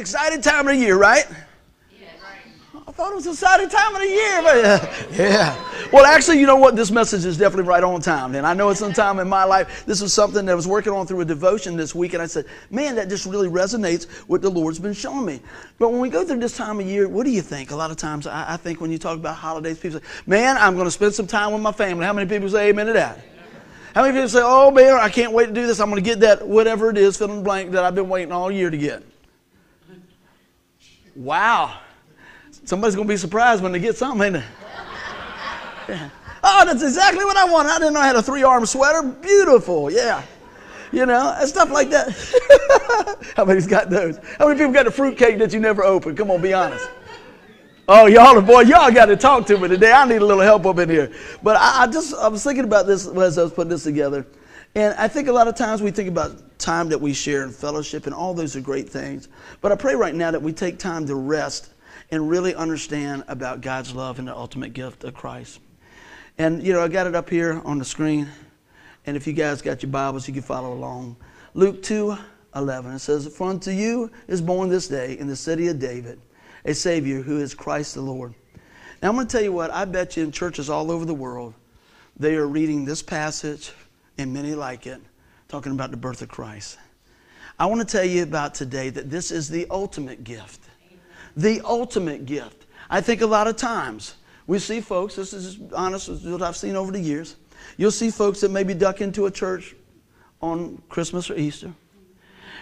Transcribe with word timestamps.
exciting 0.00 0.40
time 0.40 0.66
of 0.66 0.74
the 0.74 0.80
year, 0.80 0.96
right? 0.96 1.26
I 2.90 2.92
thought 2.92 3.12
it 3.12 3.14
was 3.14 3.26
a 3.28 3.30
exciting 3.30 3.68
time 3.68 3.94
of 3.94 4.00
the 4.00 4.08
year. 4.08 4.42
But, 4.42 4.64
uh, 4.64 4.92
yeah. 5.12 5.90
Well, 5.92 6.04
actually, 6.04 6.40
you 6.40 6.46
know 6.46 6.56
what? 6.56 6.74
This 6.74 6.90
message 6.90 7.24
is 7.24 7.38
definitely 7.38 7.68
right 7.68 7.84
on 7.84 8.00
time. 8.00 8.34
And 8.34 8.44
I 8.44 8.52
know 8.52 8.68
it's 8.70 8.80
some 8.80 8.92
time 8.92 9.20
in 9.20 9.28
my 9.28 9.44
life. 9.44 9.84
This 9.86 10.00
was 10.00 10.12
something 10.12 10.44
that 10.44 10.50
I 10.52 10.56
was 10.56 10.66
working 10.66 10.92
on 10.92 11.06
through 11.06 11.20
a 11.20 11.24
devotion 11.24 11.76
this 11.76 11.94
week. 11.94 12.14
And 12.14 12.22
I 12.22 12.26
said, 12.26 12.46
man, 12.68 12.96
that 12.96 13.08
just 13.08 13.26
really 13.26 13.48
resonates 13.48 14.08
with 14.26 14.42
the 14.42 14.50
Lord's 14.50 14.80
been 14.80 14.92
showing 14.92 15.24
me. 15.24 15.40
But 15.78 15.92
when 15.92 16.00
we 16.00 16.08
go 16.08 16.24
through 16.24 16.40
this 16.40 16.56
time 16.56 16.80
of 16.80 16.86
year, 16.86 17.08
what 17.08 17.24
do 17.24 17.30
you 17.30 17.42
think? 17.42 17.70
A 17.70 17.76
lot 17.76 17.92
of 17.92 17.96
times, 17.96 18.26
I, 18.26 18.54
I 18.54 18.56
think 18.56 18.80
when 18.80 18.90
you 18.90 18.98
talk 18.98 19.16
about 19.16 19.36
holidays, 19.36 19.78
people 19.78 20.00
say, 20.00 20.06
man, 20.26 20.56
I'm 20.56 20.74
going 20.74 20.86
to 20.86 20.90
spend 20.90 21.14
some 21.14 21.28
time 21.28 21.52
with 21.52 21.62
my 21.62 21.72
family. 21.72 22.04
How 22.04 22.12
many 22.12 22.28
people 22.28 22.48
say 22.48 22.70
amen 22.70 22.86
to 22.86 22.92
that? 22.94 23.20
How 23.94 24.02
many 24.02 24.14
people 24.14 24.28
say, 24.28 24.42
oh, 24.42 24.72
man, 24.72 24.94
I 24.94 25.08
can't 25.10 25.32
wait 25.32 25.46
to 25.46 25.52
do 25.52 25.64
this. 25.64 25.78
I'm 25.78 25.90
going 25.90 26.02
to 26.02 26.08
get 26.08 26.20
that, 26.20 26.46
whatever 26.46 26.90
it 26.90 26.98
is, 26.98 27.16
fill 27.16 27.30
in 27.30 27.36
the 27.36 27.42
blank 27.42 27.70
that 27.70 27.84
I've 27.84 27.94
been 27.94 28.08
waiting 28.08 28.32
all 28.32 28.50
year 28.50 28.68
to 28.68 28.76
get? 28.76 29.04
Wow. 31.16 31.80
Somebody's 32.64 32.94
going 32.94 33.06
to 33.08 33.12
be 33.12 33.16
surprised 33.16 33.62
when 33.62 33.72
they 33.72 33.78
get 33.78 33.96
something? 33.96 34.42
Yeah. 35.88 36.10
Oh, 36.42 36.64
that's 36.64 36.82
exactly 36.82 37.24
what 37.24 37.36
I 37.36 37.44
wanted. 37.44 37.70
I 37.70 37.78
didn't 37.78 37.94
know 37.94 38.00
I 38.00 38.06
had 38.06 38.16
a 38.16 38.22
three 38.22 38.42
arm 38.42 38.64
sweater. 38.64 39.02
Beautiful, 39.02 39.90
yeah. 39.90 40.22
You 40.92 41.06
know, 41.06 41.34
and 41.38 41.48
stuff 41.48 41.70
like 41.70 41.90
that. 41.90 42.10
How 43.36 43.44
many's 43.44 43.66
got 43.66 43.90
those? 43.90 44.18
How 44.38 44.48
many 44.48 44.58
people 44.58 44.72
got 44.72 44.86
a 44.86 44.90
fruitcake 44.90 45.38
that 45.38 45.52
you 45.52 45.60
never 45.60 45.84
opened? 45.84 46.16
Come 46.16 46.30
on, 46.30 46.40
be 46.40 46.52
honest. 46.52 46.88
Oh, 47.88 48.06
y'all 48.06 48.40
boy, 48.40 48.60
y'all 48.62 48.90
got 48.90 49.06
to 49.06 49.16
talk 49.16 49.46
to 49.46 49.58
me 49.58 49.68
today. 49.68 49.92
I 49.92 50.04
need 50.06 50.22
a 50.22 50.24
little 50.24 50.42
help 50.42 50.64
up 50.66 50.78
in 50.78 50.88
here. 50.88 51.12
But 51.42 51.56
I, 51.56 51.82
I 51.82 51.86
just 51.86 52.14
I 52.14 52.28
was 52.28 52.42
thinking 52.42 52.64
about 52.64 52.86
this 52.86 53.06
as 53.06 53.38
I 53.38 53.42
was 53.42 53.52
putting 53.52 53.70
this 53.70 53.84
together. 53.84 54.26
And 54.74 54.94
I 54.94 55.08
think 55.08 55.28
a 55.28 55.32
lot 55.32 55.48
of 55.48 55.56
times 55.56 55.82
we 55.82 55.90
think 55.90 56.08
about 56.08 56.58
time 56.58 56.88
that 56.90 57.00
we 57.00 57.12
share 57.12 57.42
in 57.42 57.50
fellowship, 57.50 58.06
and 58.06 58.14
all 58.14 58.34
those 58.34 58.54
are 58.54 58.60
great 58.60 58.88
things. 58.88 59.28
But 59.60 59.72
I 59.72 59.74
pray 59.74 59.94
right 59.94 60.14
now 60.14 60.30
that 60.30 60.42
we 60.42 60.52
take 60.52 60.78
time 60.78 61.06
to 61.06 61.14
rest 61.14 61.70
and 62.10 62.28
really 62.28 62.54
understand 62.54 63.24
about 63.26 63.60
God's 63.60 63.94
love 63.94 64.18
and 64.18 64.28
the 64.28 64.36
ultimate 64.36 64.72
gift 64.72 65.04
of 65.04 65.14
Christ. 65.14 65.60
And, 66.38 66.62
you 66.62 66.72
know, 66.72 66.82
I 66.82 66.88
got 66.88 67.06
it 67.06 67.14
up 67.14 67.28
here 67.28 67.60
on 67.64 67.78
the 67.78 67.84
screen. 67.84 68.28
And 69.06 69.16
if 69.16 69.26
you 69.26 69.32
guys 69.32 69.62
got 69.62 69.82
your 69.82 69.90
Bibles, 69.90 70.28
you 70.28 70.34
can 70.34 70.42
follow 70.42 70.72
along. 70.72 71.16
Luke 71.54 71.82
2 71.82 72.16
11. 72.54 72.92
It 72.92 72.98
says, 72.98 73.28
For 73.28 73.48
unto 73.48 73.70
you 73.70 74.10
is 74.26 74.40
born 74.40 74.68
this 74.68 74.88
day 74.88 75.16
in 75.18 75.28
the 75.28 75.36
city 75.36 75.68
of 75.68 75.78
David 75.78 76.20
a 76.64 76.74
Savior 76.74 77.22
who 77.22 77.38
is 77.38 77.54
Christ 77.54 77.94
the 77.94 78.00
Lord. 78.00 78.34
Now, 79.02 79.08
I'm 79.08 79.14
going 79.14 79.26
to 79.26 79.32
tell 79.32 79.42
you 79.42 79.52
what, 79.52 79.70
I 79.70 79.84
bet 79.84 80.16
you 80.16 80.24
in 80.24 80.32
churches 80.32 80.68
all 80.68 80.90
over 80.90 81.04
the 81.04 81.14
world, 81.14 81.54
they 82.16 82.34
are 82.34 82.46
reading 82.46 82.84
this 82.84 83.02
passage, 83.02 83.72
and 84.20 84.32
many 84.32 84.54
like 84.54 84.86
it, 84.86 85.00
talking 85.48 85.72
about 85.72 85.90
the 85.90 85.96
birth 85.96 86.22
of 86.22 86.28
Christ. 86.28 86.78
I 87.58 87.66
want 87.66 87.80
to 87.80 87.86
tell 87.86 88.04
you 88.04 88.22
about 88.22 88.54
today 88.54 88.90
that 88.90 89.10
this 89.10 89.30
is 89.30 89.48
the 89.48 89.66
ultimate 89.70 90.24
gift 90.24 90.70
the 91.36 91.60
ultimate 91.64 92.26
gift. 92.26 92.66
I 92.88 93.00
think 93.00 93.20
a 93.20 93.26
lot 93.26 93.46
of 93.46 93.56
times 93.56 94.16
we 94.46 94.58
see 94.58 94.80
folks, 94.80 95.14
this 95.14 95.32
is 95.32 95.58
honest, 95.72 96.08
is 96.08 96.24
what 96.24 96.42
I've 96.42 96.56
seen 96.56 96.76
over 96.76 96.92
the 96.92 97.00
years. 97.00 97.36
You'll 97.76 97.90
see 97.90 98.10
folks 98.10 98.40
that 98.40 98.50
maybe 98.50 98.74
duck 98.74 99.00
into 99.00 99.26
a 99.26 99.30
church 99.30 99.74
on 100.42 100.82
Christmas 100.88 101.30
or 101.30 101.36
Easter. 101.36 101.72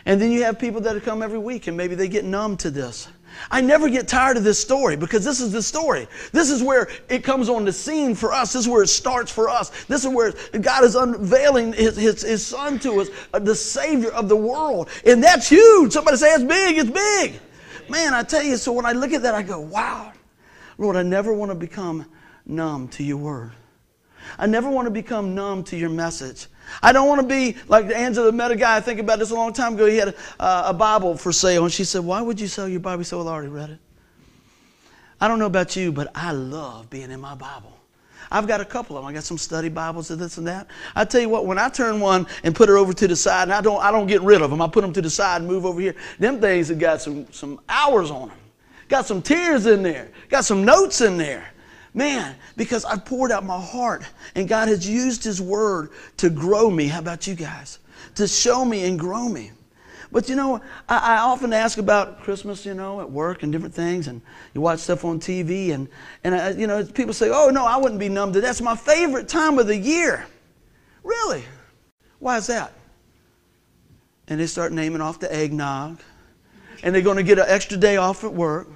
And 0.05 0.20
then 0.20 0.31
you 0.33 0.45
have 0.45 0.59
people 0.59 0.81
that 0.83 1.03
come 1.03 1.23
every 1.23 1.39
week 1.39 1.67
and 1.67 1.77
maybe 1.77 1.95
they 1.95 2.09
get 2.09 2.25
numb 2.25 2.56
to 2.59 2.70
this. 2.70 3.09
I 3.51 3.61
never 3.61 3.89
get 3.89 4.09
tired 4.09 4.37
of 4.37 4.45
this 4.45 4.59
story 4.59 4.97
because 4.97 5.25
this 5.25 5.41
is 5.41 5.53
the 5.53 5.62
story. 5.62 6.07
This 6.33 6.51
is 6.51 6.62
where 6.62 6.89
it 7.09 7.25
comes 7.25 7.48
on 7.48 7.65
the 7.65 7.73
scene 7.73 8.15
for 8.15 8.33
us. 8.33 8.53
This 8.53 8.62
is 8.62 8.69
where 8.69 8.83
it 8.83 8.89
starts 8.89 9.31
for 9.31 9.48
us. 9.48 9.70
This 9.85 10.05
is 10.05 10.12
where 10.12 10.33
God 10.61 10.85
is 10.85 10.95
unveiling 10.95 11.73
His, 11.73 11.97
his, 11.97 12.23
his 12.23 12.47
Son 12.47 12.79
to 12.81 13.01
us, 13.01 13.09
uh, 13.33 13.39
the 13.39 13.55
Savior 13.55 14.11
of 14.11 14.29
the 14.29 14.37
world. 14.37 14.89
And 15.07 15.23
that's 15.23 15.48
huge. 15.48 15.93
Somebody 15.93 16.17
say 16.17 16.33
it's 16.35 16.45
big, 16.45 16.79
it's 16.79 16.91
big. 16.91 17.41
Man, 17.89 18.13
I 18.13 18.23
tell 18.23 18.42
you, 18.42 18.57
so 18.57 18.73
when 18.73 18.85
I 18.85 18.92
look 18.92 19.13
at 19.13 19.23
that, 19.23 19.35
I 19.35 19.42
go, 19.42 19.61
wow, 19.61 20.13
Lord, 20.77 20.97
I 20.97 21.02
never 21.02 21.33
want 21.33 21.51
to 21.51 21.55
become 21.55 22.07
numb 22.45 22.89
to 22.89 23.02
your 23.02 23.17
word. 23.17 23.52
I 24.39 24.47
never 24.47 24.69
want 24.69 24.86
to 24.86 24.91
become 24.91 25.35
numb 25.35 25.64
to 25.64 25.77
your 25.77 25.91
message. 25.91 26.48
I 26.83 26.92
don't 26.92 27.08
want 27.08 27.20
to 27.20 27.27
be 27.27 27.56
like 27.68 27.90
Angela 27.90 28.33
met 28.33 28.51
a 28.51 28.56
guy, 28.56 28.77
I 28.77 28.80
think 28.80 29.01
about 29.01 29.18
this 29.18 29.30
a 29.30 29.34
long 29.34 29.52
time 29.52 29.74
ago. 29.74 29.86
He 29.86 29.96
had 29.96 30.08
a, 30.08 30.14
a 30.67 30.74
Bible 30.74 31.17
for 31.17 31.33
sale, 31.33 31.64
and 31.64 31.73
she 31.73 31.84
said, 31.84 32.05
Why 32.05 32.20
would 32.20 32.40
you 32.40 32.46
sell 32.46 32.68
your 32.68 32.80
Bible? 32.80 32.98
He 32.98 33.05
said, 33.05 33.17
Well, 33.17 33.29
I 33.29 33.33
already 33.33 33.48
read 33.48 33.70
it. 33.70 33.79
I 35.20 35.28
don't 35.28 35.39
know 35.39 35.46
about 35.46 35.74
you, 35.74 35.90
but 35.90 36.11
I 36.14 36.33
love 36.33 36.90
being 36.90 37.11
in 37.11 37.20
my 37.20 37.34
Bible. 37.34 37.78
I've 38.30 38.46
got 38.46 38.61
a 38.61 38.64
couple 38.64 38.96
of 38.96 39.02
them. 39.02 39.11
I 39.11 39.14
got 39.14 39.24
some 39.24 39.39
study 39.39 39.68
Bibles 39.68 40.11
and 40.11 40.20
this 40.20 40.39
and 40.39 40.46
that. 40.46 40.68
I 40.95 41.05
tell 41.05 41.20
you 41.20 41.28
what, 41.28 41.46
when 41.46 41.58
I 41.58 41.68
turn 41.68 41.98
one 41.98 42.27
and 42.45 42.55
put 42.55 42.68
her 42.68 42.77
over 42.77 42.92
to 42.92 43.08
the 43.08 43.17
side, 43.17 43.45
and 43.45 43.52
I 43.52 43.61
don't, 43.61 43.83
I 43.83 43.90
don't 43.90 44.07
get 44.07 44.20
rid 44.23 44.42
of 44.42 44.51
them. 44.51 44.61
I 44.61 44.68
put 44.68 44.83
them 44.83 44.92
to 44.92 45.02
the 45.02 45.11
side 45.11 45.40
and 45.40 45.51
move 45.51 45.64
over 45.64 45.80
here. 45.80 45.95
Them 46.18 46.40
things 46.40 46.68
have 46.68 46.78
got 46.78 47.01
some, 47.01 47.30
some 47.33 47.61
hours 47.68 48.11
on 48.11 48.28
them. 48.28 48.39
Got 48.89 49.07
some 49.07 49.23
tears 49.23 49.67
in 49.67 49.83
there. 49.83 50.11
Got 50.28 50.45
some 50.45 50.64
notes 50.64 51.01
in 51.01 51.17
there. 51.17 51.52
Man, 51.98 52.36
because 52.57 52.85
I've 52.85 53.05
poured 53.05 53.33
out 53.33 53.45
my 53.45 53.61
heart 53.61 54.05
and 54.36 54.48
God 54.48 54.69
has 54.69 54.89
used 54.89 55.25
His 55.25 55.42
Word 55.42 55.91
to 56.19 56.31
grow 56.31 56.70
me. 56.70 56.86
How 56.86 57.01
about 57.01 57.27
you 57.27 57.35
guys? 57.35 57.81
To 58.14 58.29
show 58.29 58.64
me 58.64 58.85
and 58.85 58.97
grow 58.97 59.29
me. 59.29 59.51
But 60.13 60.29
you 60.29 60.37
know, 60.37 60.63
I, 60.89 61.17
I, 61.17 61.19
often 61.19 61.53
ask 61.53 61.77
about 61.77 62.20
Christmas, 62.20 62.64
you 62.64 62.75
know, 62.75 63.01
at 63.01 63.11
work 63.11 63.42
and 63.42 63.51
different 63.51 63.75
things, 63.75 64.07
and 64.07 64.23
you 64.55 64.61
watch 64.61 64.79
stuff 64.79 65.05
on 65.05 65.19
TV, 65.19 65.73
and, 65.73 65.89
and 66.23 66.37
I, 66.37 66.51
you 66.51 66.69
know, 66.69 66.85
people 66.85 67.13
say, 67.13 67.31
oh, 67.31 67.51
no, 67.51 67.67
I 67.67 67.77
wouldn't 67.77 67.98
be 67.98 68.08
numb 68.08 68.33
to. 68.33 68.41
That's 68.41 68.61
my 68.61 68.77
favorite 68.77 69.29
time 69.29 69.58
of 69.58 69.67
the 69.67 69.77
year. 69.77 70.25
Really? 71.03 71.42
Why 72.20 72.37
is 72.37 72.47
that? 72.47 72.73
And 74.29 74.39
they 74.39 74.47
start 74.47 74.73
naming 74.73 75.01
off 75.01 75.19
the 75.19 75.35
eggnog, 75.35 76.01
and 76.85 76.95
they're 76.95 77.03
going 77.03 77.17
to 77.17 77.25
get 77.25 77.41
an 77.41 77.47
extra 77.48 77.77
day 77.77 77.97
off 77.97 78.23
at 78.23 78.33
work. 78.33 78.69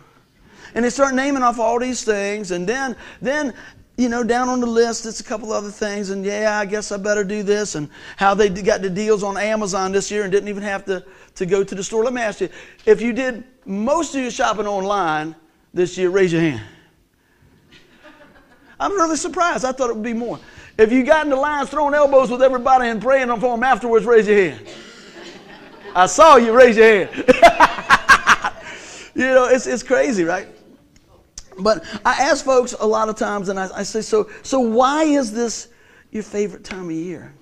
And 0.74 0.84
they 0.84 0.90
start 0.90 1.14
naming 1.14 1.42
off 1.42 1.58
all 1.58 1.78
these 1.78 2.04
things, 2.04 2.50
and 2.50 2.66
then, 2.66 2.96
then 3.20 3.54
you 3.96 4.08
know, 4.08 4.24
down 4.24 4.48
on 4.48 4.60
the 4.60 4.66
list, 4.66 5.04
it's 5.04 5.20
a 5.20 5.24
couple 5.24 5.52
other 5.52 5.70
things, 5.70 6.10
and 6.10 6.24
yeah, 6.24 6.58
I 6.58 6.64
guess 6.64 6.90
I 6.92 6.96
better 6.96 7.24
do 7.24 7.42
this, 7.42 7.74
and 7.74 7.88
how 8.16 8.34
they 8.34 8.48
got 8.48 8.80
the 8.82 8.90
deals 8.90 9.22
on 9.22 9.36
Amazon 9.36 9.92
this 9.92 10.10
year 10.10 10.22
and 10.22 10.32
didn't 10.32 10.48
even 10.48 10.62
have 10.62 10.84
to, 10.86 11.04
to 11.34 11.46
go 11.46 11.62
to 11.62 11.74
the 11.74 11.84
store. 11.84 12.02
Let 12.04 12.14
me 12.14 12.22
ask 12.22 12.40
you 12.40 12.48
if 12.86 13.00
you 13.00 13.12
did 13.12 13.44
most 13.66 14.14
of 14.14 14.22
your 14.22 14.30
shopping 14.30 14.66
online 14.66 15.34
this 15.74 15.96
year, 15.98 16.10
raise 16.10 16.32
your 16.32 16.42
hand. 16.42 16.62
I'm 18.80 18.92
really 18.92 19.16
surprised. 19.16 19.64
I 19.64 19.72
thought 19.72 19.90
it 19.90 19.94
would 19.94 20.02
be 20.02 20.12
more. 20.12 20.40
If 20.78 20.90
you 20.90 21.04
got 21.04 21.24
in 21.24 21.30
the 21.30 21.36
lines 21.36 21.68
throwing 21.68 21.94
elbows 21.94 22.30
with 22.30 22.42
everybody 22.42 22.88
and 22.88 23.00
praying 23.00 23.28
for 23.28 23.54
them 23.54 23.62
afterwards, 23.62 24.04
raise 24.04 24.26
your 24.26 24.50
hand. 24.50 24.66
I 25.94 26.06
saw 26.06 26.36
you 26.36 26.52
raise 26.52 26.76
your 26.76 27.06
hand. 27.06 27.10
you 29.14 29.26
know, 29.26 29.46
it's, 29.46 29.66
it's 29.66 29.82
crazy, 29.82 30.24
right? 30.24 30.48
But 31.62 31.84
I 32.04 32.12
ask 32.14 32.44
folks 32.44 32.74
a 32.78 32.86
lot 32.86 33.08
of 33.08 33.16
times, 33.16 33.48
and 33.48 33.58
I, 33.58 33.68
I, 33.74 33.82
say, 33.82 34.02
so, 34.02 34.30
so 34.42 34.60
why 34.60 35.04
is 35.04 35.32
this 35.32 35.68
your 36.10 36.22
favorite 36.22 36.64
time 36.64 36.86
of 36.86 36.92
year? 36.92 37.32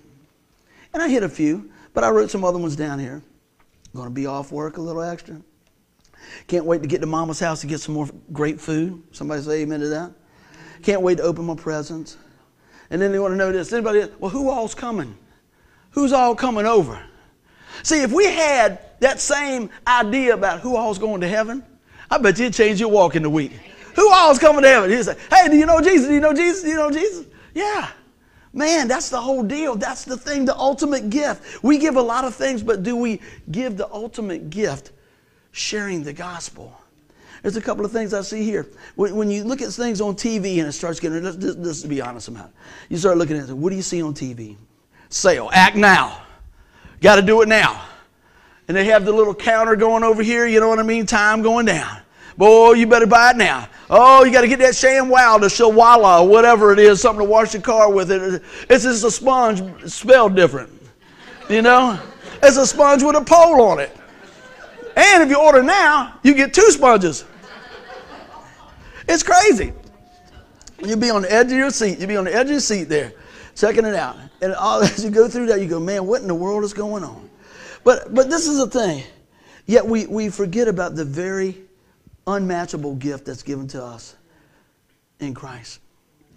And 0.93 1.03
I 1.03 1.09
hit 1.09 1.23
a 1.23 1.29
few, 1.29 1.71
but 1.95 2.05
I 2.05 2.11
wrote 2.11 2.31
some 2.31 2.45
other 2.45 2.59
ones 2.59 2.77
down 2.77 2.99
here. 2.99 3.23
Going 3.95 4.09
to 4.09 4.15
be 4.15 4.27
off 4.27 4.53
work 4.53 4.77
a 4.77 4.81
little 4.81 5.03
extra. 5.03 5.41
Can't 6.47 6.65
wait 6.65 6.83
to 6.83 6.89
get 6.89 7.01
to 7.01 7.07
mama's 7.07 7.41
house 7.41 7.61
to 7.63 7.67
get 7.67 7.81
some 7.81 7.95
more 7.95 8.09
great 8.33 8.61
food. 8.61 9.03
Somebody 9.13 9.43
say 9.43 9.63
amen 9.63 9.81
to 9.81 9.89
that. 9.89 10.13
Can't 10.83 11.03
wait 11.03 11.19
to 11.19 11.25
open 11.25 11.45
my 11.45 11.55
presents. 11.55 12.17
And 12.91 13.01
then 13.01 13.13
they 13.13 13.19
want 13.19 13.33
to 13.33 13.37
know 13.37 13.53
this. 13.53 13.73
Anybody, 13.73 14.07
well, 14.19 14.31
who 14.31 14.49
all's 14.49 14.75
coming? 14.75 15.17
Who's 15.93 16.13
all 16.13 16.35
coming 16.35 16.67
over? 16.67 17.01
See, 17.83 18.03
if 18.03 18.13
we 18.13 18.27
had 18.27 18.79
that 19.01 19.21
same 19.21 19.71
idea 19.87 20.35
about 20.35 20.61
who 20.61 20.77
all's 20.77 20.99
going 20.99 21.21
to 21.23 21.29
heaven, 21.29 21.65
I 22.11 22.19
bet 22.19 22.39
you'd 22.39 22.53
change 22.53 22.81
your 22.81 22.91
walk 22.91 23.17
in 23.17 23.23
the 23.23 23.31
week. 23.31 23.53
Who 24.01 24.11
all's 24.15 24.39
coming 24.39 24.63
to 24.63 24.69
heaven? 24.69 24.89
He'd 24.89 25.05
say, 25.05 25.15
Hey, 25.29 25.51
do 25.51 25.57
you 25.59 25.67
know 25.67 25.83
Jesus? 25.83 26.09
Do 26.09 26.15
you 26.15 26.21
know 26.21 26.33
Jesus? 26.33 26.63
Do 26.63 26.69
you 26.71 26.77
know 26.77 26.91
Jesus? 26.91 27.27
Yeah. 27.53 27.91
Man, 28.51 28.89
that's 28.89 29.11
the 29.11 29.21
whole 29.21 29.43
deal. 29.43 29.77
That's 29.77 30.07
the 30.07 30.17
thing, 30.17 30.47
the 30.47 30.57
ultimate 30.57 31.11
gift. 31.11 31.63
We 31.63 31.77
give 31.77 31.97
a 31.97 32.03
lot 32.03 32.25
of 32.25 32.35
things, 32.35 32.63
but 32.63 32.83
do 32.83 32.97
we 32.97 33.21
give 33.51 33.77
the 33.77 33.93
ultimate 33.93 34.49
gift, 34.49 34.93
sharing 35.53 36.03
the 36.03 36.15
gospel? 36.15 36.75
There's 37.43 37.57
a 37.57 37.61
couple 37.61 37.85
of 37.85 37.93
things 37.93 38.15
I 38.15 38.23
see 38.23 38.43
here. 38.43 38.67
When, 38.97 39.15
when 39.17 39.31
you 39.31 39.45
look 39.45 39.61
at 39.61 39.71
things 39.71 40.01
on 40.01 40.15
TV 40.15 40.61
and 40.61 40.67
it 40.67 40.73
starts 40.73 40.99
getting, 40.99 41.23
let's, 41.23 41.37
let's, 41.37 41.59
let's 41.59 41.83
be 41.85 42.01
honest 42.01 42.29
about 42.29 42.47
it. 42.47 42.53
You 42.89 42.97
start 42.97 43.19
looking 43.19 43.37
at 43.37 43.51
it, 43.51 43.53
what 43.53 43.69
do 43.69 43.77
you 43.77 43.83
see 43.83 44.03
on 44.03 44.15
TV? 44.15 44.57
Sale, 45.11 45.51
act 45.53 45.77
now. 45.77 46.23
Got 47.03 47.17
to 47.17 47.23
do 47.23 47.43
it 47.43 47.49
now. 47.49 47.85
And 48.67 48.75
they 48.75 48.87
have 48.87 49.05
the 49.05 49.13
little 49.13 49.35
counter 49.35 49.77
going 49.77 50.05
over 50.05 50.23
here, 50.23 50.47
you 50.47 50.59
know 50.59 50.69
what 50.69 50.79
I 50.79 50.85
mean? 50.85 51.05
Time 51.05 51.43
going 51.43 51.67
down. 51.67 52.01
Boy, 52.41 52.73
you 52.73 52.87
better 52.87 53.07
buy 53.07 53.33
it 53.33 53.37
now. 53.37 53.69
Oh, 53.91 54.25
you 54.25 54.33
got 54.33 54.41
to 54.41 54.49
get 54.49 54.61
that 54.61 54.73
ShamWow, 54.73 55.43
the 55.43 55.49
Shawala, 55.49 56.27
whatever 56.27 56.73
it 56.73 56.79
is, 56.79 56.99
something 56.99 57.27
to 57.27 57.31
wash 57.31 57.53
your 57.53 57.61
car 57.61 57.93
with. 57.93 58.11
It. 58.11 58.43
It's 58.71 58.85
just 58.85 59.05
a 59.05 59.11
sponge 59.11 59.63
spelled 59.87 60.37
different. 60.37 60.73
You 61.51 61.61
know? 61.61 62.01
It's 62.43 62.57
a 62.57 62.67
sponge 62.67 63.03
with 63.03 63.15
a 63.15 63.21
pole 63.21 63.61
on 63.61 63.79
it. 63.79 63.95
And 64.97 65.23
if 65.23 65.29
you 65.29 65.39
order 65.39 65.63
now, 65.63 66.19
you 66.23 66.33
get 66.33 66.55
two 66.55 66.71
sponges. 66.71 67.27
It's 69.07 69.23
crazy. 69.23 69.75
You'll 70.83 70.99
be 70.99 71.11
on 71.11 71.21
the 71.21 71.31
edge 71.31 71.49
of 71.49 71.59
your 71.59 71.69
seat. 71.69 71.99
You'll 71.99 72.09
be 72.09 72.17
on 72.17 72.25
the 72.25 72.35
edge 72.35 72.47
of 72.47 72.53
your 72.53 72.61
seat 72.61 72.85
there, 72.85 73.13
checking 73.55 73.85
it 73.85 73.95
out. 73.95 74.17
And 74.41 74.55
all, 74.55 74.81
as 74.83 75.05
you 75.05 75.11
go 75.11 75.29
through 75.29 75.45
that, 75.49 75.61
you 75.61 75.69
go, 75.69 75.79
man, 75.79 76.07
what 76.07 76.23
in 76.23 76.29
the 76.29 76.35
world 76.35 76.65
is 76.65 76.73
going 76.73 77.05
on? 77.05 77.29
But, 77.85 78.15
but 78.15 78.31
this 78.31 78.49
is 78.49 78.57
the 78.57 78.67
thing. 78.67 79.05
Yet 79.67 79.85
we, 79.85 80.07
we 80.07 80.31
forget 80.31 80.69
about 80.69 80.95
the 80.95 81.05
very 81.05 81.67
unmatchable 82.31 82.97
gift 82.97 83.27
that's 83.27 83.43
given 83.43 83.69
to 83.69 83.83
us 83.83 84.17
in 85.19 85.35
Christ. 85.35 85.81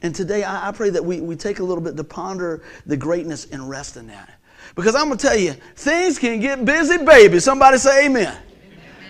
And 0.02 0.14
today 0.14 0.44
I, 0.44 0.70
I 0.70 0.72
pray 0.72 0.90
that 0.90 1.04
we, 1.04 1.22
we 1.22 1.36
take 1.36 1.60
a 1.60 1.64
little 1.64 1.84
bit 1.84 1.96
to 1.98 2.04
ponder 2.04 2.64
the 2.86 2.98
greatness 2.98 3.48
and 3.52 3.70
rest 3.70 3.98
in 3.98 4.08
that. 4.08 4.30
Because 4.76 4.96
I'm 4.96 5.08
going 5.08 5.18
to 5.18 5.28
tell 5.28 5.38
you, 5.38 5.54
things 5.76 6.20
can 6.20 6.40
get 6.40 6.64
busy, 6.66 6.98
baby. 6.98 7.40
Somebody 7.40 7.78
say 7.78 8.06
amen. 8.06 8.28
amen. 8.28 8.38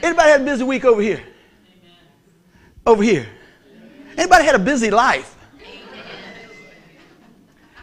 Anybody 0.02 0.30
had 0.30 0.42
a 0.42 0.46
busy 0.46 0.64
week 0.64 0.86
over 0.86 1.02
here? 1.02 1.22
Amen. 1.22 1.98
Over 2.86 3.04
here. 3.04 3.28
Anybody 4.18 4.46
had 4.46 4.56
a 4.56 4.60
busy 4.60 4.92
life? 4.92 5.36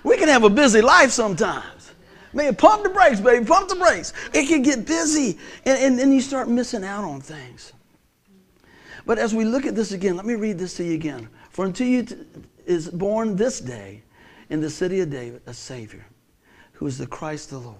We 0.03 0.17
can 0.17 0.29
have 0.29 0.45
a 0.45 0.51
busy 0.51 0.81
life 0.81 1.11
sometimes. 1.11 1.93
Man, 2.33 2.55
pump 2.55 2.85
the 2.85 2.89
brakes, 2.89 3.21
baby. 3.21 3.45
Pump 3.45 3.69
the 3.69 3.75
brakes. 3.75 4.13
It 4.33 4.47
can 4.47 4.63
get 4.63 4.87
busy, 4.87 5.39
and, 5.65 5.79
and 5.83 5.99
then 5.99 6.13
you 6.13 6.21
start 6.21 6.49
missing 6.49 6.85
out 6.85 7.05
on 7.05 7.21
things. 7.21 7.73
But 9.07 9.19
as 9.19 9.35
we 9.35 9.45
look 9.45 9.67
at 9.67 9.75
this 9.75 9.93
again, 9.93 10.17
let 10.17 10.27
me 10.27 10.35
read 10.35 10.59
this 10.59 10.75
to 10.77 10.85
you 10.85 10.95
again. 10.95 11.29
For 11.51 11.65
unto 11.65 11.85
you 11.85 12.07
is 12.67 12.89
born 12.89 13.37
this 13.37 13.61
day 13.61 14.03
in 14.51 14.61
the 14.61 14.71
city 14.71 15.01
of 15.01 15.11
David 15.11 15.43
a 15.47 15.55
Savior, 15.55 16.05
who 16.73 16.87
is 16.87 16.99
the 16.99 17.07
Christ 17.07 17.51
the 17.51 17.59
Lord. 17.59 17.77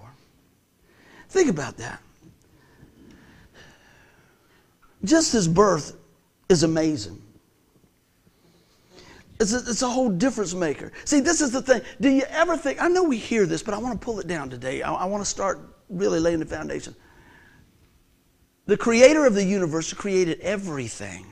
Think 1.29 1.49
about 1.49 1.77
that. 1.77 2.01
Just 5.05 5.33
his 5.33 5.49
birth 5.49 5.97
is 6.49 6.63
amazing. 6.63 7.21
It's 9.39 9.55
a, 9.55 9.59
it's 9.59 9.81
a 9.81 9.89
whole 9.89 10.11
difference 10.11 10.53
maker. 10.53 10.93
See, 11.07 11.21
this 11.21 11.41
is 11.41 11.51
the 11.51 11.63
thing. 11.63 11.81
Do 12.01 12.11
you 12.11 12.25
ever 12.29 12.59
think, 12.59 12.83
I 12.83 12.89
know 12.89 13.03
we 13.03 13.17
hear 13.17 13.47
this, 13.47 13.63
but 13.63 13.73
I 13.73 13.79
want 13.79 13.99
to 13.99 14.05
pull 14.05 14.21
it 14.21 14.27
down 14.27 14.51
today. 14.51 14.83
I, 14.83 14.93
I 14.93 15.05
want 15.07 15.23
to 15.23 15.29
start 15.29 15.61
really 15.89 16.21
laying 16.21 16.41
the 16.41 16.47
foundation. 16.47 16.95
The 18.71 18.77
creator 18.77 19.27
of 19.27 19.35
the 19.35 19.43
universe 19.43 19.91
who 19.91 19.97
created 19.97 20.39
everything. 20.43 21.27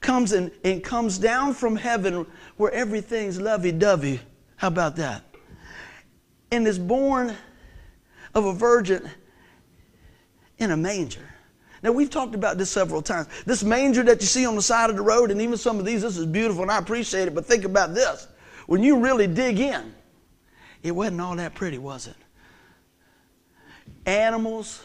Comes 0.00 0.32
and, 0.32 0.50
and 0.64 0.82
comes 0.82 1.18
down 1.18 1.54
from 1.54 1.76
heaven 1.76 2.26
where 2.56 2.72
everything's 2.72 3.40
lovey 3.40 3.70
dovey. 3.70 4.18
How 4.56 4.66
about 4.66 4.96
that? 4.96 5.22
And 6.50 6.66
is 6.66 6.80
born 6.80 7.36
of 8.34 8.44
a 8.46 8.52
virgin 8.52 9.08
in 10.58 10.72
a 10.72 10.76
manger. 10.76 11.32
Now, 11.84 11.92
we've 11.92 12.10
talked 12.10 12.34
about 12.34 12.58
this 12.58 12.70
several 12.70 13.02
times. 13.02 13.28
This 13.46 13.62
manger 13.62 14.02
that 14.02 14.20
you 14.20 14.26
see 14.26 14.44
on 14.44 14.56
the 14.56 14.62
side 14.62 14.90
of 14.90 14.96
the 14.96 15.02
road, 15.02 15.30
and 15.30 15.40
even 15.40 15.56
some 15.56 15.78
of 15.78 15.84
these, 15.84 16.02
this 16.02 16.16
is 16.16 16.26
beautiful, 16.26 16.62
and 16.62 16.72
I 16.72 16.78
appreciate 16.78 17.28
it, 17.28 17.36
but 17.36 17.46
think 17.46 17.64
about 17.64 17.94
this. 17.94 18.26
When 18.66 18.82
you 18.82 18.98
really 18.98 19.28
dig 19.28 19.60
in, 19.60 19.94
it 20.82 20.90
wasn't 20.90 21.20
all 21.20 21.36
that 21.36 21.54
pretty, 21.54 21.78
was 21.78 22.08
it? 22.08 22.16
Animals, 24.06 24.82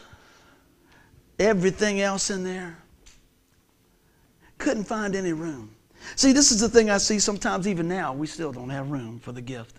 everything 1.40 2.00
else 2.00 2.30
in 2.30 2.44
there. 2.44 2.76
Couldn't 4.58 4.84
find 4.84 5.16
any 5.16 5.32
room. 5.32 5.74
See, 6.14 6.32
this 6.32 6.52
is 6.52 6.60
the 6.60 6.68
thing 6.68 6.90
I 6.90 6.98
see 6.98 7.18
sometimes, 7.18 7.66
even 7.66 7.88
now, 7.88 8.12
we 8.12 8.26
still 8.26 8.52
don't 8.52 8.70
have 8.70 8.90
room 8.90 9.18
for 9.18 9.32
the 9.32 9.40
gift. 9.40 9.76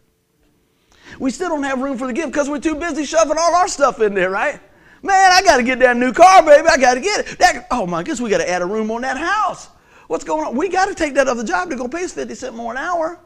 We 1.20 1.30
still 1.32 1.50
don't 1.50 1.64
have 1.64 1.80
room 1.80 1.98
for 1.98 2.08
the 2.08 2.14
gift 2.14 2.32
because 2.32 2.50
we're 2.50 2.60
too 2.60 2.76
busy 2.76 3.06
shoving 3.06 3.38
all 3.38 3.56
our 3.56 3.68
stuff 3.68 4.02
in 4.02 4.14
there, 4.14 4.30
right? 4.30 4.60
Man, 5.04 5.32
I 5.32 5.42
got 5.42 5.58
to 5.58 5.64
get 5.64 5.80
that 5.80 5.98
new 5.98 6.14
car, 6.14 6.44
baby. 6.44 6.68
I 6.68 6.78
got 6.78 6.96
to 6.96 7.00
get 7.02 7.22
it. 7.22 7.40
That, 7.40 7.68
oh 7.72 7.88
my 7.88 8.02
goodness, 8.02 8.22
we 8.22 8.30
got 8.30 8.38
to 8.38 8.50
add 8.50 8.62
a 8.62 8.66
room 8.66 8.92
on 8.92 9.02
that 9.02 9.18
house. 9.18 9.70
What's 10.08 10.24
going 10.24 10.46
on? 10.46 10.56
We 10.56 10.70
got 10.70 10.88
to 10.88 10.96
take 10.96 11.14
that 11.16 11.28
other 11.28 11.44
job 11.44 11.70
to 11.70 11.76
go 11.76 11.88
pay 11.88 12.04
us 12.04 12.14
50 12.14 12.36
cents 12.36 12.56
more 12.56 12.72
an 12.72 12.78
hour. 12.78 13.20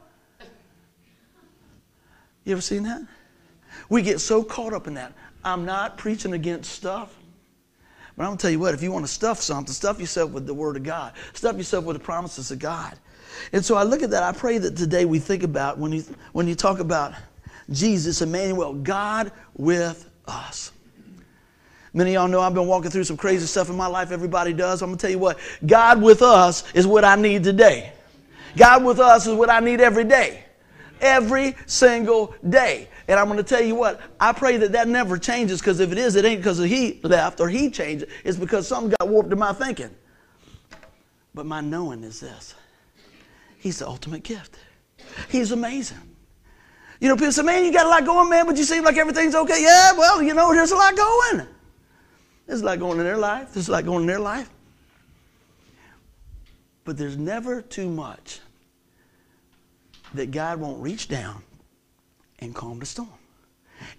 You 2.43 2.53
ever 2.53 2.61
seen 2.61 2.83
that? 2.83 3.01
We 3.89 4.01
get 4.01 4.19
so 4.19 4.43
caught 4.43 4.73
up 4.73 4.87
in 4.87 4.93
that. 4.93 5.13
I'm 5.43 5.65
not 5.65 5.97
preaching 5.97 6.33
against 6.33 6.71
stuff. 6.71 7.15
But 8.15 8.23
I'm 8.23 8.29
going 8.29 8.37
to 8.37 8.41
tell 8.41 8.51
you 8.51 8.59
what, 8.59 8.73
if 8.73 8.81
you 8.81 8.91
want 8.91 9.05
to 9.05 9.11
stuff 9.11 9.41
something, 9.41 9.73
stuff 9.73 9.99
yourself 9.99 10.31
with 10.31 10.45
the 10.45 10.53
Word 10.53 10.77
of 10.77 10.83
God. 10.83 11.13
Stuff 11.33 11.57
yourself 11.57 11.83
with 11.85 11.97
the 11.97 12.03
promises 12.03 12.51
of 12.51 12.59
God. 12.59 12.97
And 13.51 13.63
so 13.63 13.75
I 13.75 13.83
look 13.83 14.03
at 14.03 14.11
that. 14.11 14.23
I 14.23 14.31
pray 14.31 14.57
that 14.57 14.77
today 14.77 15.05
we 15.05 15.19
think 15.19 15.43
about 15.43 15.77
when 15.77 15.91
you, 15.91 16.03
when 16.31 16.47
you 16.47 16.55
talk 16.55 16.79
about 16.79 17.13
Jesus, 17.69 18.21
Emmanuel, 18.21 18.73
God 18.73 19.31
with 19.55 20.09
us. 20.27 20.71
Many 21.93 22.11
of 22.11 22.21
y'all 22.21 22.27
know 22.27 22.41
I've 22.41 22.53
been 22.53 22.67
walking 22.67 22.91
through 22.91 23.05
some 23.05 23.17
crazy 23.17 23.45
stuff 23.45 23.69
in 23.69 23.75
my 23.75 23.87
life. 23.87 24.11
Everybody 24.11 24.53
does. 24.53 24.81
I'm 24.81 24.89
going 24.89 24.97
to 24.97 25.01
tell 25.01 25.11
you 25.11 25.19
what 25.19 25.39
God 25.65 26.01
with 26.01 26.21
us 26.21 26.63
is 26.73 26.85
what 26.85 27.05
I 27.05 27.15
need 27.15 27.43
today. 27.43 27.93
God 28.57 28.83
with 28.83 28.99
us 28.99 29.27
is 29.27 29.33
what 29.33 29.49
I 29.49 29.59
need 29.59 29.81
every 29.81 30.03
day. 30.03 30.43
Every 30.99 31.55
single 31.65 32.35
day. 32.47 32.89
And 33.07 33.19
I'm 33.19 33.27
going 33.27 33.37
to 33.37 33.43
tell 33.43 33.61
you 33.61 33.75
what, 33.75 34.01
I 34.19 34.33
pray 34.33 34.57
that 34.57 34.71
that 34.71 34.87
never 34.87 35.17
changes 35.17 35.59
because 35.59 35.79
if 35.79 35.91
it 35.91 35.97
is, 35.97 36.15
it 36.15 36.25
ain't 36.25 36.39
because 36.39 36.57
he 36.57 36.99
left 37.03 37.39
or 37.39 37.47
he 37.47 37.69
changed. 37.69 38.05
It's 38.23 38.37
because 38.37 38.67
something 38.67 38.95
got 38.99 39.09
warped 39.09 39.31
in 39.31 39.37
my 39.37 39.53
thinking. 39.53 39.93
But 41.33 41.45
my 41.45 41.61
knowing 41.61 42.03
is 42.03 42.19
this 42.19 42.55
He's 43.57 43.79
the 43.79 43.87
ultimate 43.87 44.23
gift. 44.23 44.57
He's 45.29 45.51
amazing. 45.51 45.97
You 46.99 47.09
know, 47.09 47.15
people 47.15 47.31
say, 47.31 47.43
man, 47.43 47.65
you 47.65 47.73
got 47.73 47.85
a 47.85 47.89
lot 47.89 48.05
going, 48.05 48.29
man, 48.29 48.45
but 48.45 48.57
you 48.57 48.63
seem 48.63 48.83
like 48.83 48.97
everything's 48.97 49.35
okay. 49.35 49.61
Yeah, 49.61 49.93
well, 49.93 50.21
you 50.21 50.33
know, 50.33 50.53
there's 50.53 50.71
a 50.71 50.75
lot 50.75 50.95
going. 50.95 51.47
There's 52.47 52.61
a 52.61 52.65
lot 52.65 52.79
going 52.79 52.99
in 52.99 53.05
their 53.05 53.17
life. 53.17 53.53
There's 53.53 53.67
a 53.67 53.71
lot 53.71 53.85
going 53.85 54.01
in 54.01 54.07
their 54.07 54.19
life. 54.19 54.49
But 56.83 56.97
there's 56.97 57.17
never 57.17 57.61
too 57.61 57.89
much 57.89 58.39
that 60.13 60.31
God 60.31 60.59
won't 60.59 60.81
reach 60.81 61.07
down 61.07 61.43
and 62.39 62.53
calm 62.53 62.79
the 62.79 62.85
storm. 62.85 63.09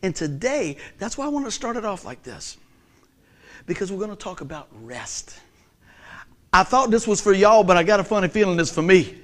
And 0.03 0.15
today, 0.15 0.77
that's 0.99 1.19
why 1.19 1.27
I 1.27 1.29
want 1.29 1.45
to 1.45 1.51
start 1.51 1.77
it 1.77 1.85
off 1.85 2.05
like 2.05 2.23
this. 2.23 2.57
Because 3.67 3.91
we're 3.91 3.99
going 3.99 4.11
to 4.11 4.17
talk 4.17 4.41
about 4.41 4.69
rest. 4.83 5.39
I 6.53 6.63
thought 6.63 6.91
this 6.91 7.07
was 7.07 7.21
for 7.21 7.33
y'all, 7.33 7.65
but 7.65 7.77
I 7.77 7.83
got 7.83 8.01
a 8.01 8.05
funny 8.05 8.29
feeling 8.29 8.59
it's 8.59 8.71
for 8.71 8.83
me. 8.83 9.19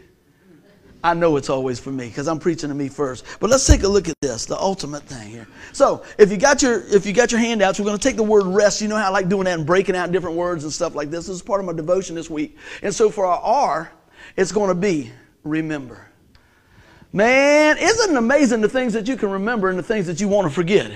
I 1.04 1.14
know 1.14 1.36
it's 1.36 1.50
always 1.50 1.80
for 1.80 1.90
me 1.90 2.08
because 2.08 2.28
I'm 2.28 2.38
preaching 2.38 2.68
to 2.68 2.74
me 2.74 2.88
first. 2.88 3.24
But 3.40 3.50
let's 3.50 3.66
take 3.66 3.82
a 3.82 3.88
look 3.88 4.08
at 4.08 4.14
this, 4.20 4.46
the 4.46 4.56
ultimate 4.56 5.02
thing 5.02 5.30
here. 5.30 5.48
So 5.72 6.04
if 6.16 6.30
you 6.30 6.36
got 6.36 6.62
your 6.62 6.84
if 6.94 7.06
you 7.06 7.12
got 7.12 7.32
your 7.32 7.40
handouts, 7.40 7.80
we're 7.80 7.86
going 7.86 7.98
to 7.98 8.02
take 8.02 8.16
the 8.16 8.22
word 8.22 8.46
rest. 8.46 8.80
You 8.80 8.86
know 8.86 8.96
how 8.96 9.06
I 9.06 9.08
like 9.08 9.28
doing 9.28 9.44
that 9.44 9.58
and 9.58 9.66
breaking 9.66 9.96
out 9.96 10.12
different 10.12 10.36
words 10.36 10.62
and 10.62 10.72
stuff 10.72 10.94
like 10.94 11.10
this. 11.10 11.26
This 11.26 11.36
is 11.36 11.42
part 11.42 11.58
of 11.58 11.66
my 11.66 11.72
devotion 11.72 12.14
this 12.14 12.30
week. 12.30 12.56
And 12.82 12.94
so 12.94 13.10
for 13.10 13.26
our 13.26 13.40
R, 13.40 13.92
it's 14.36 14.52
going 14.52 14.68
to 14.68 14.76
be 14.76 15.10
remember. 15.42 16.06
Man, 17.12 17.76
isn't 17.78 18.10
it 18.10 18.16
amazing 18.16 18.62
the 18.62 18.68
things 18.68 18.94
that 18.94 19.06
you 19.06 19.16
can 19.16 19.30
remember 19.30 19.68
and 19.68 19.78
the 19.78 19.82
things 19.82 20.06
that 20.06 20.20
you 20.20 20.28
want 20.28 20.48
to 20.48 20.54
forget? 20.54 20.90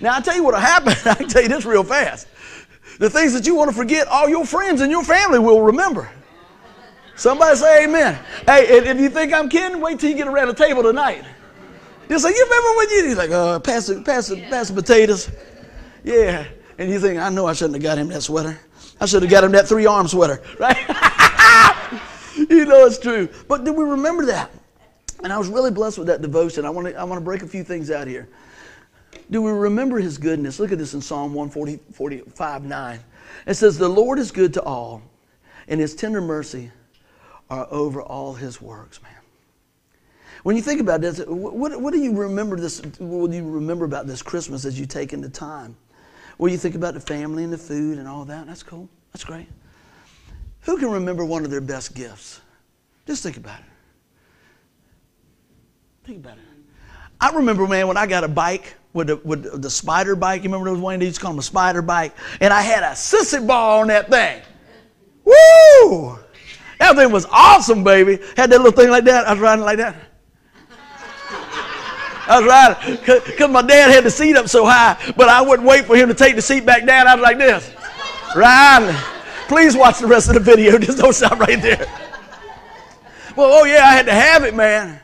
Now 0.00 0.16
I 0.16 0.20
tell 0.20 0.34
you 0.34 0.42
what'll 0.42 0.60
happen. 0.74 0.94
I 1.04 1.14
can 1.14 1.28
tell 1.28 1.42
you 1.42 1.48
this 1.48 1.64
real 1.64 1.84
fast. 1.84 2.28
The 2.98 3.10
things 3.10 3.32
that 3.34 3.46
you 3.46 3.54
want 3.54 3.70
to 3.70 3.76
forget, 3.76 4.08
all 4.08 4.28
your 4.28 4.46
friends 4.46 4.80
and 4.80 4.90
your 4.90 5.04
family 5.04 5.38
will 5.38 5.62
remember. 5.62 6.10
Somebody 7.14 7.56
say 7.56 7.84
amen. 7.84 8.18
Hey, 8.46 8.66
if 8.68 8.98
you 8.98 9.10
think 9.10 9.32
I'm 9.32 9.48
kidding, 9.48 9.80
wait 9.80 10.00
till 10.00 10.10
you 10.10 10.16
get 10.16 10.28
around 10.28 10.48
the 10.48 10.54
table 10.54 10.82
tonight. 10.82 11.24
You 12.08 12.18
say, 12.18 12.30
you 12.30 12.44
remember 12.44 12.76
when 12.76 12.90
you, 12.90 13.04
he's 13.06 13.16
like, 13.16 13.30
uh, 13.30 13.58
pass 13.60 13.86
the, 13.86 14.02
pass 14.02 14.28
the, 14.28 14.36
pass 14.48 14.68
the 14.68 14.74
potatoes. 14.74 15.30
Yeah. 16.04 16.46
And 16.78 16.90
you 16.90 16.98
think, 16.98 17.20
I 17.20 17.28
know 17.28 17.46
I 17.46 17.52
shouldn't 17.52 17.74
have 17.74 17.82
got 17.82 17.98
him 17.98 18.08
that 18.08 18.22
sweater. 18.22 18.58
I 19.00 19.06
should 19.06 19.22
have 19.22 19.30
got 19.30 19.44
him 19.44 19.52
that 19.52 19.68
three 19.68 19.86
arm 19.86 20.08
sweater, 20.08 20.42
right? 20.58 20.76
you 22.36 22.64
know 22.64 22.86
it's 22.86 22.98
true. 22.98 23.28
But 23.46 23.64
do 23.64 23.72
we 23.72 23.84
remember 23.84 24.26
that? 24.26 24.50
And 25.22 25.32
I 25.32 25.38
was 25.38 25.48
really 25.48 25.70
blessed 25.70 25.98
with 25.98 26.08
that 26.08 26.22
devotion. 26.22 26.64
I 26.64 26.70
want 26.70 26.88
to, 26.88 26.94
I 26.94 27.04
want 27.04 27.20
to 27.20 27.24
break 27.24 27.42
a 27.42 27.46
few 27.46 27.64
things 27.64 27.90
out 27.90 28.06
here. 28.06 28.28
Do 29.30 29.42
we 29.42 29.50
remember 29.50 29.98
his 29.98 30.18
goodness? 30.18 30.58
Look 30.58 30.72
at 30.72 30.78
this 30.78 30.94
in 30.94 31.00
Psalm 31.00 31.34
140, 31.34 31.78
45, 31.92 32.64
9. 32.64 33.00
It 33.46 33.54
says, 33.54 33.78
The 33.78 33.88
Lord 33.88 34.18
is 34.18 34.30
good 34.30 34.54
to 34.54 34.62
all, 34.62 35.02
and 35.68 35.80
his 35.80 35.94
tender 35.94 36.20
mercy 36.20 36.70
are 37.48 37.66
over 37.70 38.02
all 38.02 38.34
his 38.34 38.60
works, 38.60 39.02
man. 39.02 39.12
When 40.42 40.56
you 40.56 40.62
think 40.62 40.80
about 40.80 41.00
this, 41.00 41.20
what, 41.26 41.80
what 41.80 41.92
do 41.92 42.00
you 42.00 42.12
remember 42.12 42.56
this? 42.56 42.80
What 42.98 43.30
do 43.30 43.36
you 43.36 43.48
remember 43.48 43.84
about 43.84 44.06
this 44.06 44.22
Christmas 44.22 44.64
as 44.64 44.78
you 44.78 44.86
take 44.86 45.12
into 45.12 45.28
time? 45.28 45.76
Well, 46.38 46.50
you 46.50 46.58
think 46.58 46.74
about 46.74 46.94
the 46.94 47.00
family 47.00 47.44
and 47.44 47.52
the 47.52 47.58
food 47.58 47.98
and 47.98 48.08
all 48.08 48.24
that. 48.24 48.46
That's 48.46 48.62
cool. 48.62 48.88
That's 49.12 49.22
great. 49.22 49.46
Who 50.62 50.78
can 50.78 50.90
remember 50.90 51.24
one 51.24 51.44
of 51.44 51.50
their 51.50 51.60
best 51.60 51.94
gifts? 51.94 52.40
Just 53.06 53.22
think 53.22 53.36
about 53.36 53.60
it. 53.60 53.71
Think 56.04 56.18
about 56.18 56.36
it. 56.36 56.44
I 57.20 57.30
remember, 57.30 57.66
man, 57.66 57.86
when 57.86 57.96
I 57.96 58.06
got 58.06 58.24
a 58.24 58.28
bike 58.28 58.74
with 58.92 59.06
the, 59.08 59.16
with 59.16 59.62
the 59.62 59.70
spider 59.70 60.16
bike. 60.16 60.42
You 60.42 60.50
remember 60.50 60.70
those 60.70 60.80
Wayne? 60.80 61.00
They 61.00 61.06
used 61.06 61.18
to 61.18 61.22
call 61.22 61.32
them 61.32 61.38
a 61.38 61.42
spider 61.42 61.82
bike. 61.82 62.14
And 62.40 62.52
I 62.52 62.62
had 62.62 62.82
a 62.82 62.92
sissy 62.92 63.44
bar 63.46 63.80
on 63.80 63.88
that 63.88 64.10
thing. 64.10 64.42
Woo! 65.24 66.18
That 66.78 66.96
thing 66.96 67.12
was 67.12 67.26
awesome, 67.30 67.84
baby. 67.84 68.18
Had 68.36 68.50
that 68.50 68.58
little 68.58 68.72
thing 68.72 68.90
like 68.90 69.04
that. 69.04 69.26
I 69.26 69.32
was 69.32 69.40
riding 69.40 69.64
like 69.64 69.78
that. 69.78 69.96
I 72.28 72.40
was 72.40 72.48
riding 72.48 72.96
because 73.04 73.50
my 73.50 73.62
dad 73.62 73.90
had 73.90 74.04
the 74.04 74.10
seat 74.10 74.36
up 74.36 74.48
so 74.48 74.64
high, 74.64 74.96
but 75.16 75.28
I 75.28 75.42
wouldn't 75.42 75.68
wait 75.68 75.84
for 75.84 75.96
him 75.96 76.08
to 76.08 76.14
take 76.14 76.36
the 76.36 76.42
seat 76.42 76.64
back 76.64 76.86
down. 76.86 77.08
I 77.08 77.14
was 77.14 77.22
like 77.22 77.36
this, 77.36 77.70
riding. 78.36 78.94
Please 79.48 79.76
watch 79.76 79.98
the 79.98 80.06
rest 80.06 80.28
of 80.28 80.34
the 80.34 80.40
video. 80.40 80.78
Just 80.78 80.98
don't 80.98 81.12
stop 81.12 81.38
right 81.40 81.60
there. 81.60 81.84
Well, 83.36 83.50
oh 83.52 83.64
yeah, 83.64 83.84
I 83.84 83.92
had 83.92 84.06
to 84.06 84.12
have 84.12 84.44
it, 84.44 84.54
man. 84.54 85.01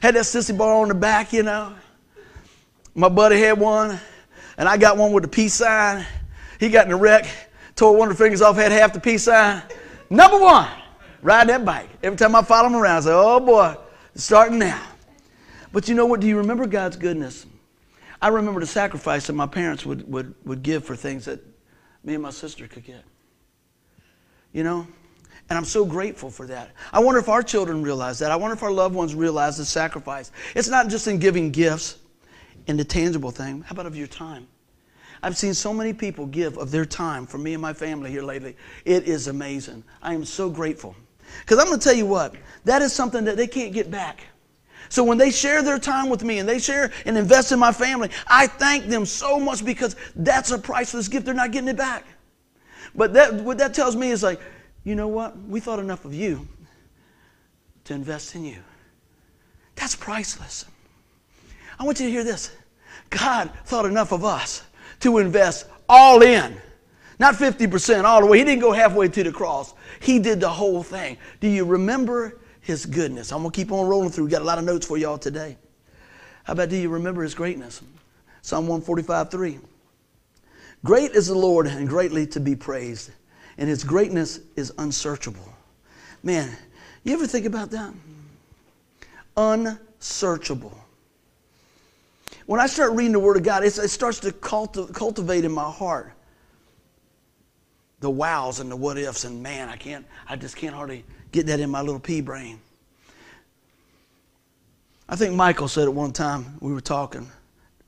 Had 0.00 0.14
that 0.14 0.24
sissy 0.24 0.56
bar 0.56 0.82
on 0.82 0.88
the 0.88 0.94
back, 0.94 1.32
you 1.32 1.42
know. 1.42 1.74
My 2.94 3.08
buddy 3.08 3.38
had 3.38 3.58
one, 3.58 4.00
and 4.56 4.68
I 4.68 4.76
got 4.76 4.96
one 4.96 5.12
with 5.12 5.22
the 5.22 5.28
peace 5.28 5.54
sign. 5.54 6.06
He 6.58 6.68
got 6.68 6.86
in 6.86 6.92
a 6.92 6.96
wreck 6.96 7.26
tore 7.76 7.96
one 7.96 8.10
of 8.10 8.16
the 8.16 8.22
fingers 8.22 8.42
off, 8.42 8.56
had 8.56 8.72
half 8.72 8.92
the 8.92 9.00
peace 9.00 9.24
sign. 9.24 9.62
Number 10.10 10.38
one, 10.38 10.68
ride 11.22 11.48
that 11.48 11.64
bike. 11.64 11.88
Every 12.02 12.16
time 12.16 12.34
I 12.34 12.42
follow 12.42 12.68
him 12.68 12.76
around, 12.76 12.98
I 12.98 13.00
say, 13.00 13.12
oh 13.12 13.40
boy, 13.40 13.76
starting 14.14 14.58
now. 14.58 14.82
But 15.72 15.88
you 15.88 15.94
know 15.94 16.06
what? 16.06 16.20
Do 16.20 16.26
you 16.26 16.36
remember 16.38 16.66
God's 16.66 16.96
goodness? 16.96 17.46
I 18.20 18.28
remember 18.28 18.60
the 18.60 18.66
sacrifice 18.66 19.26
that 19.28 19.32
my 19.32 19.46
parents 19.46 19.86
would, 19.86 20.10
would, 20.12 20.34
would 20.44 20.62
give 20.62 20.84
for 20.84 20.96
things 20.96 21.24
that 21.24 21.40
me 22.04 22.14
and 22.14 22.22
my 22.22 22.30
sister 22.30 22.66
could 22.66 22.84
get. 22.84 23.04
You 24.52 24.64
know? 24.64 24.86
And 25.50 25.58
I'm 25.58 25.64
so 25.64 25.84
grateful 25.84 26.30
for 26.30 26.46
that. 26.46 26.70
I 26.92 27.00
wonder 27.00 27.18
if 27.18 27.28
our 27.28 27.42
children 27.42 27.82
realize 27.82 28.20
that. 28.20 28.30
I 28.30 28.36
wonder 28.36 28.54
if 28.54 28.62
our 28.62 28.70
loved 28.70 28.94
ones 28.94 29.16
realize 29.16 29.56
the 29.56 29.64
sacrifice. 29.64 30.30
It's 30.54 30.68
not 30.68 30.88
just 30.88 31.08
in 31.08 31.18
giving 31.18 31.50
gifts 31.50 31.98
and 32.68 32.78
the 32.78 32.84
tangible 32.84 33.32
thing. 33.32 33.62
How 33.62 33.72
about 33.72 33.86
of 33.86 33.96
your 33.96 34.06
time? 34.06 34.46
I've 35.24 35.36
seen 35.36 35.52
so 35.52 35.74
many 35.74 35.92
people 35.92 36.24
give 36.26 36.56
of 36.56 36.70
their 36.70 36.84
time 36.84 37.26
for 37.26 37.36
me 37.36 37.52
and 37.52 37.60
my 37.60 37.72
family 37.72 38.12
here 38.12 38.22
lately. 38.22 38.56
It 38.84 39.08
is 39.08 39.26
amazing. 39.26 39.82
I 40.00 40.14
am 40.14 40.24
so 40.24 40.48
grateful. 40.48 40.94
Because 41.40 41.58
I'm 41.58 41.66
going 41.66 41.80
to 41.80 41.84
tell 41.84 41.96
you 41.96 42.06
what, 42.06 42.36
that 42.64 42.80
is 42.80 42.92
something 42.92 43.24
that 43.24 43.36
they 43.36 43.48
can't 43.48 43.72
get 43.72 43.90
back. 43.90 44.22
So 44.88 45.02
when 45.02 45.18
they 45.18 45.30
share 45.32 45.62
their 45.62 45.78
time 45.78 46.08
with 46.08 46.22
me 46.22 46.38
and 46.38 46.48
they 46.48 46.60
share 46.60 46.92
and 47.06 47.18
invest 47.18 47.50
in 47.50 47.58
my 47.58 47.72
family, 47.72 48.10
I 48.28 48.46
thank 48.46 48.86
them 48.86 49.04
so 49.04 49.38
much 49.38 49.64
because 49.64 49.96
that's 50.14 50.52
a 50.52 50.58
priceless 50.58 51.08
gift. 51.08 51.26
They're 51.26 51.34
not 51.34 51.50
getting 51.50 51.68
it 51.68 51.76
back. 51.76 52.04
But 52.94 53.12
that, 53.14 53.34
what 53.34 53.58
that 53.58 53.74
tells 53.74 53.96
me 53.96 54.10
is 54.10 54.22
like, 54.22 54.40
you 54.84 54.94
know 54.94 55.08
what? 55.08 55.36
We 55.38 55.60
thought 55.60 55.78
enough 55.78 56.04
of 56.04 56.14
you 56.14 56.46
to 57.84 57.94
invest 57.94 58.34
in 58.34 58.44
you. 58.44 58.58
That's 59.74 59.96
priceless. 59.96 60.64
I 61.78 61.84
want 61.84 62.00
you 62.00 62.06
to 62.06 62.12
hear 62.12 62.24
this. 62.24 62.54
God 63.08 63.50
thought 63.64 63.86
enough 63.86 64.12
of 64.12 64.24
us 64.24 64.62
to 65.00 65.18
invest 65.18 65.66
all 65.88 66.22
in. 66.22 66.56
Not 67.18 67.34
50% 67.34 68.04
all 68.04 68.20
the 68.20 68.26
way. 68.26 68.38
He 68.38 68.44
didn't 68.44 68.62
go 68.62 68.72
halfway 68.72 69.08
to 69.08 69.22
the 69.22 69.32
cross. 69.32 69.74
He 70.00 70.18
did 70.18 70.40
the 70.40 70.48
whole 70.48 70.82
thing. 70.82 71.18
Do 71.40 71.48
you 71.48 71.64
remember 71.64 72.38
his 72.60 72.86
goodness? 72.86 73.32
I'm 73.32 73.40
going 73.42 73.50
to 73.50 73.56
keep 73.56 73.72
on 73.72 73.86
rolling 73.86 74.10
through. 74.10 74.24
We 74.24 74.30
got 74.30 74.42
a 74.42 74.44
lot 74.44 74.58
of 74.58 74.64
notes 74.64 74.86
for 74.86 74.96
y'all 74.96 75.18
today. 75.18 75.58
How 76.44 76.54
about 76.54 76.70
do 76.70 76.76
you 76.76 76.88
remember 76.88 77.22
his 77.22 77.34
greatness? 77.34 77.82
Psalm 78.42 78.66
145 78.66 79.30
3. 79.30 79.58
Great 80.82 81.10
is 81.12 81.26
the 81.26 81.34
Lord 81.34 81.66
and 81.66 81.86
greatly 81.86 82.26
to 82.28 82.40
be 82.40 82.56
praised, 82.56 83.10
and 83.60 83.68
his 83.68 83.84
greatness 83.84 84.40
is 84.56 84.72
unsearchable. 84.78 85.46
Man, 86.22 86.50
you 87.04 87.12
ever 87.12 87.26
think 87.26 87.44
about 87.44 87.70
that? 87.70 87.92
Unsearchable. 89.36 90.76
When 92.46 92.58
I 92.58 92.66
start 92.66 92.92
reading 92.92 93.12
the 93.12 93.20
Word 93.20 93.36
of 93.36 93.42
God, 93.42 93.62
it 93.62 93.70
starts 93.70 94.18
to 94.20 94.32
culti- 94.32 94.92
cultivate 94.92 95.44
in 95.44 95.52
my 95.52 95.70
heart 95.70 96.12
the 98.00 98.08
wows 98.08 98.60
and 98.60 98.70
the 98.70 98.76
what 98.76 98.96
ifs, 98.96 99.24
and 99.24 99.42
man, 99.42 99.68
I 99.68 99.76
can't, 99.76 100.06
I 100.26 100.36
just 100.36 100.56
can't 100.56 100.74
hardly 100.74 101.04
get 101.30 101.46
that 101.46 101.60
in 101.60 101.68
my 101.68 101.82
little 101.82 102.00
pea 102.00 102.22
brain. 102.22 102.58
I 105.06 105.16
think 105.16 105.34
Michael 105.34 105.68
said 105.68 105.84
it 105.84 105.92
one 105.92 106.12
time 106.12 106.56
we 106.60 106.72
were 106.72 106.80
talking. 106.80 107.30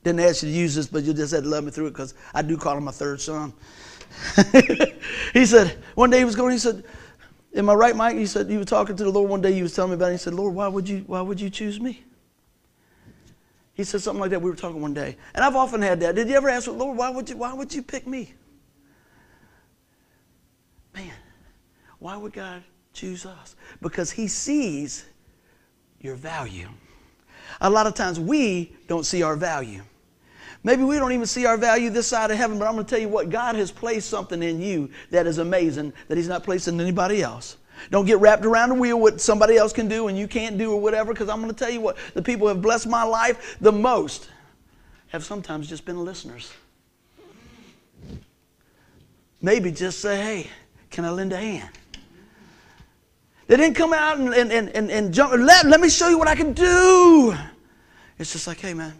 Didn't 0.04 0.20
ask 0.20 0.42
you 0.42 0.50
to 0.50 0.54
use 0.54 0.74
this, 0.74 0.86
but 0.86 1.04
you 1.04 1.14
just 1.14 1.32
had 1.32 1.44
to 1.44 1.48
love 1.48 1.64
me 1.64 1.70
through 1.70 1.86
it 1.86 1.90
because 1.92 2.12
I 2.34 2.42
do 2.42 2.58
call 2.58 2.76
him 2.76 2.84
my 2.84 2.90
third 2.90 3.22
son. 3.22 3.54
he 5.32 5.46
said, 5.46 5.78
one 5.94 6.10
day 6.10 6.18
he 6.18 6.24
was 6.24 6.36
going, 6.36 6.52
he 6.52 6.58
said, 6.58 6.84
Am 7.54 7.68
I 7.68 7.74
right, 7.74 7.94
Mike? 7.94 8.16
He 8.16 8.26
said, 8.26 8.50
You 8.50 8.58
were 8.60 8.64
talking 8.64 8.96
to 8.96 9.04
the 9.04 9.10
Lord 9.10 9.28
one 9.28 9.42
day, 9.42 9.50
you 9.52 9.64
was 9.64 9.74
telling 9.74 9.90
me 9.90 9.94
about 9.96 10.08
it. 10.08 10.12
He 10.12 10.18
said, 10.18 10.34
Lord, 10.34 10.54
why 10.54 10.68
would 10.68 10.88
you, 10.88 11.04
why 11.06 11.20
would 11.20 11.40
you 11.40 11.50
choose 11.50 11.80
me? 11.80 12.02
He 13.74 13.84
said 13.84 14.00
something 14.00 14.20
like 14.20 14.30
that. 14.30 14.40
We 14.40 14.50
were 14.50 14.56
talking 14.56 14.80
one 14.80 14.94
day. 14.94 15.16
And 15.34 15.44
I've 15.44 15.56
often 15.56 15.80
had 15.82 16.00
that. 16.00 16.14
Did 16.14 16.28
you 16.28 16.34
ever 16.36 16.48
ask 16.48 16.66
Lord, 16.68 16.96
why 16.96 17.10
would 17.10 17.28
you, 17.28 17.36
why 17.36 17.52
would 17.52 17.72
you 17.74 17.82
pick 17.82 18.06
me? 18.06 18.34
Man, 20.94 21.12
why 21.98 22.16
would 22.16 22.32
God 22.32 22.62
choose 22.92 23.24
us? 23.24 23.56
Because 23.80 24.10
He 24.10 24.28
sees 24.28 25.06
your 26.00 26.16
value. 26.16 26.68
A 27.60 27.70
lot 27.70 27.86
of 27.86 27.94
times 27.94 28.18
we 28.18 28.76
don't 28.88 29.04
see 29.04 29.22
our 29.22 29.36
value. 29.36 29.82
Maybe 30.64 30.84
we 30.84 30.96
don't 30.96 31.12
even 31.12 31.26
see 31.26 31.44
our 31.44 31.56
value 31.56 31.90
this 31.90 32.06
side 32.06 32.30
of 32.30 32.36
heaven, 32.36 32.58
but 32.58 32.68
I'm 32.68 32.74
going 32.74 32.84
to 32.84 32.90
tell 32.90 33.00
you 33.00 33.08
what 33.08 33.30
God 33.30 33.56
has 33.56 33.72
placed 33.72 34.08
something 34.08 34.42
in 34.42 34.60
you 34.60 34.90
that 35.10 35.26
is 35.26 35.38
amazing 35.38 35.92
that 36.08 36.16
He's 36.16 36.28
not 36.28 36.44
placed 36.44 36.68
in 36.68 36.80
anybody 36.80 37.22
else. 37.22 37.56
Don't 37.90 38.06
get 38.06 38.20
wrapped 38.20 38.44
around 38.44 38.68
the 38.68 38.74
wheel 38.76 39.00
what 39.00 39.20
somebody 39.20 39.56
else 39.56 39.72
can 39.72 39.88
do 39.88 40.06
and 40.06 40.16
you 40.16 40.28
can't 40.28 40.56
do 40.56 40.72
or 40.72 40.80
whatever, 40.80 41.12
because 41.12 41.28
I'm 41.28 41.40
going 41.40 41.52
to 41.52 41.58
tell 41.58 41.70
you 41.70 41.80
what 41.80 41.96
the 42.14 42.22
people 42.22 42.46
who 42.46 42.54
have 42.54 42.62
blessed 42.62 42.86
my 42.86 43.02
life 43.02 43.56
the 43.60 43.72
most 43.72 44.28
have 45.08 45.24
sometimes 45.24 45.68
just 45.68 45.84
been 45.84 46.04
listeners. 46.04 46.52
Maybe 49.40 49.72
just 49.72 49.98
say, 49.98 50.16
hey, 50.16 50.50
can 50.90 51.04
I 51.04 51.10
lend 51.10 51.32
a 51.32 51.36
hand? 51.36 51.70
They 53.48 53.56
didn't 53.56 53.74
come 53.74 53.92
out 53.92 54.18
and, 54.18 54.32
and, 54.32 54.70
and, 54.70 54.90
and, 54.90 55.12
jump, 55.12 55.32
let, 55.32 55.66
let 55.66 55.80
me 55.80 55.90
show 55.90 56.08
you 56.08 56.18
what 56.18 56.28
I 56.28 56.36
can 56.36 56.52
do. 56.52 57.36
It's 58.18 58.32
just 58.32 58.46
like, 58.46 58.60
hey, 58.60 58.72
man, 58.72 58.94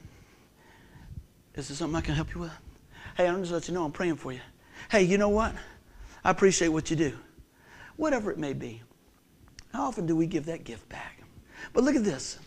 is 1.55 1.69
there 1.69 1.77
something 1.77 1.97
I 1.97 2.01
can 2.01 2.15
help 2.15 2.35
you 2.35 2.41
with? 2.41 2.53
Hey, 3.17 3.29
I'm 3.29 3.41
just 3.41 3.53
let 3.53 3.69
you 3.69 3.75
know 3.75 3.85
I'm 3.85 3.93
praying 3.93 4.17
for 4.17 4.33
you. 4.33 4.41
Hey, 4.91 5.03
you 5.03 5.19
know 5.19 5.29
what? 5.29 5.55
I 6.25 6.31
appreciate 6.31 6.69
what 6.69 6.91
you 6.91 6.97
do. 6.97 7.13
Whatever 7.97 8.31
it 8.31 8.39
may 8.39 8.53
be. 8.53 8.83
How 9.73 9.85
often 9.85 10.07
do 10.07 10.17
we 10.17 10.27
give 10.27 10.47
that 10.47 10.65
gift 10.65 10.89
back? 10.89 11.23
But 11.73 11.85
look 11.85 11.97
at 11.97 12.05
this 12.05 12.39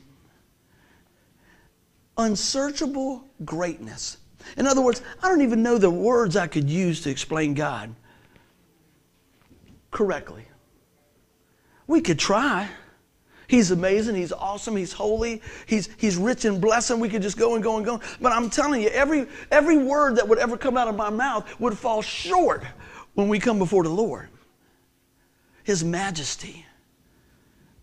unsearchable 2.17 3.23
greatness. 3.43 4.17
In 4.57 4.67
other 4.67 4.81
words, 4.81 5.01
I 5.21 5.27
don't 5.27 5.41
even 5.41 5.63
know 5.63 5.77
the 5.77 5.89
words 5.89 6.35
I 6.35 6.47
could 6.47 6.69
use 6.69 7.01
to 7.01 7.09
explain 7.09 7.53
God 7.53 7.93
correctly. 9.91 10.45
We 11.87 12.01
could 12.01 12.19
try. 12.19 12.69
He's 13.47 13.71
amazing. 13.71 14.15
He's 14.15 14.31
awesome. 14.31 14.75
He's 14.75 14.93
holy. 14.93 15.41
He's, 15.65 15.89
he's 15.97 16.17
rich 16.17 16.45
in 16.45 16.59
blessing. 16.59 16.99
We 16.99 17.09
could 17.09 17.21
just 17.21 17.37
go 17.37 17.55
and 17.55 17.63
go 17.63 17.77
and 17.77 17.85
go. 17.85 17.99
But 18.19 18.31
I'm 18.31 18.49
telling 18.49 18.81
you, 18.81 18.89
every, 18.89 19.27
every 19.51 19.77
word 19.77 20.15
that 20.17 20.27
would 20.27 20.39
ever 20.39 20.57
come 20.57 20.77
out 20.77 20.87
of 20.87 20.95
my 20.95 21.09
mouth 21.09 21.59
would 21.59 21.77
fall 21.77 22.01
short 22.01 22.63
when 23.13 23.29
we 23.29 23.39
come 23.39 23.59
before 23.59 23.83
the 23.83 23.89
Lord. 23.89 24.29
His 25.63 25.83
majesty. 25.83 26.65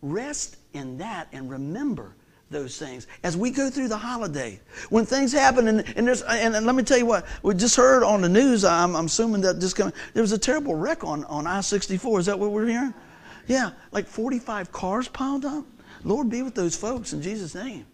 Rest 0.00 0.56
in 0.72 0.98
that 0.98 1.28
and 1.32 1.50
remember 1.50 2.16
those 2.50 2.78
things 2.78 3.06
as 3.24 3.36
we 3.36 3.50
go 3.50 3.70
through 3.70 3.88
the 3.88 3.96
holiday. 3.96 4.60
When 4.90 5.06
things 5.06 5.32
happen, 5.32 5.68
and, 5.68 5.84
and, 5.96 6.06
there's, 6.06 6.22
and, 6.22 6.54
and 6.54 6.66
let 6.66 6.74
me 6.74 6.82
tell 6.82 6.98
you 6.98 7.06
what, 7.06 7.26
we 7.42 7.54
just 7.54 7.76
heard 7.76 8.02
on 8.02 8.20
the 8.20 8.28
news, 8.28 8.64
I'm, 8.64 8.94
I'm 8.94 9.06
assuming 9.06 9.40
that 9.42 9.58
just 9.58 9.74
coming, 9.74 9.94
there 10.12 10.22
was 10.22 10.32
a 10.32 10.38
terrible 10.38 10.74
wreck 10.74 11.02
on, 11.02 11.24
on 11.24 11.46
I 11.46 11.60
64. 11.60 12.20
Is 12.20 12.26
that 12.26 12.38
what 12.38 12.50
we're 12.50 12.66
hearing? 12.66 12.94
Yeah, 13.46 13.70
like 13.90 14.06
45 14.06 14.72
cars 14.72 15.08
piled 15.08 15.44
up. 15.44 15.64
Lord 16.04 16.30
be 16.30 16.42
with 16.42 16.54
those 16.54 16.76
folks 16.76 17.12
in 17.12 17.22
Jesus' 17.22 17.54
name. 17.54 17.86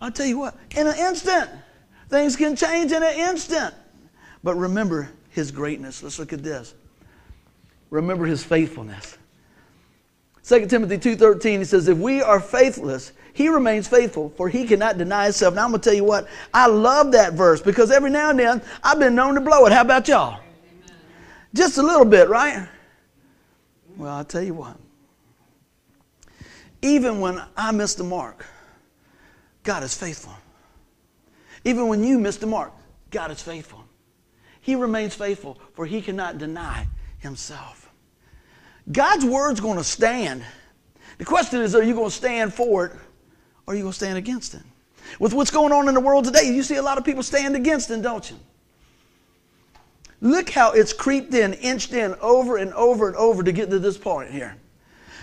I'll 0.00 0.12
tell 0.12 0.26
you 0.26 0.38
what, 0.38 0.56
in 0.76 0.86
an 0.86 0.96
instant, 0.96 1.50
things 2.08 2.36
can 2.36 2.56
change 2.56 2.92
in 2.92 3.02
an 3.02 3.14
instant. 3.14 3.74
But 4.42 4.54
remember 4.54 5.10
his 5.30 5.50
greatness. 5.50 6.02
Let's 6.02 6.18
look 6.18 6.32
at 6.32 6.42
this. 6.42 6.74
Remember 7.90 8.26
his 8.26 8.44
faithfulness. 8.44 9.18
2 10.44 10.66
Timothy 10.66 10.96
2.13, 10.96 11.58
he 11.58 11.64
says, 11.64 11.88
If 11.88 11.98
we 11.98 12.22
are 12.22 12.40
faithless, 12.40 13.12
he 13.34 13.48
remains 13.48 13.86
faithful, 13.86 14.30
for 14.30 14.48
he 14.48 14.66
cannot 14.66 14.96
deny 14.96 15.24
himself. 15.24 15.54
Now 15.54 15.64
I'm 15.64 15.70
going 15.70 15.80
to 15.80 15.84
tell 15.88 15.96
you 15.96 16.04
what, 16.04 16.26
I 16.54 16.66
love 16.68 17.12
that 17.12 17.34
verse 17.34 17.60
because 17.60 17.90
every 17.90 18.10
now 18.10 18.30
and 18.30 18.38
then 18.38 18.62
I've 18.82 18.98
been 18.98 19.14
known 19.14 19.34
to 19.34 19.40
blow 19.40 19.66
it. 19.66 19.72
How 19.72 19.82
about 19.82 20.08
y'all? 20.08 20.40
Just 21.54 21.78
a 21.78 21.82
little 21.82 22.04
bit, 22.04 22.28
right? 22.28 22.68
Well, 23.98 24.14
I'll 24.14 24.24
tell 24.24 24.42
you 24.42 24.54
what. 24.54 24.76
Even 26.80 27.20
when 27.20 27.42
I 27.56 27.72
miss 27.72 27.94
the 27.94 28.04
mark, 28.04 28.46
God 29.64 29.82
is 29.82 29.94
faithful. 29.94 30.32
Even 31.64 31.88
when 31.88 32.04
you 32.04 32.18
miss 32.20 32.36
the 32.36 32.46
mark, 32.46 32.72
God 33.10 33.32
is 33.32 33.42
faithful. 33.42 33.84
He 34.60 34.76
remains 34.76 35.14
faithful, 35.14 35.58
for 35.74 35.84
he 35.84 36.00
cannot 36.00 36.38
deny 36.38 36.86
himself. 37.18 37.90
God's 38.90 39.24
word's 39.24 39.60
going 39.60 39.76
to 39.76 39.84
stand. 39.84 40.44
The 41.18 41.24
question 41.24 41.60
is, 41.60 41.74
are 41.74 41.82
you 41.82 41.94
going 41.94 42.10
to 42.10 42.14
stand 42.14 42.54
for 42.54 42.86
it 42.86 42.92
or 43.66 43.74
are 43.74 43.76
you 43.76 43.82
going 43.82 43.92
to 43.92 43.96
stand 43.96 44.16
against 44.16 44.54
it? 44.54 44.62
With 45.18 45.34
what's 45.34 45.50
going 45.50 45.72
on 45.72 45.88
in 45.88 45.94
the 45.94 46.00
world 46.00 46.24
today, 46.24 46.44
you 46.44 46.62
see 46.62 46.76
a 46.76 46.82
lot 46.82 46.98
of 46.98 47.04
people 47.04 47.22
stand 47.22 47.56
against 47.56 47.90
it, 47.90 48.00
don't 48.02 48.30
you? 48.30 48.36
Look 50.20 50.50
how 50.50 50.72
it's 50.72 50.92
creeped 50.92 51.34
in, 51.34 51.54
inched 51.54 51.92
in 51.92 52.14
over 52.20 52.56
and 52.56 52.72
over 52.74 53.08
and 53.08 53.16
over 53.16 53.42
to 53.42 53.52
get 53.52 53.70
to 53.70 53.78
this 53.78 53.96
point 53.96 54.30
here. 54.30 54.56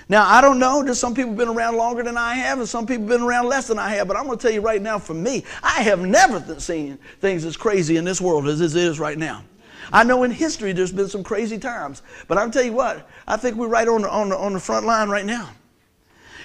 Now, 0.07 0.27
I 0.29 0.39
don't 0.39 0.59
know. 0.59 0.83
There's 0.83 0.99
some 0.99 1.15
people 1.15 1.31
have 1.31 1.37
been 1.37 1.49
around 1.49 1.77
longer 1.77 2.03
than 2.03 2.15
I 2.15 2.35
have, 2.35 2.59
and 2.59 2.69
some 2.69 2.85
people 2.85 3.03
have 3.03 3.09
been 3.09 3.21
around 3.23 3.47
less 3.47 3.67
than 3.67 3.79
I 3.79 3.89
have. 3.89 4.07
But 4.07 4.15
I'm 4.15 4.25
going 4.25 4.37
to 4.37 4.41
tell 4.41 4.53
you 4.53 4.61
right 4.61 4.81
now, 4.81 4.99
for 4.99 5.15
me, 5.15 5.43
I 5.63 5.81
have 5.81 5.99
never 5.99 6.59
seen 6.59 6.97
things 7.19 7.43
as 7.43 7.57
crazy 7.57 7.97
in 7.97 8.05
this 8.05 8.21
world 8.21 8.47
as 8.47 8.61
it 8.61 8.75
is 8.75 8.99
right 8.99 9.17
now. 9.17 9.43
I 9.91 10.03
know 10.03 10.23
in 10.23 10.31
history 10.31 10.73
there's 10.73 10.91
been 10.91 11.09
some 11.09 11.23
crazy 11.23 11.57
times, 11.57 12.01
but 12.27 12.37
I'll 12.37 12.49
tell 12.49 12.63
you 12.63 12.73
what, 12.73 13.09
I 13.27 13.37
think 13.37 13.55
we're 13.55 13.67
right 13.67 13.87
on 13.87 14.03
the, 14.03 14.09
on 14.09 14.29
the, 14.29 14.37
on 14.37 14.53
the 14.53 14.59
front 14.59 14.85
line 14.85 15.09
right 15.09 15.25
now. 15.25 15.49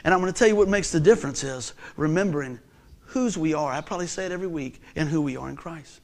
And 0.04 0.14
I'm 0.14 0.21
going 0.21 0.33
to 0.33 0.38
tell 0.38 0.49
you 0.49 0.57
what 0.57 0.69
makes 0.69 0.90
the 0.90 1.00
difference 1.00 1.45
is 1.45 1.75
remembering 1.97 2.59
whose 3.00 3.37
we 3.37 3.54
are. 3.54 3.73
I 3.73 3.80
probably 3.80 4.07
say 4.07 4.26
it 4.26 4.33
every 4.33 4.47
week, 4.47 4.80
and 4.97 5.09
who 5.09 5.21
we 5.21 5.37
are 5.37 5.49
in 5.49 5.57
Christ. 5.57 6.00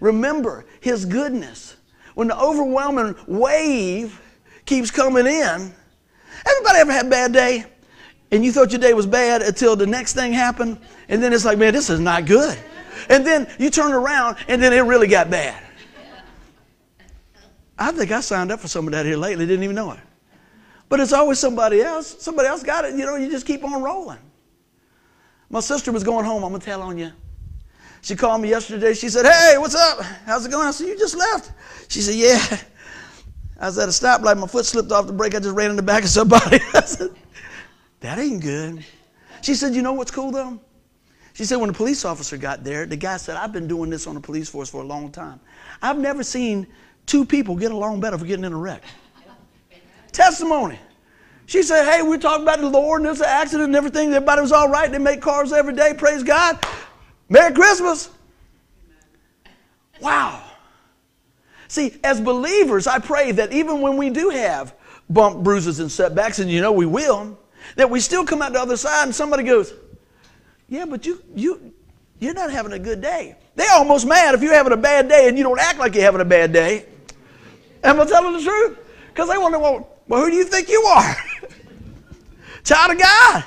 Remember 0.00 0.64
His 0.80 1.04
goodness. 1.04 1.75
When 2.16 2.28
the 2.28 2.40
overwhelming 2.40 3.14
wave 3.26 4.18
keeps 4.64 4.90
coming 4.90 5.26
in. 5.26 5.74
Everybody 6.46 6.78
ever 6.78 6.90
had 6.90 7.06
a 7.06 7.10
bad 7.10 7.32
day? 7.34 7.66
And 8.32 8.42
you 8.42 8.52
thought 8.52 8.72
your 8.72 8.80
day 8.80 8.94
was 8.94 9.04
bad 9.04 9.42
until 9.42 9.76
the 9.76 9.86
next 9.86 10.14
thing 10.14 10.32
happened? 10.32 10.78
And 11.10 11.22
then 11.22 11.34
it's 11.34 11.44
like, 11.44 11.58
man, 11.58 11.74
this 11.74 11.90
is 11.90 12.00
not 12.00 12.24
good. 12.24 12.58
And 13.10 13.24
then 13.24 13.46
you 13.58 13.68
turn 13.68 13.92
around 13.92 14.38
and 14.48 14.62
then 14.62 14.72
it 14.72 14.80
really 14.80 15.08
got 15.08 15.28
bad. 15.30 15.62
I 17.78 17.92
think 17.92 18.10
I 18.10 18.20
signed 18.20 18.50
up 18.50 18.60
for 18.60 18.68
some 18.68 18.86
of 18.86 18.92
that 18.92 19.04
here 19.04 19.18
lately, 19.18 19.44
didn't 19.44 19.64
even 19.64 19.76
know 19.76 19.92
it. 19.92 20.00
But 20.88 21.00
it's 21.00 21.12
always 21.12 21.38
somebody 21.38 21.82
else. 21.82 22.16
Somebody 22.22 22.48
else 22.48 22.62
got 22.62 22.86
it. 22.86 22.94
You 22.94 23.04
know, 23.04 23.16
you 23.16 23.30
just 23.30 23.44
keep 23.46 23.62
on 23.62 23.82
rolling. 23.82 24.18
My 25.50 25.60
sister 25.60 25.92
was 25.92 26.02
going 26.02 26.24
home. 26.24 26.42
I'm 26.44 26.50
going 26.50 26.60
to 26.60 26.64
tell 26.64 26.80
on 26.80 26.96
you. 26.96 27.12
She 28.06 28.14
called 28.14 28.40
me 28.40 28.50
yesterday. 28.50 28.94
She 28.94 29.08
said, 29.08 29.26
Hey, 29.26 29.58
what's 29.58 29.74
up? 29.74 30.00
How's 30.26 30.46
it 30.46 30.52
going? 30.52 30.68
I 30.68 30.70
said, 30.70 30.86
You 30.86 30.96
just 30.96 31.16
left. 31.16 31.50
She 31.90 32.00
said, 32.00 32.14
Yeah. 32.14 32.58
I 33.60 33.66
was 33.66 33.78
at 33.78 33.88
a 33.88 33.90
stoplight. 33.90 34.38
My 34.38 34.46
foot 34.46 34.64
slipped 34.64 34.92
off 34.92 35.08
the 35.08 35.12
brake. 35.12 35.34
I 35.34 35.40
just 35.40 35.56
ran 35.56 35.70
in 35.70 35.76
the 35.76 35.82
back 35.82 36.04
of 36.04 36.08
somebody. 36.08 36.60
I 36.74 36.82
said, 36.82 37.10
That 37.98 38.20
ain't 38.20 38.42
good. 38.42 38.84
She 39.42 39.56
said, 39.56 39.74
You 39.74 39.82
know 39.82 39.92
what's 39.92 40.12
cool 40.12 40.30
though? 40.30 40.60
She 41.32 41.44
said, 41.44 41.56
When 41.56 41.66
the 41.66 41.74
police 41.74 42.04
officer 42.04 42.36
got 42.36 42.62
there, 42.62 42.86
the 42.86 42.94
guy 42.94 43.16
said, 43.16 43.34
I've 43.34 43.52
been 43.52 43.66
doing 43.66 43.90
this 43.90 44.06
on 44.06 44.14
the 44.14 44.20
police 44.20 44.48
force 44.48 44.70
for 44.70 44.82
a 44.82 44.86
long 44.86 45.10
time. 45.10 45.40
I've 45.82 45.98
never 45.98 46.22
seen 46.22 46.68
two 47.06 47.24
people 47.24 47.56
get 47.56 47.72
along 47.72 47.98
better 47.98 48.16
for 48.16 48.24
getting 48.24 48.44
in 48.44 48.52
a 48.52 48.56
wreck. 48.56 48.84
Testimony. 50.12 50.78
She 51.46 51.64
said, 51.64 51.90
Hey, 51.90 52.02
we're 52.02 52.18
talking 52.18 52.44
about 52.44 52.60
the 52.60 52.70
Lord 52.70 53.00
and 53.00 53.06
there's 53.06 53.18
an 53.18 53.26
accident 53.26 53.66
and 53.66 53.74
everything. 53.74 54.10
Everybody 54.10 54.42
was 54.42 54.52
all 54.52 54.68
right. 54.68 54.92
They 54.92 54.98
make 54.98 55.20
cars 55.20 55.52
every 55.52 55.74
day. 55.74 55.92
Praise 55.92 56.22
God. 56.22 56.64
Merry 57.28 57.52
Christmas. 57.54 58.10
Wow. 60.00 60.42
See, 61.68 61.96
as 62.04 62.20
believers, 62.20 62.86
I 62.86 62.98
pray 62.98 63.32
that 63.32 63.52
even 63.52 63.80
when 63.80 63.96
we 63.96 64.10
do 64.10 64.28
have 64.30 64.74
bump, 65.10 65.42
bruises, 65.42 65.80
and 65.80 65.90
setbacks, 65.90 66.38
and 66.38 66.50
you 66.50 66.60
know 66.60 66.72
we 66.72 66.86
will, 66.86 67.38
that 67.74 67.90
we 67.90 68.00
still 68.00 68.24
come 68.24 68.42
out 68.42 68.52
the 68.52 68.60
other 68.60 68.76
side 68.76 69.04
and 69.04 69.14
somebody 69.14 69.42
goes, 69.42 69.74
Yeah, 70.68 70.84
but 70.84 71.04
you, 71.06 71.22
you, 71.34 71.72
you're 72.20 72.34
not 72.34 72.50
having 72.50 72.72
a 72.72 72.78
good 72.78 73.00
day. 73.00 73.36
They're 73.56 73.72
almost 73.72 74.06
mad 74.06 74.34
if 74.34 74.42
you're 74.42 74.54
having 74.54 74.72
a 74.72 74.76
bad 74.76 75.08
day 75.08 75.28
and 75.28 75.36
you 75.36 75.42
don't 75.42 75.60
act 75.60 75.78
like 75.78 75.94
you're 75.94 76.04
having 76.04 76.20
a 76.20 76.26
bad 76.26 76.52
day. 76.52 76.86
Am 77.82 78.00
I 78.00 78.04
telling 78.04 78.32
the 78.34 78.42
truth? 78.42 78.78
Because 79.08 79.28
they 79.28 79.38
wonder, 79.38 79.58
well, 79.58 79.96
well, 80.08 80.24
who 80.24 80.30
do 80.30 80.36
you 80.36 80.44
think 80.44 80.68
you 80.68 80.82
are? 80.82 81.16
Child 82.64 82.92
of 82.92 82.98
God. 82.98 83.44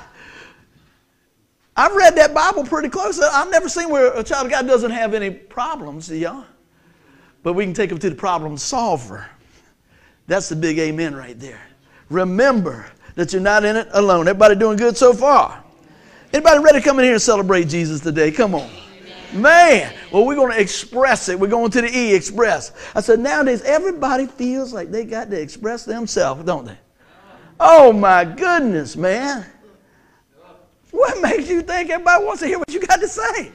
I've 1.76 1.94
read 1.94 2.16
that 2.16 2.34
Bible 2.34 2.64
pretty 2.64 2.88
close. 2.88 3.20
I've 3.20 3.50
never 3.50 3.68
seen 3.68 3.90
where 3.90 4.12
a 4.12 4.22
child 4.22 4.46
of 4.46 4.52
God 4.52 4.66
doesn't 4.66 4.90
have 4.90 5.14
any 5.14 5.30
problems, 5.30 6.10
y'all. 6.10 6.44
But 7.42 7.54
we 7.54 7.64
can 7.64 7.74
take 7.74 7.88
them 7.88 7.98
to 7.98 8.10
the 8.10 8.16
problem 8.16 8.56
solver. 8.56 9.26
That's 10.26 10.48
the 10.48 10.56
big 10.56 10.78
amen 10.78 11.14
right 11.14 11.38
there. 11.38 11.60
Remember 12.10 12.86
that 13.14 13.32
you're 13.32 13.42
not 13.42 13.64
in 13.64 13.76
it 13.76 13.88
alone. 13.92 14.28
Everybody 14.28 14.56
doing 14.56 14.76
good 14.76 14.96
so 14.96 15.12
far? 15.12 15.64
Anybody 16.32 16.58
ready 16.60 16.78
to 16.78 16.84
come 16.84 16.98
in 16.98 17.04
here 17.04 17.14
and 17.14 17.22
celebrate 17.22 17.68
Jesus 17.68 18.00
today? 18.00 18.30
Come 18.30 18.54
on. 18.54 18.70
Man, 19.32 19.94
well, 20.12 20.26
we're 20.26 20.34
going 20.34 20.52
to 20.52 20.60
express 20.60 21.28
it. 21.28 21.38
We're 21.38 21.46
going 21.46 21.70
to 21.70 21.80
the 21.80 21.96
E, 21.96 22.14
express. 22.14 22.72
I 22.94 23.00
said, 23.00 23.20
nowadays, 23.20 23.62
everybody 23.62 24.26
feels 24.26 24.72
like 24.72 24.90
they 24.90 25.04
got 25.04 25.30
to 25.30 25.40
express 25.40 25.84
themselves, 25.84 26.44
don't 26.44 26.66
they? 26.66 26.78
Oh, 27.58 27.92
my 27.92 28.24
goodness, 28.24 28.96
man. 28.96 29.46
What 30.90 31.20
makes 31.22 31.48
you 31.48 31.62
think 31.62 31.90
everybody 31.90 32.24
wants 32.24 32.40
to 32.40 32.46
hear 32.46 32.58
what 32.58 32.72
you 32.72 32.80
got 32.80 33.00
to 33.00 33.08
say? 33.08 33.52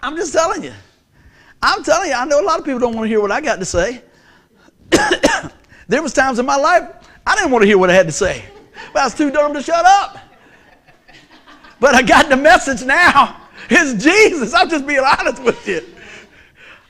I'm 0.00 0.16
just 0.16 0.32
telling 0.32 0.62
you. 0.62 0.72
I'm 1.62 1.82
telling 1.82 2.10
you, 2.10 2.14
I 2.14 2.24
know 2.24 2.40
a 2.40 2.44
lot 2.44 2.58
of 2.58 2.64
people 2.64 2.80
don't 2.80 2.94
want 2.94 3.06
to 3.06 3.08
hear 3.08 3.20
what 3.20 3.32
I 3.32 3.40
got 3.40 3.58
to 3.58 3.64
say. 3.64 4.02
there 5.88 6.02
was 6.02 6.12
times 6.12 6.38
in 6.38 6.46
my 6.46 6.56
life 6.56 6.88
I 7.26 7.34
didn't 7.34 7.50
want 7.50 7.62
to 7.62 7.66
hear 7.66 7.78
what 7.78 7.90
I 7.90 7.94
had 7.94 8.06
to 8.06 8.12
say. 8.12 8.44
But 8.92 9.02
I 9.02 9.04
was 9.06 9.14
too 9.14 9.30
dumb 9.30 9.52
to 9.54 9.62
shut 9.62 9.84
up. 9.84 10.18
But 11.80 11.94
I 11.94 12.02
got 12.02 12.28
the 12.28 12.36
message 12.36 12.84
now. 12.84 13.40
It's 13.68 14.02
Jesus. 14.02 14.54
I'm 14.54 14.70
just 14.70 14.86
being 14.86 15.00
honest 15.00 15.42
with 15.42 15.66
you. 15.66 15.84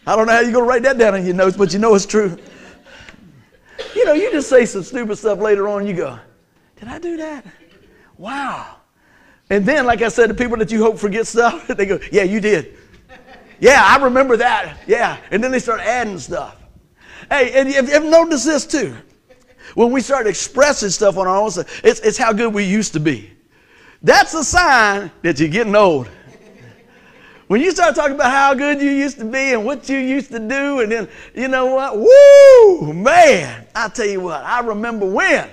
I 0.07 0.15
don't 0.15 0.27
know 0.27 0.35
how 0.35 0.41
you're 0.41 0.53
going 0.53 0.65
to 0.65 0.69
write 0.69 0.83
that 0.83 0.99
down 0.99 1.17
in 1.17 1.25
your 1.25 1.35
notes, 1.35 1.57
but 1.57 1.73
you 1.73 1.79
know 1.79 1.95
it's 1.95 2.07
true. 2.07 2.37
You 3.95 4.05
know, 4.05 4.13
you 4.13 4.31
just 4.31 4.49
say 4.49 4.67
some 4.67 4.83
stupid 4.83 5.17
stuff 5.17 5.39
later 5.39 5.69
on, 5.69 5.87
you 5.87 5.95
go, 5.95 6.19
Did 6.79 6.89
I 6.89 6.99
do 6.99 7.17
that? 7.17 7.45
Wow. 8.19 8.76
And 9.49 9.65
then, 9.65 9.87
like 9.87 10.03
I 10.03 10.09
said, 10.09 10.31
the 10.31 10.35
people 10.35 10.57
that 10.57 10.73
you 10.73 10.83
hope 10.83 10.99
forget 10.99 11.27
stuff, 11.27 11.67
they 11.69 11.87
go, 11.87 11.99
Yeah, 12.11 12.25
you 12.25 12.41
did. 12.41 12.77
Yeah, 13.59 13.83
I 13.83 14.03
remember 14.03 14.37
that. 14.37 14.79
Yeah. 14.87 15.17
And 15.31 15.43
then 15.43 15.51
they 15.51 15.59
start 15.59 15.81
adding 15.81 16.19
stuff. 16.19 16.57
Hey, 17.31 17.53
and 17.59 17.71
you've, 17.71 18.05
noticed 18.05 18.45
this 18.45 18.67
too. 18.67 18.95
When 19.75 19.91
we 19.91 20.01
start 20.01 20.27
expressing 20.27 20.91
stuff 20.91 21.17
on 21.17 21.27
our 21.27 21.37
own, 21.37 21.51
it's, 21.83 22.01
it's 22.01 22.19
how 22.19 22.33
good 22.33 22.53
we 22.53 22.65
used 22.65 22.93
to 22.93 23.01
be. 23.01 23.31
That's 24.03 24.35
a 24.35 24.45
sign 24.45 25.11
that 25.23 25.41
you're 25.41 25.49
getting 25.49 25.75
old. 25.75 26.09
When 27.49 27.61
you 27.61 27.71
start 27.71 27.95
talking 27.95 28.15
about 28.15 28.31
how 28.31 28.55
good 28.55 28.81
you 28.81 28.91
used 28.91 29.19
to 29.19 29.25
be 29.25 29.53
and 29.53 29.65
what 29.65 29.89
you 29.89 29.99
used 29.99 30.33
to 30.33 30.39
do, 30.39 30.81
and 30.81 30.91
then, 30.91 31.09
you 31.35 31.47
know 31.47 31.67
what? 31.67 31.97
Woo, 31.97 32.93
man. 32.93 33.67
I 33.75 33.89
tell 33.89 34.07
you 34.07 34.21
what, 34.21 34.45
I 34.45 34.61
remember 34.61 35.07
when. 35.07 35.49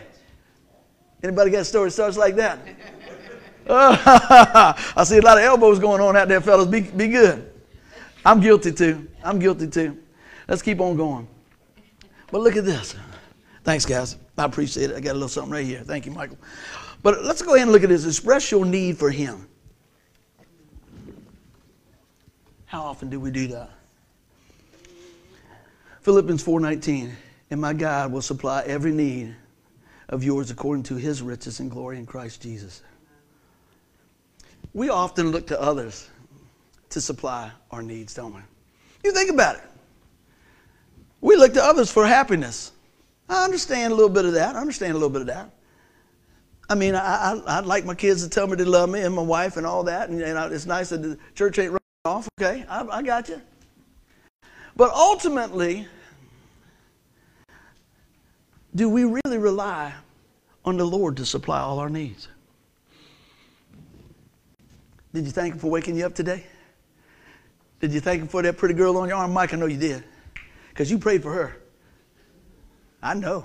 Anybody 1.23 1.51
got 1.51 1.61
a 1.61 1.65
story 1.65 1.87
that 1.87 1.91
starts 1.91 2.17
like 2.17 2.35
that? 2.35 2.59
I 3.69 5.03
see 5.05 5.17
a 5.17 5.21
lot 5.21 5.37
of 5.37 5.43
elbows 5.43 5.79
going 5.79 6.01
on 6.01 6.15
out 6.17 6.27
there, 6.27 6.41
fellas. 6.41 6.67
Be, 6.67 6.81
be 6.81 7.07
good. 7.07 7.51
I'm 8.25 8.39
guilty 8.39 8.71
too. 8.71 9.07
I'm 9.23 9.39
guilty 9.39 9.67
too. 9.67 9.97
Let's 10.47 10.61
keep 10.61 10.79
on 10.81 10.95
going. 10.95 11.27
But 12.31 12.41
look 12.41 12.55
at 12.55 12.65
this. 12.65 12.95
Thanks, 13.63 13.85
guys. 13.85 14.17
I 14.37 14.45
appreciate 14.45 14.91
it. 14.91 14.95
I 14.95 14.99
got 14.99 15.11
a 15.11 15.13
little 15.13 15.29
something 15.29 15.51
right 15.53 15.65
here. 15.65 15.81
Thank 15.81 16.05
you, 16.05 16.11
Michael. 16.11 16.37
But 17.01 17.23
let's 17.23 17.41
go 17.41 17.55
ahead 17.55 17.63
and 17.63 17.71
look 17.71 17.83
at 17.83 17.89
this. 17.89 18.05
Express 18.05 18.51
your 18.51 18.65
need 18.65 18.97
for 18.97 19.11
Him. 19.11 19.47
How 22.65 22.81
often 22.81 23.09
do 23.09 23.19
we 23.19 23.29
do 23.29 23.47
that? 23.47 23.69
Philippians 26.01 26.43
4:19, 26.43 27.11
and 27.51 27.61
my 27.61 27.71
God 27.71 28.11
will 28.11 28.21
supply 28.21 28.63
every 28.63 28.91
need 28.91 29.35
of 30.09 30.23
yours 30.23 30.51
according 30.51 30.83
to 30.83 30.95
his 30.95 31.21
riches 31.21 31.59
and 31.59 31.71
glory 31.71 31.97
in 31.97 32.05
Christ 32.05 32.41
Jesus. 32.41 32.81
We 34.73 34.89
often 34.89 35.31
look 35.31 35.47
to 35.47 35.61
others 35.61 36.09
to 36.89 37.01
supply 37.01 37.51
our 37.71 37.81
needs, 37.81 38.13
don't 38.13 38.33
we? 38.33 38.41
You 39.03 39.11
think 39.11 39.29
about 39.31 39.57
it. 39.57 39.63
We 41.21 41.35
look 41.35 41.53
to 41.53 41.63
others 41.63 41.91
for 41.91 42.05
happiness. 42.05 42.71
I 43.29 43.43
understand 43.43 43.93
a 43.93 43.95
little 43.95 44.09
bit 44.09 44.25
of 44.25 44.33
that. 44.33 44.55
I 44.55 44.59
understand 44.59 44.91
a 44.91 44.95
little 44.95 45.09
bit 45.09 45.21
of 45.21 45.27
that. 45.27 45.49
I 46.69 46.75
mean, 46.75 46.95
I, 46.95 47.39
I, 47.45 47.59
would 47.59 47.67
like 47.67 47.85
my 47.85 47.95
kids 47.95 48.23
to 48.23 48.29
tell 48.29 48.47
me 48.47 48.55
they 48.55 48.63
love 48.63 48.89
me 48.89 49.01
and 49.01 49.13
my 49.13 49.21
wife 49.21 49.57
and 49.57 49.65
all 49.65 49.83
that, 49.83 50.09
and, 50.09 50.21
and 50.21 50.53
it's 50.53 50.65
nice 50.65 50.89
that 50.89 51.01
the 51.01 51.17
church 51.35 51.59
ain't 51.59 51.71
running 51.71 51.79
off. 52.05 52.27
Okay, 52.39 52.65
I, 52.69 52.85
I 52.87 53.01
got 53.01 53.29
you. 53.29 53.41
But 54.75 54.91
ultimately, 54.91 55.87
do 58.73 58.89
we 58.89 59.03
really 59.03 59.37
rely 59.37 59.93
on 60.65 60.77
the 60.77 60.85
Lord 60.85 61.17
to 61.17 61.25
supply 61.25 61.59
all 61.59 61.79
our 61.79 61.89
needs? 61.89 62.27
Did 65.13 65.25
you 65.25 65.31
thank 65.31 65.53
Him 65.53 65.59
for 65.59 65.69
waking 65.69 65.95
you 65.95 66.05
up 66.05 66.15
today? 66.15 66.45
Did 67.83 67.91
you 67.91 67.99
thank 67.99 68.21
him 68.21 68.29
for 68.29 68.41
that 68.41 68.55
pretty 68.55 68.75
girl 68.75 68.95
on 68.95 69.09
your 69.09 69.17
arm? 69.17 69.33
Mike, 69.33 69.53
I 69.53 69.57
know 69.57 69.65
you 69.65 69.75
did. 69.75 70.05
Because 70.69 70.89
you 70.89 70.97
prayed 70.97 71.21
for 71.21 71.33
her. 71.33 71.57
I 73.01 73.13
know. 73.13 73.43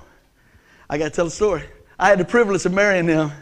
I 0.88 0.96
got 0.96 1.06
to 1.06 1.10
tell 1.10 1.26
a 1.26 1.30
story. 1.30 1.64
I 1.98 2.08
had 2.08 2.20
the 2.20 2.24
privilege 2.24 2.64
of 2.64 2.72
marrying 2.72 3.06
them. 3.06 3.32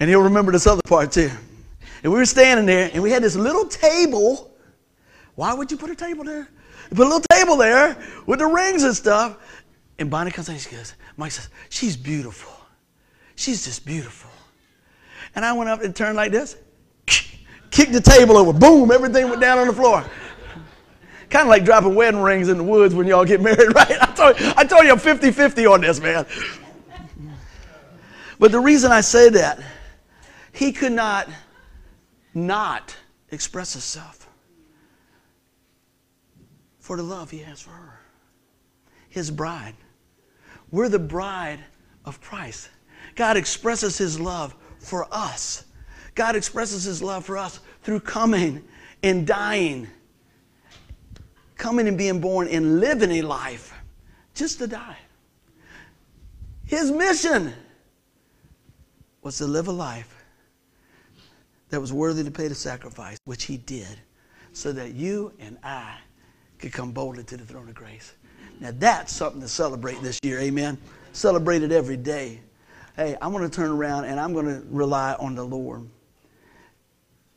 And 0.00 0.10
he'll 0.10 0.24
remember 0.24 0.50
this 0.50 0.66
other 0.66 0.82
part 0.82 1.12
too. 1.12 1.30
And 2.02 2.12
we 2.12 2.18
were 2.18 2.26
standing 2.26 2.66
there, 2.66 2.90
and 2.92 3.00
we 3.00 3.12
had 3.12 3.22
this 3.22 3.36
little 3.36 3.66
table. 3.66 4.52
Why 5.36 5.54
would 5.54 5.70
you 5.70 5.76
put 5.76 5.90
a 5.90 5.94
table 5.94 6.24
there? 6.24 6.48
You 6.90 6.96
put 6.96 7.06
a 7.06 7.08
little 7.08 7.20
table 7.30 7.56
there 7.56 7.96
with 8.26 8.40
the 8.40 8.46
rings 8.46 8.82
and 8.82 8.96
stuff. 8.96 9.38
And 10.00 10.10
Bonnie 10.10 10.32
comes 10.32 10.48
in, 10.48 10.58
she 10.58 10.70
goes, 10.70 10.94
Mike 11.16 11.30
says, 11.30 11.50
She's 11.68 11.96
beautiful. 11.96 12.52
She's 13.36 13.64
just 13.64 13.86
beautiful. 13.86 14.32
And 15.36 15.44
I 15.44 15.52
went 15.52 15.70
up 15.70 15.82
and 15.82 15.94
turned 15.94 16.16
like 16.16 16.32
this 16.32 16.56
kicked 17.70 17.92
the 17.92 18.00
table 18.00 18.36
over. 18.36 18.52
Boom, 18.52 18.90
everything 18.90 19.28
went 19.28 19.40
down 19.40 19.58
on 19.58 19.66
the 19.66 19.72
floor. 19.72 20.04
kind 21.30 21.42
of 21.42 21.48
like 21.48 21.64
dropping 21.64 21.94
wedding 21.94 22.20
rings 22.20 22.48
in 22.48 22.56
the 22.56 22.64
woods 22.64 22.94
when 22.94 23.06
y'all 23.06 23.24
get 23.24 23.40
married, 23.42 23.74
right? 23.74 23.96
I 24.00 24.12
told, 24.14 24.40
you, 24.40 24.52
I 24.56 24.64
told 24.64 24.84
you 24.84 24.92
I'm 24.92 24.98
50 24.98 25.30
50 25.30 25.66
on 25.66 25.80
this, 25.80 26.00
man. 26.00 26.26
But 28.38 28.52
the 28.52 28.60
reason 28.60 28.92
I 28.92 29.00
say 29.00 29.30
that, 29.30 29.60
he 30.52 30.72
could 30.72 30.92
not 30.92 31.28
not 32.34 32.94
express 33.30 33.72
himself 33.72 34.28
for 36.78 36.96
the 36.96 37.02
love 37.02 37.30
he 37.30 37.38
has 37.38 37.60
for 37.60 37.70
her, 37.70 38.00
his 39.08 39.30
bride. 39.30 39.74
We're 40.70 40.88
the 40.88 40.98
bride 40.98 41.60
of 42.04 42.20
Christ. 42.20 42.68
God 43.14 43.36
expresses 43.36 43.96
his 43.98 44.20
love 44.20 44.54
for 44.78 45.08
us. 45.10 45.64
God 46.16 46.34
expresses 46.34 46.82
his 46.82 47.00
love 47.00 47.24
for 47.24 47.38
us 47.38 47.60
through 47.84 48.00
coming 48.00 48.64
and 49.04 49.24
dying 49.24 49.86
coming 51.56 51.88
and 51.88 51.96
being 51.96 52.20
born 52.20 52.48
and 52.48 52.80
living 52.80 53.10
a 53.12 53.22
life 53.22 53.72
just 54.34 54.58
to 54.58 54.66
die. 54.66 54.96
His 56.64 56.90
mission 56.90 57.52
was 59.22 59.38
to 59.38 59.46
live 59.46 59.68
a 59.68 59.72
life 59.72 60.14
that 61.70 61.80
was 61.80 61.92
worthy 61.92 62.22
to 62.22 62.30
pay 62.30 62.48
the 62.48 62.54
sacrifice, 62.54 63.18
which 63.24 63.44
he 63.44 63.56
did, 63.56 64.00
so 64.52 64.72
that 64.72 64.94
you 64.94 65.32
and 65.38 65.58
I 65.62 65.96
could 66.58 66.72
come 66.72 66.92
boldly 66.92 67.24
to 67.24 67.36
the 67.36 67.44
throne 67.44 67.68
of 67.68 67.74
grace. 67.74 68.14
Now 68.60 68.70
that's 68.72 69.12
something 69.12 69.40
to 69.40 69.48
celebrate 69.48 70.00
this 70.02 70.18
year, 70.22 70.40
amen. 70.40 70.78
Celebrate 71.12 71.62
it 71.62 71.72
every 71.72 71.96
day. 71.96 72.40
Hey, 72.94 73.16
I'm 73.20 73.32
going 73.32 73.48
to 73.48 73.54
turn 73.54 73.70
around 73.70 74.04
and 74.04 74.18
I'm 74.18 74.32
going 74.32 74.46
to 74.46 74.66
rely 74.70 75.14
on 75.14 75.34
the 75.34 75.44
Lord. 75.44 75.86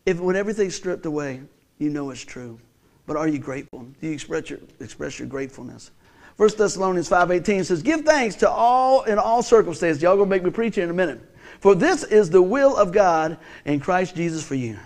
If 0.10 0.20
when 0.20 0.36
everything's 0.36 0.74
stripped 0.74 1.06
away, 1.06 1.40
you 1.78 1.92
know 1.92 2.10
it's 2.10 2.26
true. 2.26 2.60
But 3.06 3.16
are 3.16 3.28
you 3.28 3.38
grateful? 3.38 3.86
Do 4.02 4.08
you 4.08 4.12
express 4.12 4.50
your, 4.50 4.58
express 4.80 5.20
your 5.20 5.28
gratefulness? 5.28 5.92
1 6.38 6.50
Thessalonians 6.58 7.08
5.18 7.08 7.64
says, 7.64 7.84
Give 7.84 8.02
thanks 8.02 8.34
to 8.38 8.50
all 8.50 9.04
in 9.04 9.20
all 9.20 9.44
circumstances. 9.44 10.02
Y'all 10.02 10.16
going 10.16 10.28
to 10.28 10.36
make 10.36 10.44
me 10.44 10.50
preach 10.50 10.80
in 10.80 10.90
a 10.90 10.94
minute. 10.94 11.22
For 11.60 11.76
this 11.76 12.04
is 12.04 12.32
the 12.32 12.42
will 12.42 12.76
of 12.76 12.92
God 12.92 13.38
in 13.66 13.80
Christ 13.80 14.16
Jesus 14.16 14.44
for 14.44 14.56
you. 14.56 14.80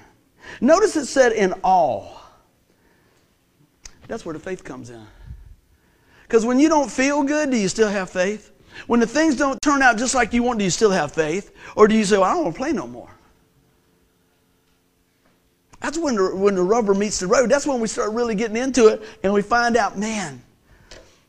Notice 0.60 0.98
it 0.98 1.06
said 1.06 1.32
in 1.32 1.54
all. 1.64 2.22
That's 4.10 4.26
where 4.26 4.34
the 4.34 4.40
faith 4.40 4.66
comes 4.66 4.90
in. 4.90 5.08
Because 6.24 6.46
when 6.46 6.60
you 6.60 6.68
don't 6.68 6.92
feel 6.92 7.24
good, 7.24 7.50
do 7.50 7.56
you 7.56 7.70
still 7.70 7.88
have 7.88 8.10
faith? 8.10 8.52
When 8.88 9.00
the 9.00 9.08
things 9.08 9.38
don't 9.38 9.62
turn 9.62 9.82
out 9.82 9.98
just 9.98 10.16
like 10.16 10.34
you 10.34 10.44
want, 10.44 10.60
do 10.60 10.66
you 10.66 10.72
still 10.72 10.92
have 10.92 11.14
faith? 11.14 11.56
Or 11.78 11.88
do 11.88 11.96
you 11.96 12.04
say, 12.04 12.18
well, 12.18 12.26
I 12.26 12.34
don't 12.34 12.44
want 12.44 12.56
to 12.56 12.60
play 12.60 12.74
no 12.74 12.88
more? 12.88 13.10
That's 15.84 15.98
when 15.98 16.16
the, 16.16 16.34
when 16.34 16.56
the 16.56 16.64
rubber 16.64 16.94
meets 16.94 17.20
the 17.20 17.28
road. 17.28 17.52
That's 17.52 17.68
when 17.68 17.82
we 17.82 17.90
start 17.90 18.14
really 18.14 18.36
getting 18.36 18.56
into 18.56 18.88
it 18.88 19.04
and 19.22 19.34
we 19.34 19.42
find 19.42 19.76
out, 19.76 19.98
man, 19.98 20.42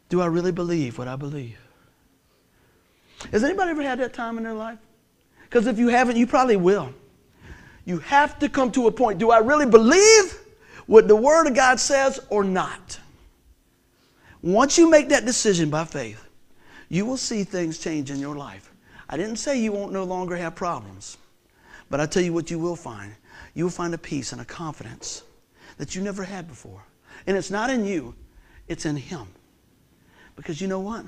do 0.09 0.21
I 0.21 0.27
really 0.27 0.53
believe 0.53 0.97
what 0.97 1.09
I 1.09 1.17
believe? 1.17 1.59
Has 3.33 3.43
anybody 3.43 3.73
ever 3.73 3.83
had 3.83 3.99
that 3.99 4.15
time 4.15 4.39
in 4.39 4.45
their 4.45 4.55
life? 4.55 4.79
Because 5.43 5.67
if 5.67 5.77
you 5.77 5.89
haven't, 5.89 6.17
you 6.17 6.29
probably 6.29 6.55
will. 6.55 6.95
You 7.85 7.99
have 7.99 8.39
to 8.39 8.49
come 8.49 8.71
to 8.73 8.87
a 8.87 8.93
point 8.93 9.19
do 9.19 9.33
I 9.33 9.39
really 9.39 9.67
believe 9.67 10.39
what 10.87 11.09
the 11.09 11.17
Word 11.17 11.49
of 11.49 11.55
God 11.55 11.81
says 11.81 12.21
or 12.29 12.45
not? 12.45 13.01
Once 14.41 14.79
you 14.79 14.89
make 14.89 15.09
that 15.09 15.27
decision 15.27 15.69
by 15.69 15.85
faith, 15.85 16.29
you 16.89 17.05
will 17.05 17.17
see 17.17 17.43
things 17.43 17.79
change 17.79 18.09
in 18.09 18.21
your 18.21 18.37
life. 18.37 18.73
I 19.09 19.17
didn't 19.17 19.37
say 19.37 19.61
you 19.61 19.73
won't 19.73 19.93
no 19.93 20.05
longer 20.05 20.37
have 20.37 20.55
problems, 20.55 21.19
but 21.91 21.99
I 21.99 22.07
tell 22.07 22.23
you 22.23 22.33
what 22.33 22.53
you 22.53 22.61
will 22.61 22.77
find. 22.77 23.17
You 23.55 23.65
will 23.65 23.71
find 23.71 23.95
a 23.95 23.99
peace 23.99 24.33
and 24.33 24.41
a 24.41 24.45
confidence 24.45 25.23
that 25.79 25.95
you 25.95 26.03
never 26.03 26.25
had 26.25 26.49
before. 26.49 26.83
And 27.27 27.37
it's 27.37 27.51
not 27.51 27.71
in 27.71 27.85
you, 27.85 28.15
it's 28.69 28.85
in 28.85 28.97
Him. 28.97 29.29
Because 30.37 30.61
you 30.61 30.67
know 30.67 30.81
what? 30.81 31.07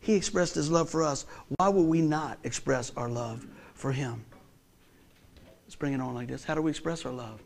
He 0.00 0.14
expressed 0.14 0.54
His 0.54 0.70
love 0.70 0.90
for 0.90 1.02
us. 1.02 1.26
Why 1.56 1.68
would 1.68 1.84
we 1.84 2.00
not 2.00 2.38
express 2.44 2.92
our 2.96 3.08
love 3.08 3.46
for 3.74 3.92
Him? 3.92 4.24
Let's 5.64 5.76
bring 5.76 5.92
it 5.92 6.00
on 6.00 6.14
like 6.14 6.28
this. 6.28 6.44
How 6.44 6.54
do 6.54 6.62
we 6.62 6.70
express 6.70 7.04
our 7.04 7.12
love? 7.12 7.40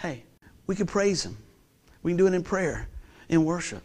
Hey, 0.00 0.24
we 0.66 0.74
can 0.74 0.86
praise 0.86 1.24
Him. 1.24 1.36
We 2.02 2.10
can 2.10 2.16
do 2.16 2.26
it 2.26 2.34
in 2.34 2.42
prayer, 2.42 2.88
in 3.28 3.44
worship. 3.44 3.82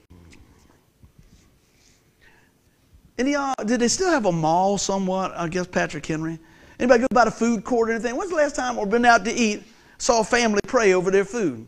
Any 3.17 3.35
uh, 3.35 3.53
y'all, 3.57 3.65
did 3.65 3.81
they 3.81 3.89
still 3.89 4.09
have 4.09 4.25
a 4.25 4.31
mall 4.31 4.77
somewhat? 4.77 5.33
I 5.35 5.47
guess 5.49 5.67
Patrick 5.67 6.05
Henry. 6.05 6.39
Anybody 6.79 7.01
go 7.01 7.07
by 7.11 7.25
the 7.25 7.31
food 7.31 7.63
court 7.65 7.89
or 7.89 7.93
anything? 7.93 8.15
When's 8.15 8.29
the 8.29 8.37
last 8.37 8.55
time 8.55 8.77
or 8.77 8.85
been 8.85 9.03
out 9.03 9.25
to 9.25 9.33
eat, 9.33 9.63
saw 9.97 10.21
a 10.21 10.23
family 10.23 10.61
pray 10.65 10.93
over 10.93 11.11
their 11.11 11.25
food? 11.25 11.67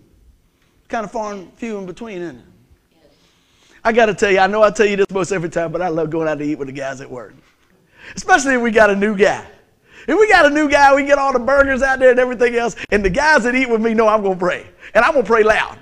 Kind 0.88 1.04
of 1.04 1.12
far 1.12 1.34
and 1.34 1.54
few 1.54 1.78
in 1.78 1.86
between, 1.86 2.22
isn't 2.22 2.38
it? 2.38 2.46
I 3.84 3.92
got 3.92 4.06
to 4.06 4.14
tell 4.14 4.32
you, 4.32 4.40
I 4.40 4.48
know 4.48 4.62
I 4.62 4.70
tell 4.70 4.86
you 4.86 4.96
this 4.96 5.10
most 5.12 5.32
every 5.32 5.50
time, 5.50 5.72
but 5.72 5.82
I 5.82 5.90
love 5.90 6.10
going 6.10 6.28
out 6.28 6.38
to 6.38 6.46
eat 6.46 6.56
with 6.56 6.68
the 6.68 6.74
guys 6.74 7.02
at 7.02 7.10
work. 7.10 7.34
Especially 8.16 8.54
if 8.54 8.62
we 8.62 8.72
got 8.72 8.90
a 8.90 8.96
new 8.96 9.18
guy. 9.18 9.46
If 10.08 10.18
we 10.18 10.28
got 10.30 10.46
a 10.46 10.50
new 10.50 10.70
guy, 10.70 10.96
we 10.96 11.04
get 11.04 11.18
all 11.18 11.34
the 11.34 11.40
burgers 11.40 11.82
out 11.82 12.00
there 12.00 12.12
and 12.12 12.20
everything 12.20 12.56
else, 12.56 12.76
and 12.90 13.04
the 13.04 13.10
guys 13.10 13.44
that 13.44 13.56
eat 13.56 13.70
with 13.70 13.82
me 13.82 13.94
know 13.94 14.08
I'm 14.08 14.22
going 14.22 14.36
to 14.36 14.40
pray. 14.40 14.68
And 14.94 15.04
I'm 15.04 15.14
going 15.14 15.26
to 15.26 15.30
pray 15.30 15.44
loud. 15.44 15.78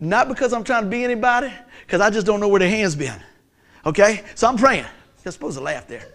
Not 0.00 0.28
because 0.28 0.52
I'm 0.52 0.64
trying 0.64 0.84
to 0.84 0.88
be 0.88 1.04
anybody, 1.04 1.52
because 1.86 2.00
I 2.00 2.10
just 2.10 2.26
don't 2.26 2.40
know 2.40 2.48
where 2.48 2.58
their 2.58 2.70
hands 2.70 2.96
been. 2.96 3.20
Okay? 3.84 4.24
So 4.34 4.48
I'm 4.48 4.56
praying. 4.56 4.86
You're 5.24 5.32
supposed 5.32 5.58
to 5.58 5.64
laugh 5.64 5.86
there. 5.86 6.06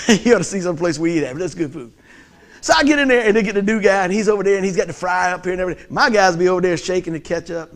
you 0.24 0.34
ought 0.34 0.38
to 0.38 0.44
see 0.44 0.60
some 0.60 0.76
place 0.76 0.98
we 0.98 1.18
eat 1.18 1.24
at, 1.24 1.32
but 1.32 1.40
that's 1.40 1.54
good 1.54 1.72
food. 1.72 1.92
So 2.60 2.72
I 2.76 2.84
get 2.84 2.98
in 2.98 3.08
there 3.08 3.26
and 3.26 3.36
they 3.36 3.42
get 3.42 3.54
the 3.54 3.62
new 3.62 3.80
guy, 3.80 4.04
and 4.04 4.12
he's 4.12 4.28
over 4.28 4.42
there 4.42 4.56
and 4.56 4.64
he's 4.64 4.76
got 4.76 4.86
the 4.86 4.92
fry 4.92 5.32
up 5.32 5.44
here 5.44 5.52
and 5.52 5.60
everything. 5.60 5.86
My 5.90 6.10
guys 6.10 6.36
be 6.36 6.48
over 6.48 6.60
there 6.60 6.76
shaking 6.76 7.12
the 7.12 7.20
ketchup, 7.20 7.74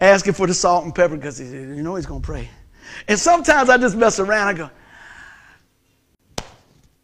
asking 0.00 0.32
for 0.32 0.46
the 0.46 0.54
salt 0.54 0.84
and 0.84 0.94
pepper 0.94 1.16
because 1.16 1.40
you 1.40 1.82
know 1.82 1.96
he's 1.96 2.06
going 2.06 2.22
to 2.22 2.26
pray. 2.26 2.48
And 3.08 3.18
sometimes 3.18 3.68
I 3.68 3.76
just 3.76 3.96
mess 3.96 4.18
around. 4.18 4.48
I 4.48 4.52
go, 4.54 4.70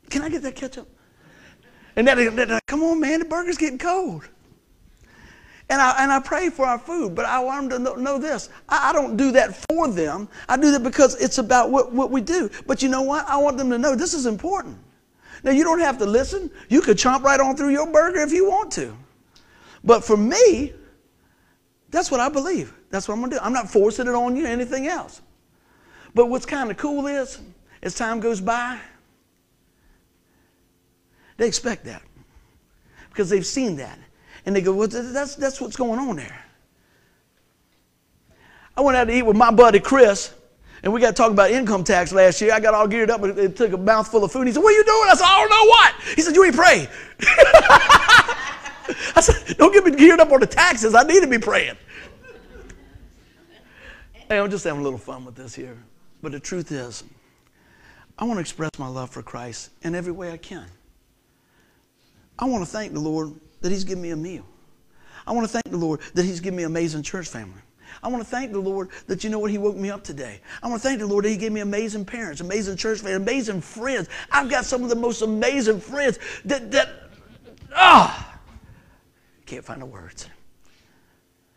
Can 0.09 0.23
I 0.23 0.29
get 0.29 0.43
that 0.43 0.57
ketchup? 0.57 0.89
And 1.95 2.09
then, 2.09 2.61
come 2.67 2.83
on, 2.83 3.01
man, 3.01 3.19
the 3.19 3.27
burger's 3.27 3.59
getting 3.59 3.79
cold. 3.79 4.27
And 5.73 5.81
I, 5.81 6.03
and 6.03 6.13
I 6.13 6.21
pray 6.21 6.51
for 6.51 6.67
our 6.67 6.79
food, 6.79 7.15
but 7.15 7.25
I 7.25 7.41
want 7.41 7.71
them 7.71 7.87
to 7.87 7.99
know, 7.99 8.19
this. 8.19 8.51
I, 8.69 8.91
I, 8.91 8.93
don't 8.93 9.17
do 9.17 9.33
that 9.33 9.57
for 9.71 9.89
them. 9.89 10.29
I 10.47 10.59
do 10.59 10.71
that 10.71 10.83
because 10.83 11.19
it's 11.19 11.39
about 11.39 11.71
what, 11.71 11.95
what 11.95 12.11
we 12.11 12.21
do. 12.21 12.51
But 12.67 12.83
you 12.83 12.91
know 12.91 13.01
what? 13.01 13.27
I 13.27 13.39
want 13.39 13.57
them 13.57 13.71
to 13.71 13.79
know 13.79 13.95
this 13.95 14.13
is 14.13 14.27
important. 14.27 14.77
Now, 15.43 15.51
you 15.51 15.65
don't 15.65 15.79
have 15.79 15.97
to 15.97 16.05
listen. 16.05 16.51
You 16.69 16.83
could 16.83 16.99
chomp 16.99 17.23
right 17.23 17.41
on 17.41 17.57
through 17.57 17.71
your 17.71 17.91
burger 17.91 18.21
if 18.21 18.33
you 18.33 18.45
want 18.51 18.71
to. 18.73 18.95
But 19.83 20.05
for 20.05 20.15
me, 20.15 20.75
that's 21.89 22.11
what 22.11 22.21
I 22.21 22.29
believe. 22.29 22.75
That's 22.91 23.09
what 23.09 23.15
I'm 23.15 23.21
going 23.21 23.31
to 23.31 23.39
do. 23.39 23.43
I'm 23.43 23.55
not 23.55 23.71
forcing 23.71 24.07
it 24.07 24.15
on 24.15 24.37
you 24.37 24.45
or 24.45 24.49
anything 24.49 24.89
else. 24.89 25.23
But 26.15 26.27
what's 26.27 26.45
kind 26.45 26.71
of 26.71 26.77
cool 26.77 27.07
is, 27.07 27.41
as 27.83 27.95
time 27.95 28.21
goes 28.21 28.43
by, 28.43 28.79
they 31.39 31.47
expect 31.49 31.87
that 31.87 32.03
because 33.09 33.31
they've 33.31 33.47
seen 33.47 33.77
that. 33.77 33.99
And 34.45 34.57
they 34.57 34.61
go, 34.61 34.75
well, 34.75 34.89
that's, 34.89 35.37
that's 35.37 35.61
what's 35.61 35.77
going 35.77 35.99
on 35.99 36.17
there. 36.17 36.45
I 38.77 38.81
went 38.81 38.97
out 38.97 39.05
to 39.05 39.17
eat 39.17 39.23
with 39.23 39.37
my 39.37 39.51
buddy 39.51 39.81
Chris, 39.81 40.33
and 40.83 40.93
we 40.93 41.01
got 41.01 41.09
to 41.09 41.15
talk 41.15 41.31
about 41.31 41.51
income 41.51 41.85
tax 41.85 42.13
last 42.13 42.41
year. 42.41 42.53
I 42.53 42.61
got 42.61 42.75
all 42.75 42.89
geared 42.89 43.11
up 43.11 43.23
and 43.23 43.39
it 43.39 43.57
took 43.57 43.73
a 43.73 43.77
mouthful 43.77 44.25
of 44.25 44.33
food. 44.33 44.41
And 44.41 44.49
He 44.49 44.55
said, 44.55 44.63
What 44.63 44.71
are 44.71 44.77
you 44.77 44.85
doing? 44.85 45.09
I 45.11 45.15
said, 45.15 45.27
I 45.27 45.41
don't 45.41 45.51
know 45.51 45.67
what. 45.67 45.95
He 46.17 46.23
said, 46.23 46.35
You 46.35 46.45
ain't 46.45 46.57
praying. 46.57 46.89
I 49.15 49.21
said, 49.21 49.57
Don't 49.59 49.73
get 49.73 49.85
me 49.85 49.93
geared 49.93 50.19
up 50.19 50.33
on 50.33 50.41
the 50.41 50.47
taxes. 50.47 50.95
I 50.95 51.05
need 51.05 51.21
to 51.21 51.29
be 51.29 51.39
praying. 51.39 51.77
Hey, 54.29 54.39
I'm 54.39 54.51
just 54.51 54.65
having 54.65 54.81
a 54.81 54.85
little 54.85 54.99
fun 54.99 55.25
with 55.25 55.37
this 55.37 55.55
here. 55.55 55.77
But 56.21 56.33
the 56.33 56.41
truth 56.41 56.73
is, 56.73 57.05
I 58.19 58.25
want 58.25 58.39
to 58.39 58.41
express 58.41 58.71
my 58.79 58.89
love 58.89 59.11
for 59.11 59.23
Christ 59.23 59.71
in 59.83 59.95
every 59.95 60.13
way 60.13 60.33
I 60.33 60.37
can. 60.37 60.67
I 62.39 62.47
want 62.47 62.65
to 62.65 62.71
thank 62.71 62.93
the 62.93 63.01
Lord 63.01 63.33
that 63.63 63.73
He's 63.73 63.85
given 63.85 64.03
me 64.03 64.11
a 64.11 64.17
meal. 64.17 64.45
I 65.27 65.33
want 65.33 65.45
to 65.45 65.53
thank 65.53 65.71
the 65.71 65.77
Lord 65.77 66.01
that 66.15 66.25
He's 66.25 66.41
given 66.41 66.57
me 66.57 66.65
an 66.65 66.71
amazing 66.71 67.03
church 67.03 67.29
family. 67.29 67.61
I 68.03 68.09
want 68.09 68.23
to 68.23 68.29
thank 68.29 68.53
the 68.53 68.61
Lord 68.61 68.91
that 69.07 69.23
you 69.23 69.31
know 69.31 69.39
what 69.39 69.51
He 69.51 69.59
woke 69.59 69.77
me 69.77 69.91
up 69.91 70.05
today. 70.05 70.41
I 70.63 70.69
want 70.69 70.83
to 70.83 70.89
thank 70.89 71.01
the 71.01 71.07
Lord 71.07 71.25
that 71.25 71.31
He 71.31 71.37
gave 71.37 71.53
me 71.53 71.61
amazing 71.61 72.05
parents, 72.05 72.41
amazing 72.41 72.77
church 72.77 72.99
family, 72.99 73.15
amazing 73.15 73.61
friends. 73.61 74.09
I've 74.31 74.51
got 74.51 74.65
some 74.65 74.83
of 74.83 74.89
the 74.89 74.97
most 74.97 75.23
amazing 75.23 75.81
friends 75.81 76.19
that 76.45 76.71
that 76.73 76.89
ah 77.75 78.35
oh, 78.35 78.41
can't 79.47 79.65
find 79.65 79.81
the 79.81 79.87
words. 79.87 80.29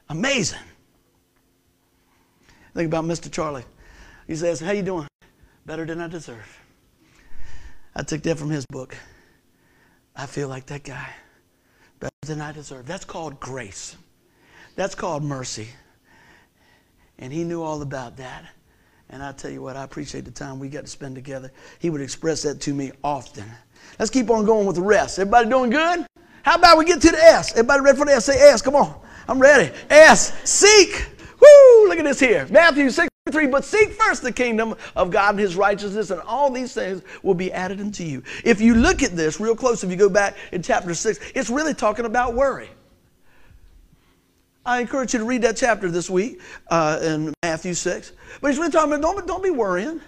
Amazing. 0.10 0.60
Think 2.76 2.88
about 2.88 3.06
Mr. 3.06 3.32
Charlie. 3.32 3.66
He 4.28 4.36
says, 4.36 4.60
"How 4.60 4.72
you 4.72 4.84
doing? 4.84 5.08
Better 5.66 5.86
than 5.86 6.02
I 6.02 6.08
deserve." 6.08 6.62
I 7.96 8.04
took 8.04 8.22
that 8.24 8.38
from 8.38 8.50
his 8.50 8.66
book. 8.66 8.96
I 10.16 10.26
feel 10.26 10.50
like 10.50 10.66
that 10.68 10.84
guy 10.84 11.10
better 12.00 12.14
than 12.26 12.42
I 12.42 12.52
deserve. 12.52 12.86
That's 12.86 13.06
called 13.06 13.40
grace. 13.40 13.96
That's 14.76 14.96
called 14.96 15.24
mercy. 15.24 15.70
And 17.18 17.32
he 17.32 17.44
knew 17.44 17.62
all 17.64 17.82
about 17.82 18.18
that. 18.18 18.46
And 19.10 19.24
I 19.24 19.32
tell 19.32 19.52
you 19.52 19.62
what, 19.62 19.78
I 19.78 19.84
appreciate 19.84 20.26
the 20.26 20.32
time 20.32 20.60
we 20.60 20.68
got 20.68 20.82
to 20.82 20.88
spend 20.90 21.16
together. 21.16 21.52
He 21.80 21.90
would 21.90 22.02
express 22.02 22.42
that 22.42 22.60
to 22.62 22.74
me 22.74 22.92
often. 23.04 23.46
Let's 24.00 24.12
keep 24.12 24.30
on 24.30 24.46
going 24.46 24.66
with 24.66 24.76
the 24.76 24.82
rest. 24.82 25.20
Everybody 25.20 25.50
doing 25.50 25.70
good? 25.70 26.06
How 26.44 26.56
about 26.56 26.78
we 26.78 26.86
get 26.86 27.02
to 27.02 27.12
the 27.12 27.24
S? 27.24 27.52
Everybody 27.52 27.82
ready 27.82 27.98
for 27.98 28.06
the 28.06 28.14
S? 28.14 28.26
Say 28.26 28.38
S. 28.38 28.62
Come 28.62 28.76
on. 28.76 29.00
I'm 29.28 29.40
ready. 29.40 29.74
S. 29.90 30.34
Seek. 30.50 31.08
Woo! 31.40 31.88
Look 31.88 32.00
at 32.00 32.06
this 32.06 32.20
here. 32.20 32.48
Matthew 32.50 32.90
6. 32.90 33.08
3 33.32 33.48
but 33.48 33.66
seek 33.66 33.92
first 33.92 34.22
the 34.22 34.32
kingdom 34.32 34.76
of 34.96 35.10
god 35.10 35.32
and 35.32 35.40
his 35.40 35.56
righteousness 35.56 36.12
and 36.12 36.22
all 36.22 36.52
these 36.52 36.76
things 36.76 37.02
will 37.24 37.34
be 37.34 37.52
added 37.52 37.80
unto 37.80 38.04
you 38.04 38.22
if 38.44 38.62
you 38.62 38.76
look 38.76 39.02
at 39.02 39.16
this 39.16 39.40
real 39.40 39.56
close 39.56 39.84
if 39.84 39.90
you 39.90 39.96
go 39.96 40.08
back 40.08 40.38
in 40.52 40.62
chapter 40.62 40.94
6 40.94 41.32
it's 41.34 41.50
really 41.50 41.74
talking 41.74 42.06
about 42.06 42.36
worry 42.36 42.70
i 44.64 44.80
encourage 44.80 45.12
you 45.12 45.18
to 45.18 45.26
read 45.26 45.42
that 45.42 45.58
chapter 45.58 45.90
this 45.90 46.08
week 46.08 46.40
uh, 46.68 47.00
in 47.02 47.34
matthew 47.42 47.74
6 47.74 48.12
but 48.42 48.52
he's 48.52 48.60
really 48.60 48.70
talking 48.70 48.94
about 48.94 49.02
don't, 49.02 49.26
don't 49.26 49.42
be 49.42 49.50
worrying 49.50 50.00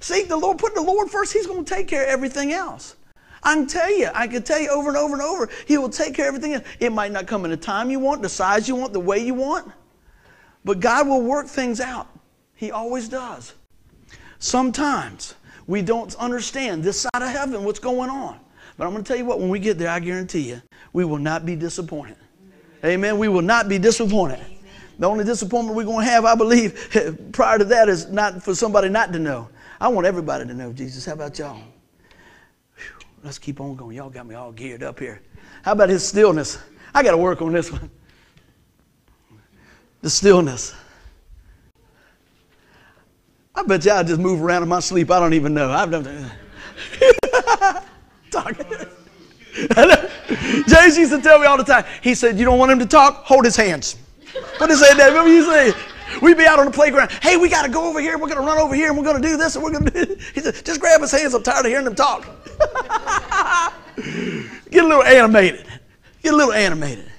seek 0.00 0.26
the 0.26 0.36
lord 0.36 0.58
put 0.58 0.74
the 0.74 0.82
lord 0.82 1.08
first 1.08 1.32
he's 1.32 1.46
going 1.46 1.64
to 1.64 1.72
take 1.72 1.86
care 1.86 2.02
of 2.02 2.08
everything 2.08 2.52
else 2.52 2.96
I 3.44 3.54
can 3.54 3.66
tell 3.66 3.96
you, 3.96 4.08
I 4.14 4.26
can 4.26 4.42
tell 4.42 4.58
you 4.58 4.70
over 4.70 4.88
and 4.88 4.96
over 4.96 5.12
and 5.12 5.22
over, 5.22 5.50
He 5.68 5.76
will 5.76 5.90
take 5.90 6.14
care 6.14 6.30
of 6.30 6.34
everything. 6.34 6.54
Else. 6.54 6.64
It 6.80 6.92
might 6.92 7.12
not 7.12 7.26
come 7.26 7.44
in 7.44 7.50
the 7.50 7.58
time 7.58 7.90
you 7.90 8.00
want, 8.00 8.22
the 8.22 8.28
size 8.30 8.66
you 8.66 8.74
want, 8.74 8.94
the 8.94 9.00
way 9.00 9.18
you 9.18 9.34
want, 9.34 9.70
but 10.64 10.80
God 10.80 11.06
will 11.06 11.20
work 11.20 11.46
things 11.46 11.78
out. 11.78 12.08
He 12.54 12.70
always 12.70 13.08
does. 13.08 13.54
Sometimes 14.38 15.34
we 15.66 15.82
don't 15.82 16.14
understand 16.16 16.82
this 16.82 17.00
side 17.00 17.22
of 17.22 17.28
heaven, 17.28 17.64
what's 17.64 17.78
going 17.78 18.10
on. 18.10 18.38
But 18.76 18.86
I'm 18.86 18.92
going 18.92 19.04
to 19.04 19.08
tell 19.08 19.16
you 19.16 19.24
what, 19.24 19.40
when 19.40 19.48
we 19.48 19.58
get 19.58 19.78
there, 19.78 19.88
I 19.88 20.00
guarantee 20.00 20.48
you, 20.48 20.62
we 20.92 21.04
will 21.04 21.18
not 21.18 21.46
be 21.46 21.56
disappointed. 21.56 22.16
Amen. 22.84 23.18
We 23.18 23.28
will 23.28 23.42
not 23.42 23.68
be 23.68 23.78
disappointed. 23.78 24.40
The 24.98 25.08
only 25.08 25.24
disappointment 25.24 25.76
we're 25.76 25.84
going 25.84 26.04
to 26.04 26.10
have, 26.10 26.24
I 26.24 26.34
believe, 26.34 27.28
prior 27.32 27.58
to 27.58 27.64
that 27.64 27.88
is 27.88 28.08
not 28.10 28.42
for 28.42 28.54
somebody 28.54 28.88
not 28.88 29.12
to 29.12 29.18
know. 29.18 29.48
I 29.80 29.88
want 29.88 30.06
everybody 30.06 30.46
to 30.46 30.54
know 30.54 30.72
Jesus. 30.72 31.04
How 31.04 31.14
about 31.14 31.38
y'all? 31.38 31.56
Whew, 32.76 33.06
let's 33.24 33.38
keep 33.38 33.60
on 33.60 33.74
going. 33.74 33.96
Y'all 33.96 34.10
got 34.10 34.26
me 34.26 34.34
all 34.34 34.52
geared 34.52 34.82
up 34.82 34.98
here. 34.98 35.20
How 35.62 35.72
about 35.72 35.88
his 35.88 36.06
stillness? 36.06 36.58
I 36.94 37.02
got 37.02 37.12
to 37.12 37.16
work 37.16 37.42
on 37.42 37.52
this 37.52 37.72
one. 37.72 37.90
The 40.02 40.10
stillness. 40.10 40.74
I 43.54 43.62
bet 43.62 43.84
you 43.84 43.92
I 43.92 44.02
just 44.02 44.20
move 44.20 44.42
around 44.42 44.62
in 44.62 44.68
my 44.68 44.80
sleep. 44.80 45.10
I 45.10 45.20
don't 45.20 45.34
even 45.34 45.54
know. 45.54 45.70
I've 45.70 45.90
never 45.90 46.04
done 46.04 46.30
talking. 48.30 48.66
James 50.66 50.98
used 50.98 51.12
to 51.12 51.20
tell 51.22 51.38
me 51.38 51.46
all 51.46 51.56
the 51.56 51.64
time. 51.64 51.84
He 52.02 52.14
said, 52.14 52.38
"You 52.38 52.44
don't 52.44 52.58
want 52.58 52.72
him 52.72 52.80
to 52.80 52.86
talk? 52.86 53.24
Hold 53.24 53.44
his 53.44 53.56
hands." 53.56 53.96
Did 54.58 54.70
he 54.70 54.76
say, 54.76 54.96
Dad? 54.96 55.08
Remember 55.08 55.30
you 55.32 55.44
say? 55.44 55.72
We'd 56.20 56.36
be 56.36 56.44
out 56.44 56.58
on 56.58 56.66
the 56.66 56.72
playground. 56.72 57.10
Hey, 57.22 57.36
we 57.36 57.48
got 57.48 57.62
to 57.62 57.68
go 57.70 57.88
over 57.88 58.00
here. 58.00 58.18
We're 58.18 58.28
going 58.28 58.40
to 58.40 58.46
run 58.46 58.58
over 58.58 58.74
here, 58.74 58.88
and 58.88 58.98
we're 58.98 59.04
going 59.04 59.20
to 59.20 59.28
do 59.28 59.36
this, 59.36 59.54
and 59.54 59.64
we're 59.64 59.72
going 59.72 59.84
to 59.84 59.90
do. 59.90 60.06
This. 60.06 60.30
He 60.34 60.40
said, 60.40 60.64
"Just 60.64 60.80
grab 60.80 61.00
his 61.00 61.12
hands. 61.12 61.34
I'm 61.34 61.42
tired 61.42 61.66
of 61.66 61.70
hearing 61.70 61.84
them 61.84 61.94
talk." 61.94 62.26
Get 64.70 64.84
a 64.84 64.88
little 64.88 65.04
animated. 65.04 65.66
Get 66.22 66.34
a 66.34 66.36
little 66.36 66.52
animated. 66.52 67.10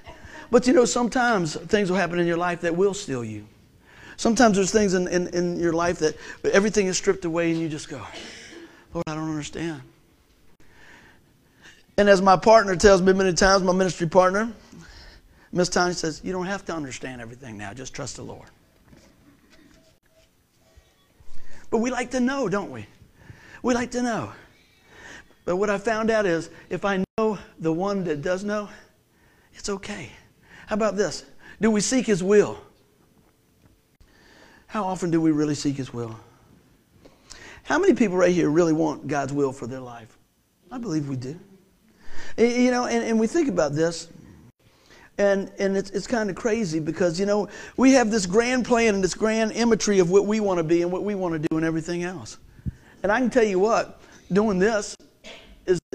But 0.51 0.67
you 0.67 0.73
know, 0.73 0.85
sometimes 0.85 1.55
things 1.55 1.89
will 1.89 1.97
happen 1.97 2.19
in 2.19 2.27
your 2.27 2.37
life 2.37 2.61
that 2.61 2.75
will 2.75 2.93
steal 2.93 3.23
you. 3.23 3.47
Sometimes 4.17 4.55
there's 4.55 4.71
things 4.71 4.93
in, 4.93 5.07
in, 5.07 5.27
in 5.27 5.59
your 5.59 5.73
life 5.73 5.99
that 5.99 6.17
everything 6.45 6.87
is 6.87 6.97
stripped 6.97 7.25
away, 7.25 7.51
and 7.51 7.59
you 7.59 7.67
just 7.67 7.89
go, 7.89 8.01
Lord, 8.93 9.03
I 9.07 9.15
don't 9.15 9.29
understand. 9.29 9.81
And 11.97 12.09
as 12.09 12.21
my 12.21 12.37
partner 12.37 12.75
tells 12.75 13.01
me 13.01 13.13
many 13.13 13.33
times, 13.33 13.63
my 13.63 13.73
ministry 13.73 14.07
partner, 14.07 14.51
Miss 15.51 15.69
Tanya 15.69 15.93
says, 15.93 16.21
You 16.23 16.33
don't 16.33 16.45
have 16.45 16.65
to 16.65 16.73
understand 16.73 17.21
everything 17.21 17.57
now, 17.57 17.73
just 17.73 17.93
trust 17.93 18.17
the 18.17 18.23
Lord. 18.23 18.49
But 21.69 21.79
we 21.79 21.91
like 21.91 22.11
to 22.11 22.19
know, 22.19 22.47
don't 22.49 22.71
we? 22.71 22.85
We 23.63 23.73
like 23.73 23.91
to 23.91 24.01
know. 24.01 24.31
But 25.45 25.57
what 25.57 25.69
I 25.69 25.77
found 25.77 26.09
out 26.09 26.25
is 26.25 26.49
if 26.69 26.85
I 26.85 27.03
know 27.17 27.37
the 27.59 27.71
one 27.71 28.03
that 28.05 28.21
does 28.21 28.43
know, 28.43 28.69
it's 29.53 29.69
okay. 29.69 30.09
How 30.67 30.75
about 30.75 30.97
this? 30.97 31.25
Do 31.61 31.71
we 31.71 31.81
seek 31.81 32.05
His 32.05 32.23
will? 32.23 32.59
How 34.75 34.83
often 34.83 35.09
do 35.09 35.21
we 35.21 35.31
really 35.31 35.55
seek 35.55 35.77
His 35.77 35.93
will? 35.93 36.19
How 37.63 37.79
many 37.79 37.93
people 37.93 38.17
right 38.17 38.33
here 38.33 38.49
really 38.49 38.73
want 38.73 39.07
God's 39.07 39.31
will 39.31 39.53
for 39.53 39.67
their 39.67 39.79
life? 39.79 40.17
I 40.69 40.77
believe 40.77 41.07
we 41.07 41.15
do. 41.15 41.39
You 42.37 42.71
know, 42.71 42.85
and, 42.85 43.01
and 43.01 43.17
we 43.17 43.25
think 43.25 43.47
about 43.47 43.71
this, 43.71 44.09
and, 45.17 45.49
and 45.59 45.77
it's, 45.77 45.91
it's 45.91 46.07
kind 46.07 46.29
of 46.29 46.35
crazy 46.35 46.81
because, 46.81 47.17
you 47.17 47.25
know, 47.25 47.47
we 47.77 47.93
have 47.93 48.11
this 48.11 48.25
grand 48.25 48.65
plan 48.65 48.95
and 48.95 49.01
this 49.01 49.13
grand 49.13 49.53
imagery 49.53 49.99
of 49.99 50.11
what 50.11 50.25
we 50.25 50.41
want 50.41 50.57
to 50.57 50.63
be 50.65 50.81
and 50.81 50.91
what 50.91 51.03
we 51.03 51.15
want 51.15 51.41
to 51.41 51.47
do 51.47 51.55
and 51.55 51.65
everything 51.65 52.03
else. 52.03 52.37
And 53.01 53.13
I 53.13 53.21
can 53.21 53.29
tell 53.29 53.45
you 53.45 53.59
what, 53.59 54.01
doing 54.33 54.59
this 54.59 54.93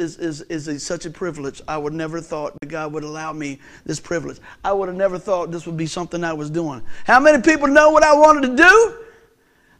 is, 0.01 0.17
is, 0.19 0.41
is, 0.43 0.67
a, 0.67 0.81
such 0.81 1.07
a 1.07 1.11
privilege. 1.11 1.61
I 1.69 1.77
would 1.77 1.93
never 1.93 2.21
thought 2.21 2.59
that 2.61 2.67
God 2.67 2.93
would 2.93 3.05
allow 3.05 3.33
me 3.33 3.61
this 3.85 4.01
privilege. 4.01 4.39
I 4.65 4.73
would 4.73 4.89
have 4.89 4.97
never 4.97 5.19
thought 5.19 5.51
this 5.51 5.67
would 5.67 5.77
be 5.77 5.87
something 5.87 6.25
I 6.25 6.33
was 6.33 6.51
doing. 6.51 6.83
How 7.05 7.21
many 7.21 7.43
people 7.43 7.69
know 7.69 7.91
what 7.91 8.03
I 8.03 8.15
wanted 8.15 8.49
to 8.49 8.57
do? 8.57 8.95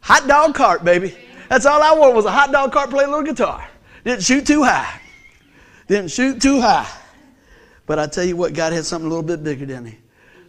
Hot 0.01 0.27
dog 0.27 0.55
cart, 0.55 0.83
baby. 0.83 1.15
That's 1.49 1.65
all 1.65 1.81
I 1.81 1.91
wanted 1.93 2.15
was 2.15 2.25
a 2.25 2.31
hot 2.31 2.51
dog 2.51 2.71
cart, 2.71 2.89
play 2.89 3.03
a 3.03 3.07
little 3.07 3.23
guitar. 3.23 3.67
Didn't 4.03 4.23
shoot 4.23 4.47
too 4.47 4.63
high. 4.63 5.01
Didn't 5.87 6.11
shoot 6.11 6.41
too 6.41 6.61
high. 6.61 6.89
But 7.85 7.99
I 7.99 8.07
tell 8.07 8.23
you 8.23 8.37
what, 8.37 8.53
God 8.53 8.71
had 8.71 8.85
something 8.85 9.05
a 9.05 9.09
little 9.09 9.23
bit 9.23 9.43
bigger 9.43 9.65
than 9.65 9.83
me. 9.83 9.97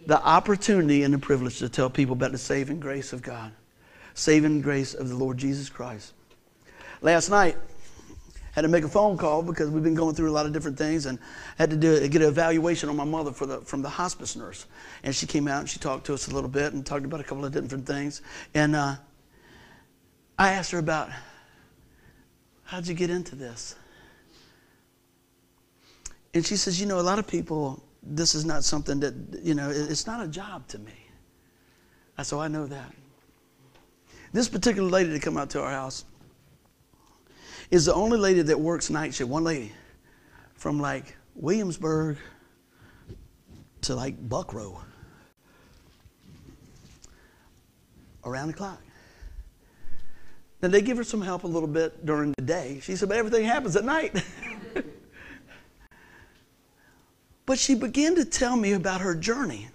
The 0.05 0.21
opportunity 0.21 1.03
and 1.03 1.13
the 1.13 1.17
privilege 1.17 1.59
to 1.59 1.69
tell 1.69 1.89
people 1.89 2.13
about 2.13 2.31
the 2.31 2.37
saving 2.37 2.79
grace 2.79 3.13
of 3.13 3.21
God, 3.21 3.51
saving 4.13 4.61
grace 4.61 4.93
of 4.93 5.09
the 5.09 5.15
Lord 5.15 5.37
Jesus 5.37 5.69
Christ. 5.69 6.13
Last 7.01 7.29
night, 7.29 7.57
had 8.53 8.61
to 8.61 8.67
make 8.67 8.83
a 8.83 8.89
phone 8.89 9.17
call 9.17 9.41
because 9.41 9.69
we've 9.69 9.83
been 9.83 9.95
going 9.95 10.13
through 10.15 10.29
a 10.29 10.31
lot 10.31 10.45
of 10.45 10.53
different 10.53 10.77
things 10.77 11.07
and 11.07 11.17
had 11.57 11.71
to 11.71 11.75
do, 11.75 12.07
get 12.07 12.21
an 12.21 12.27
evaluation 12.27 12.87
on 12.87 12.95
my 12.95 13.03
mother 13.03 13.31
for 13.31 13.47
the, 13.47 13.59
from 13.61 13.81
the 13.81 13.89
hospice 13.89 14.35
nurse. 14.35 14.67
And 15.03 15.15
she 15.15 15.25
came 15.25 15.47
out 15.47 15.61
and 15.61 15.69
she 15.69 15.79
talked 15.79 16.05
to 16.05 16.13
us 16.13 16.27
a 16.27 16.33
little 16.33 16.49
bit 16.49 16.71
and 16.73 16.85
talked 16.85 17.03
about 17.03 17.19
a 17.19 17.23
couple 17.23 17.43
of 17.43 17.51
different 17.51 17.87
things. 17.87 18.21
And 18.53 18.75
uh, 18.75 18.95
I 20.37 20.51
asked 20.51 20.71
her 20.71 20.77
about, 20.77 21.09
how'd 22.65 22.87
you 22.87 22.93
get 22.93 23.09
into 23.09 23.35
this? 23.35 23.75
And 26.35 26.45
she 26.45 26.55
says, 26.55 26.79
You 26.79 26.85
know, 26.85 26.99
a 26.99 27.01
lot 27.01 27.19
of 27.19 27.27
people, 27.27 27.83
this 28.03 28.35
is 28.35 28.45
not 28.45 28.63
something 28.63 28.99
that, 28.99 29.13
you 29.41 29.55
know, 29.55 29.71
it's 29.71 30.05
not 30.05 30.23
a 30.23 30.27
job 30.27 30.67
to 30.69 30.79
me. 30.79 30.93
I 32.17 32.23
said, 32.23 32.35
oh, 32.35 32.39
I 32.39 32.47
know 32.47 32.67
that. 32.67 32.93
This 34.31 34.47
particular 34.47 34.89
lady 34.89 35.09
that 35.09 35.21
come 35.21 35.37
out 35.37 35.49
to 35.51 35.61
our 35.61 35.71
house 35.71 36.05
is 37.73 37.85
the 37.85 37.93
only 37.95 38.19
lady 38.19 38.43
that 38.43 38.59
works 38.59 38.91
night 38.91 39.15
shift. 39.15 39.27
One 39.27 39.43
lady 39.43 39.71
from 40.53 40.79
like 40.79 41.17
Williamsburg 41.33 42.17
to 43.81 43.95
like 43.95 44.15
Buckroe 44.29 44.77
around 48.23 48.49
the 48.49 48.53
clock. 48.53 48.79
Now 50.61 50.69
they 50.69 50.83
give 50.83 50.97
her 50.97 51.03
some 51.03 51.19
help 51.19 51.45
a 51.45 51.47
little 51.47 51.67
bit 51.67 52.05
during 52.05 52.35
the 52.37 52.43
day. 52.43 52.79
She 52.83 52.95
said, 52.95 53.09
but 53.09 53.17
everything 53.17 53.43
happens 53.43 53.75
at 53.75 53.83
night. 53.83 54.23
But 57.45 57.59
she 57.59 57.75
began 57.75 58.15
to 58.15 58.23
tell 58.23 58.55
me 58.55 58.71
about 58.71 59.01
her 59.01 59.13
journey 59.13 59.67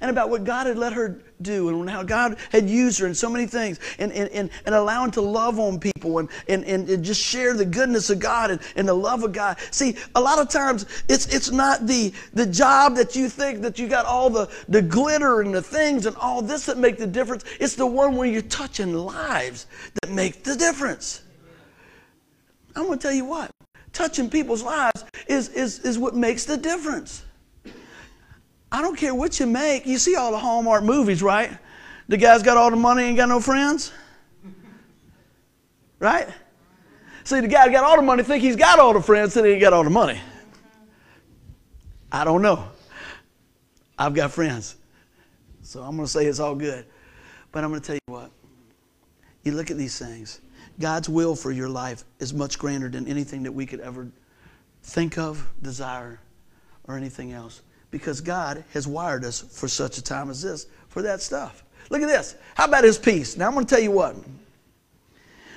and 0.00 0.10
about 0.10 0.30
what 0.30 0.44
God 0.44 0.66
had 0.66 0.78
let 0.78 0.92
her 0.92 1.20
do 1.40 1.68
and 1.68 1.88
how 1.88 2.02
God 2.02 2.36
had 2.50 2.68
used 2.68 2.98
her 3.00 3.06
in 3.06 3.14
so 3.14 3.30
many 3.30 3.46
things 3.46 3.78
and, 3.98 4.12
and, 4.12 4.30
and, 4.30 4.50
and 4.66 4.74
allowing 4.74 5.10
to 5.12 5.20
love 5.20 5.58
on 5.58 5.78
people 5.78 6.18
and, 6.18 6.28
and, 6.48 6.64
and 6.64 7.04
just 7.04 7.20
share 7.20 7.54
the 7.54 7.64
goodness 7.64 8.10
of 8.10 8.18
God 8.18 8.50
and, 8.50 8.60
and 8.76 8.88
the 8.88 8.94
love 8.94 9.22
of 9.22 9.32
God. 9.32 9.58
See, 9.70 9.96
a 10.14 10.20
lot 10.20 10.38
of 10.38 10.48
times 10.48 10.86
it's, 11.08 11.32
it's 11.34 11.50
not 11.50 11.86
the, 11.86 12.12
the 12.34 12.46
job 12.46 12.96
that 12.96 13.14
you 13.16 13.28
think 13.28 13.62
that 13.62 13.78
you 13.78 13.88
got 13.88 14.06
all 14.06 14.30
the, 14.30 14.50
the 14.68 14.82
glitter 14.82 15.40
and 15.40 15.54
the 15.54 15.62
things 15.62 16.06
and 16.06 16.16
all 16.16 16.42
this 16.42 16.66
that 16.66 16.78
make 16.78 16.98
the 16.98 17.06
difference. 17.06 17.44
It's 17.60 17.74
the 17.74 17.86
one 17.86 18.16
where 18.16 18.28
you're 18.28 18.42
touching 18.42 18.94
lives 18.94 19.66
that 20.02 20.10
make 20.10 20.44
the 20.44 20.56
difference. 20.56 21.22
I'm 22.74 22.86
going 22.86 22.98
to 22.98 23.02
tell 23.02 23.14
you 23.14 23.24
what 23.24 23.50
touching 23.92 24.30
people's 24.30 24.62
lives 24.62 25.04
is, 25.26 25.48
is, 25.50 25.80
is 25.80 25.98
what 25.98 26.14
makes 26.14 26.44
the 26.44 26.56
difference. 26.56 27.24
I 28.70 28.82
don't 28.82 28.96
care 28.96 29.14
what 29.14 29.40
you 29.40 29.46
make. 29.46 29.86
You 29.86 29.98
see 29.98 30.16
all 30.16 30.30
the 30.30 30.38
Hallmark 30.38 30.84
movies, 30.84 31.22
right? 31.22 31.50
The 32.08 32.16
guy's 32.16 32.42
got 32.42 32.56
all 32.56 32.70
the 32.70 32.76
money 32.76 33.08
and 33.08 33.16
got 33.16 33.28
no 33.28 33.40
friends. 33.40 33.92
Right? 35.98 36.28
See, 37.24 37.40
the 37.40 37.48
guy 37.48 37.68
got 37.70 37.84
all 37.84 37.96
the 37.96 38.02
money, 38.02 38.22
think 38.22 38.42
he's 38.42 38.56
got 38.56 38.78
all 38.78 38.92
the 38.92 39.02
friends, 39.02 39.34
then 39.34 39.44
he 39.44 39.52
ain't 39.52 39.60
got 39.60 39.72
all 39.72 39.84
the 39.84 39.90
money. 39.90 40.20
I 42.10 42.24
don't 42.24 42.40
know. 42.40 42.68
I've 43.98 44.14
got 44.14 44.32
friends. 44.32 44.76
So 45.62 45.82
I'm 45.82 45.96
going 45.96 46.06
to 46.06 46.10
say 46.10 46.24
it's 46.26 46.40
all 46.40 46.54
good. 46.54 46.86
But 47.52 47.64
I'm 47.64 47.70
going 47.70 47.80
to 47.80 47.86
tell 47.86 47.96
you 47.96 48.14
what. 48.14 48.30
You 49.42 49.52
look 49.52 49.70
at 49.70 49.76
these 49.76 49.98
things. 49.98 50.40
God's 50.78 51.08
will 51.08 51.34
for 51.34 51.50
your 51.50 51.68
life 51.68 52.04
is 52.20 52.32
much 52.32 52.58
grander 52.58 52.88
than 52.88 53.06
anything 53.08 53.42
that 53.42 53.52
we 53.52 53.66
could 53.66 53.80
ever 53.80 54.08
think 54.82 55.18
of, 55.18 55.46
desire, 55.60 56.20
or 56.86 56.96
anything 56.96 57.32
else. 57.32 57.62
Because 57.90 58.20
God 58.20 58.64
has 58.72 58.86
wired 58.86 59.24
us 59.24 59.40
for 59.40 59.68
such 59.68 59.98
a 59.98 60.02
time 60.02 60.30
as 60.30 60.42
this, 60.42 60.66
for 60.88 61.02
that 61.02 61.22
stuff. 61.22 61.64
Look 61.90 62.02
at 62.02 62.08
this. 62.08 62.34
How 62.54 62.66
about 62.66 62.84
His 62.84 62.98
peace? 62.98 63.36
Now, 63.36 63.46
I'm 63.46 63.54
going 63.54 63.66
to 63.66 63.74
tell 63.74 63.82
you 63.82 63.90
what. 63.90 64.16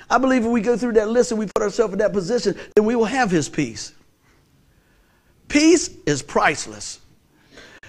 I 0.08 0.18
believe 0.18 0.44
if 0.44 0.50
we 0.50 0.60
go 0.60 0.76
through 0.76 0.92
that 0.94 1.08
list 1.08 1.30
and 1.32 1.38
we 1.38 1.46
put 1.46 1.62
ourselves 1.62 1.92
in 1.92 1.98
that 1.98 2.12
position, 2.12 2.56
then 2.74 2.84
we 2.84 2.96
will 2.96 3.04
have 3.04 3.30
His 3.30 3.48
peace. 3.48 3.92
Peace 5.48 5.90
is 6.06 6.22
priceless. 6.22 7.00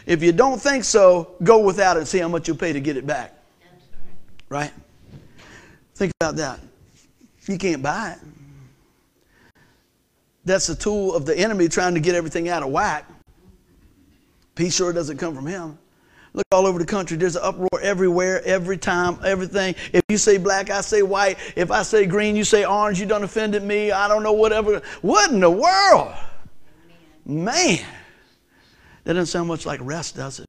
If 0.06 0.22
you 0.22 0.34
don't 0.34 0.62
think 0.62 0.84
so, 0.84 1.36
go 1.44 1.60
without 1.60 1.96
it 1.96 2.00
and 2.00 2.08
see 2.08 2.20
how 2.20 2.28
much 2.28 2.48
you'll 2.48 2.58
pay 2.58 2.74
to 2.74 2.82
get 2.82 2.98
it 2.98 3.08
back. 3.08 3.34
Right? 4.50 4.72
Think 5.96 6.12
about 6.20 6.36
that. 6.36 6.60
You 7.48 7.58
can't 7.58 7.82
buy 7.82 8.12
it. 8.12 9.62
That's 10.46 10.68
the 10.68 10.76
tool 10.76 11.16
of 11.16 11.26
the 11.26 11.38
enemy 11.38 11.70
trying 11.70 11.94
to 11.94 12.02
get 12.02 12.16
everything 12.16 12.50
out 12.50 12.64
of 12.64 12.70
whack. 12.70 13.10
Peace 14.56 14.76
sure 14.76 14.94
doesn't 14.94 15.18
come 15.18 15.36
from 15.36 15.48
him. 15.48 15.78
Look 16.34 16.46
all 16.52 16.66
over 16.66 16.80
the 16.80 16.86
country. 16.86 17.16
There's 17.16 17.36
an 17.36 17.44
uproar 17.44 17.80
everywhere, 17.82 18.42
every 18.44 18.78
time, 18.78 19.20
everything. 19.24 19.76
If 19.94 20.02
you 20.10 20.18
say 20.18 20.38
black, 20.38 20.72
I 20.72 20.82
say 20.82 21.04
white. 21.04 21.38
If 21.56 21.70
I 21.70 21.84
say 21.84 22.08
green, 22.08 22.36
you 22.36 22.44
say 22.44 22.66
orange. 22.66 23.00
You 23.00 23.06
done 23.06 23.24
offended 23.24 23.64
me. 23.64 23.92
I 23.92 24.08
don't 24.08 24.24
know, 24.24 24.34
whatever. 24.34 24.82
What 25.02 25.32
in 25.32 25.40
the 25.40 25.50
world? 25.50 26.14
Man. 27.26 27.86
That 29.04 29.14
doesn't 29.14 29.28
sound 29.28 29.48
much 29.48 29.66
like 29.66 29.80
rest, 29.84 30.16
does 30.16 30.40
it? 30.40 30.48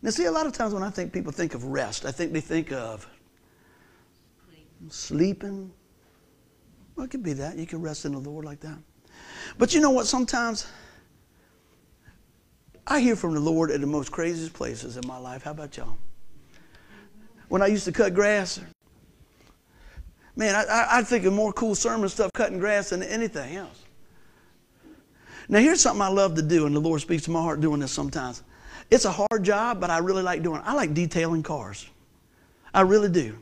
Now, 0.00 0.10
see, 0.10 0.24
a 0.24 0.32
lot 0.32 0.46
of 0.46 0.52
times 0.52 0.72
when 0.72 0.82
I 0.82 0.90
think 0.90 1.12
people 1.12 1.30
think 1.30 1.54
of 1.54 1.64
rest, 1.64 2.04
I 2.06 2.10
think 2.10 2.32
they 2.32 2.40
think 2.40 2.72
of 2.72 3.06
sleeping. 4.88 5.70
Well, 6.96 7.04
it 7.04 7.10
could 7.10 7.22
be 7.22 7.34
that. 7.34 7.56
You 7.56 7.66
can 7.66 7.82
rest 7.82 8.04
in 8.04 8.12
the 8.12 8.18
Lord 8.18 8.44
like 8.44 8.60
that. 8.60 8.78
But 9.58 9.74
you 9.74 9.80
know 9.80 9.90
what? 9.90 10.06
Sometimes 10.06 10.66
I 12.86 13.00
hear 13.00 13.16
from 13.16 13.34
the 13.34 13.40
Lord 13.40 13.70
at 13.70 13.80
the 13.80 13.86
most 13.86 14.10
craziest 14.10 14.52
places 14.52 14.96
in 14.96 15.06
my 15.06 15.18
life. 15.18 15.44
How 15.44 15.52
about 15.52 15.76
y'all? 15.76 15.96
When 17.48 17.62
I 17.62 17.66
used 17.66 17.84
to 17.84 17.92
cut 17.92 18.14
grass, 18.14 18.60
man, 20.36 20.54
I, 20.54 20.86
I 20.90 21.02
think 21.02 21.24
of 21.24 21.32
more 21.32 21.52
cool 21.52 21.74
sermon 21.74 22.08
stuff 22.08 22.32
cutting 22.32 22.58
grass 22.58 22.90
than 22.90 23.02
anything 23.02 23.56
else. 23.56 23.82
Now, 25.48 25.58
here's 25.58 25.80
something 25.80 26.02
I 26.02 26.08
love 26.08 26.34
to 26.36 26.42
do, 26.42 26.66
and 26.66 26.74
the 26.74 26.80
Lord 26.80 27.00
speaks 27.00 27.24
to 27.24 27.30
my 27.30 27.42
heart 27.42 27.60
doing 27.60 27.80
this 27.80 27.92
sometimes. 27.92 28.42
It's 28.90 29.04
a 29.04 29.10
hard 29.10 29.42
job, 29.42 29.80
but 29.80 29.90
I 29.90 29.98
really 29.98 30.22
like 30.22 30.42
doing 30.42 30.60
it. 30.60 30.64
I 30.66 30.74
like 30.74 30.94
detailing 30.94 31.42
cars. 31.42 31.88
I 32.72 32.82
really 32.82 33.08
do. 33.08 33.36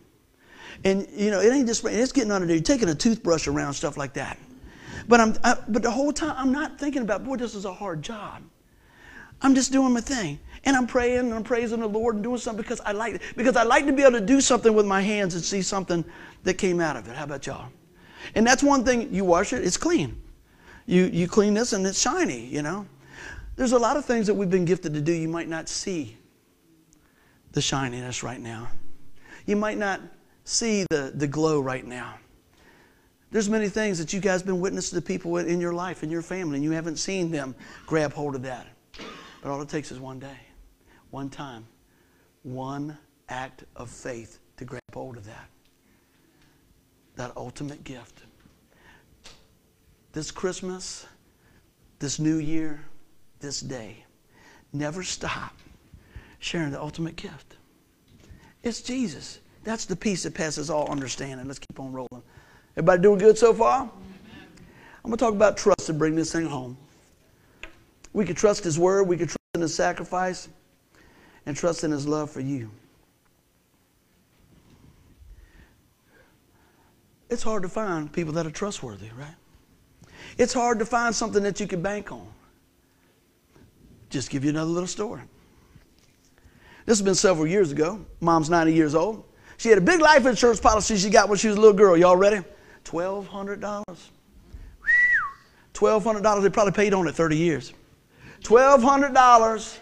And, 0.85 1.07
you 1.12 1.31
know, 1.31 1.40
it 1.40 1.53
ain't 1.53 1.66
just, 1.66 1.85
it's 1.85 2.12
getting 2.12 2.31
under 2.31 2.46
there. 2.46 2.57
You're 2.57 2.64
taking 2.64 2.88
a 2.88 2.94
toothbrush 2.94 3.46
around, 3.46 3.74
stuff 3.74 3.96
like 3.96 4.14
that. 4.14 4.38
But, 5.09 5.20
I'm, 5.20 5.35
I, 5.44 5.57
but 5.68 5.83
the 5.83 5.90
whole 5.90 6.12
time, 6.12 6.35
I'm 6.37 6.53
not 6.53 6.79
thinking 6.79 7.03
about, 7.03 7.24
boy, 7.24 7.37
this 7.37 7.55
is 7.55 7.64
a 7.64 7.72
hard 7.72 8.03
job. 8.03 8.42
I'm 9.42 9.55
just 9.55 9.72
doing 9.72 9.92
my 9.92 10.00
thing. 10.00 10.38
And 10.64 10.76
I'm 10.76 10.87
praying 10.87 11.20
and 11.20 11.35
I'm 11.35 11.44
praising 11.44 11.81
the 11.81 11.88
Lord 11.88 12.16
and 12.16 12.24
doing 12.24 12.38
something 12.38 12.62
because 12.62 12.81
I 12.81 12.92
like 12.92 13.14
it. 13.14 13.22
Because 13.37 13.57
I 13.57 13.62
like 13.62 13.87
to 13.87 13.92
be 13.92 14.03
able 14.03 14.18
to 14.18 14.20
do 14.20 14.40
something 14.40 14.74
with 14.74 14.85
my 14.85 15.00
hands 15.00 15.35
and 15.35 15.42
see 15.42 15.62
something 15.62 16.05
that 16.44 16.55
came 16.55 16.81
out 16.81 16.96
of 16.96 17.09
it. 17.09 17.16
How 17.16 17.24
about 17.24 17.46
y'all? 17.46 17.68
And 18.35 18.46
that's 18.46 18.62
one 18.62 18.85
thing, 18.85 19.12
you 19.12 19.24
wash 19.24 19.53
it, 19.53 19.64
it's 19.64 19.79
clean. 19.79 20.20
You, 20.87 21.05
you 21.05 21.29
clean 21.29 21.55
this 21.55 21.72
and 21.72 21.87
it's 21.87 22.00
shiny, 22.00 22.44
you 22.46 22.62
know. 22.62 22.87
There's 23.57 23.72
a 23.72 23.79
lot 23.79 23.96
of 23.96 24.05
things 24.05 24.26
that 24.26 24.35
we've 24.35 24.50
been 24.50 24.64
gifted 24.64 24.92
to 24.94 25.00
do 25.00 25.12
you 25.12 25.29
might 25.29 25.48
not 25.48 25.68
see 25.68 26.16
the 27.53 27.61
shininess 27.61 28.22
right 28.22 28.40
now. 28.40 28.68
You 29.46 29.57
might 29.57 29.79
not 29.79 30.00
see 30.44 30.85
the, 30.90 31.12
the 31.14 31.26
glow 31.26 31.61
right 31.61 31.87
now. 31.87 32.14
There's 33.31 33.48
many 33.48 33.68
things 33.68 33.98
that 33.98 34.12
you 34.12 34.20
guys 34.20 34.42
been 34.42 34.61
witness 34.61 34.90
to 34.90 35.00
people 35.00 35.37
in 35.37 35.61
your 35.61 35.72
life, 35.72 36.03
in 36.03 36.11
your 36.11 36.22
family, 36.22 36.57
and 36.57 36.64
you 36.64 36.72
haven't 36.72 36.96
seen 36.96 37.31
them 37.31 37.55
grab 37.87 38.12
hold 38.12 38.35
of 38.35 38.42
that. 38.42 38.66
But 39.42 39.50
all 39.50 39.62
it 39.62 39.68
takes 39.68 39.90
is 39.90 39.98
one 39.98 40.18
day, 40.18 40.38
one 41.11 41.31
time, 41.31 41.66
one 42.42 42.96
act 43.29 43.64
of 43.76 43.90
faith 43.90 44.38
to 44.57 44.64
grab 44.64 44.83
hold 44.92 45.16
of 45.16 45.24
that. 45.24 45.48
That 47.16 47.33
ultimate 47.37 47.85
gift. 47.85 48.22
This 50.12 50.31
Christmas, 50.31 51.07
this 51.98 52.18
new 52.18 52.38
year, 52.38 52.85
this 53.40 53.61
day, 53.61 54.05
never 54.72 55.03
stop 55.03 55.55
sharing 56.38 56.70
the 56.70 56.81
ultimate 56.81 57.16
gift. 57.16 57.57
It's 58.62 58.83
Jesus. 58.83 59.40
That's 59.64 59.85
the 59.85 59.96
peace 59.96 60.22
that 60.24 60.35
passes 60.35 60.70
all 60.70 60.90
understanding. 60.90 61.46
Let's 61.46 61.59
keep 61.59 61.79
on 61.79 61.92
rolling. 61.92 62.22
Everybody 62.76 63.03
doing 63.03 63.18
good 63.18 63.38
so 63.38 63.55
far? 63.55 63.83
I'm 63.83 65.11
going 65.11 65.12
to 65.12 65.16
talk 65.16 65.35
about 65.35 65.57
trust 65.57 65.88
and 65.88 65.98
bring 65.98 66.14
this 66.14 66.33
thing 66.33 66.46
home. 66.46 66.76
We 68.12 68.25
could 68.25 68.37
trust 68.37 68.64
His 68.64 68.79
Word, 68.79 69.05
we 69.05 69.16
could 69.16 69.29
trust 69.29 69.38
in 69.55 69.61
His 69.61 69.75
sacrifice, 69.75 70.49
and 71.46 71.57
trust 71.57 71.85
in 71.85 71.90
His 71.90 72.07
love 72.07 72.31
for 72.31 72.40
you. 72.40 72.70
It's 77.29 77.42
hard 77.42 77.62
to 77.62 77.68
find 77.68 78.12
people 78.12 78.33
that 78.35 78.46
are 78.46 78.51
trustworthy, 78.51 79.11
right? 79.16 79.37
It's 80.37 80.53
hard 80.53 80.81
to 80.81 80.85
find 80.85 81.14
something 81.14 81.42
that 81.44 81.61
you 81.61 81.66
can 81.66 81.81
bank 81.81 82.11
on. 82.11 82.27
Just 84.11 84.31
give 84.31 84.42
you 84.42 84.51
another 84.51 84.70
little 84.70 84.88
story. 84.88 85.23
This 86.87 86.99
has 86.99 87.05
been 87.05 87.14
several 87.14 87.46
years 87.46 87.70
ago. 87.70 88.05
Mom's 88.20 88.51
90 88.51 88.73
years 88.73 88.96
old. 88.96 89.25
She 89.59 89.68
had 89.68 89.79
a 89.79 89.83
big 89.83 90.01
life 90.01 90.27
insurance 90.27 90.59
policy 90.59 90.96
she 90.96 91.11
got 91.11 91.29
when 91.29 91.38
she 91.38 91.46
was 91.46 91.57
a 91.57 91.61
little 91.61 91.77
girl. 91.77 91.96
Y'all 91.96 92.16
ready? 92.16 92.42
$1,200. 92.85 93.85
$1,200. 95.75 96.42
They 96.42 96.51
probably 96.51 96.73
paid 96.73 96.94
on 96.94 97.07
it 97.07 97.14
30 97.14 97.37
years. 97.37 97.73
$1,200. 98.42 99.79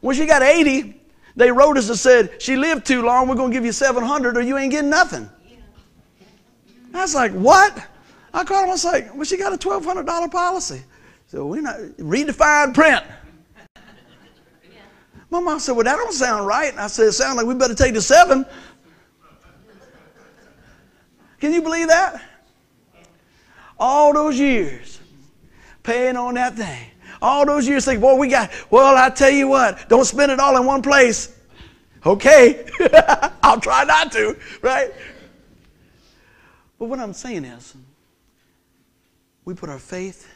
When 0.00 0.14
she 0.14 0.26
got 0.26 0.42
80, 0.42 1.00
they 1.36 1.50
wrote 1.50 1.76
us 1.76 1.88
and 1.88 1.98
said, 1.98 2.42
She 2.42 2.56
lived 2.56 2.86
too 2.86 3.02
long, 3.02 3.28
we're 3.28 3.34
going 3.34 3.50
to 3.50 3.56
give 3.56 3.64
you 3.64 3.72
700 3.72 4.36
or 4.36 4.42
you 4.42 4.56
ain't 4.58 4.70
getting 4.70 4.90
nothing. 4.90 5.28
I 6.92 7.00
was 7.00 7.14
like, 7.14 7.32
What? 7.32 7.76
I 8.32 8.44
called 8.44 8.64
him, 8.64 8.70
I 8.70 8.72
was 8.72 8.84
like, 8.84 9.14
Well, 9.14 9.24
she 9.24 9.36
got 9.36 9.52
a 9.52 9.58
$1,200 9.58 10.30
policy. 10.30 10.82
So 11.26 11.46
we're 11.46 11.62
not, 11.62 11.76
read 11.98 12.28
the 12.28 12.32
fine 12.32 12.72
print. 12.72 13.02
My 15.30 15.40
mom 15.40 15.58
said, 15.58 15.72
Well, 15.72 15.84
that 15.84 15.96
don't 15.96 16.12
sound 16.12 16.46
right. 16.46 16.70
And 16.70 16.80
I 16.80 16.86
said, 16.86 17.06
It 17.06 17.12
sounds 17.12 17.36
like 17.36 17.46
we 17.46 17.54
better 17.54 17.74
take 17.74 17.94
the 17.94 18.02
seven. 18.02 18.46
Can 21.40 21.52
you 21.52 21.62
believe 21.62 21.88
that? 21.88 22.22
All 23.78 24.12
those 24.12 24.38
years 24.38 25.00
paying 25.82 26.16
on 26.16 26.34
that 26.34 26.54
thing. 26.54 26.90
All 27.22 27.46
those 27.46 27.66
years 27.66 27.84
thinking, 27.84 28.00
boy, 28.00 28.16
we 28.16 28.28
got, 28.28 28.50
well, 28.70 28.96
I 28.96 29.10
tell 29.10 29.30
you 29.30 29.48
what, 29.48 29.88
don't 29.88 30.04
spend 30.04 30.32
it 30.32 30.40
all 30.40 30.56
in 30.56 30.66
one 30.66 30.82
place. 30.82 31.36
Okay, 32.06 32.66
I'll 33.42 33.60
try 33.60 33.84
not 33.84 34.12
to, 34.12 34.36
right? 34.60 34.92
But 36.78 36.86
what 36.86 36.98
I'm 36.98 37.14
saying 37.14 37.44
is, 37.44 37.74
we 39.44 39.54
put 39.54 39.70
our 39.70 39.78
faith 39.78 40.28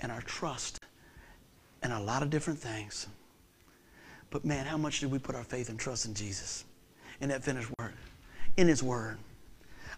and 0.00 0.12
our 0.12 0.20
trust 0.22 0.78
in 1.82 1.90
a 1.90 2.00
lot 2.00 2.22
of 2.22 2.30
different 2.30 2.58
things. 2.58 3.06
But 4.30 4.44
man, 4.44 4.66
how 4.66 4.76
much 4.76 5.00
do 5.00 5.08
we 5.08 5.18
put 5.18 5.34
our 5.34 5.44
faith 5.44 5.68
and 5.68 5.78
trust 5.78 6.06
in 6.06 6.14
Jesus? 6.14 6.64
In 7.20 7.28
that 7.30 7.42
finished 7.42 7.70
work, 7.78 7.92
in 8.56 8.68
His 8.68 8.82
Word. 8.82 9.18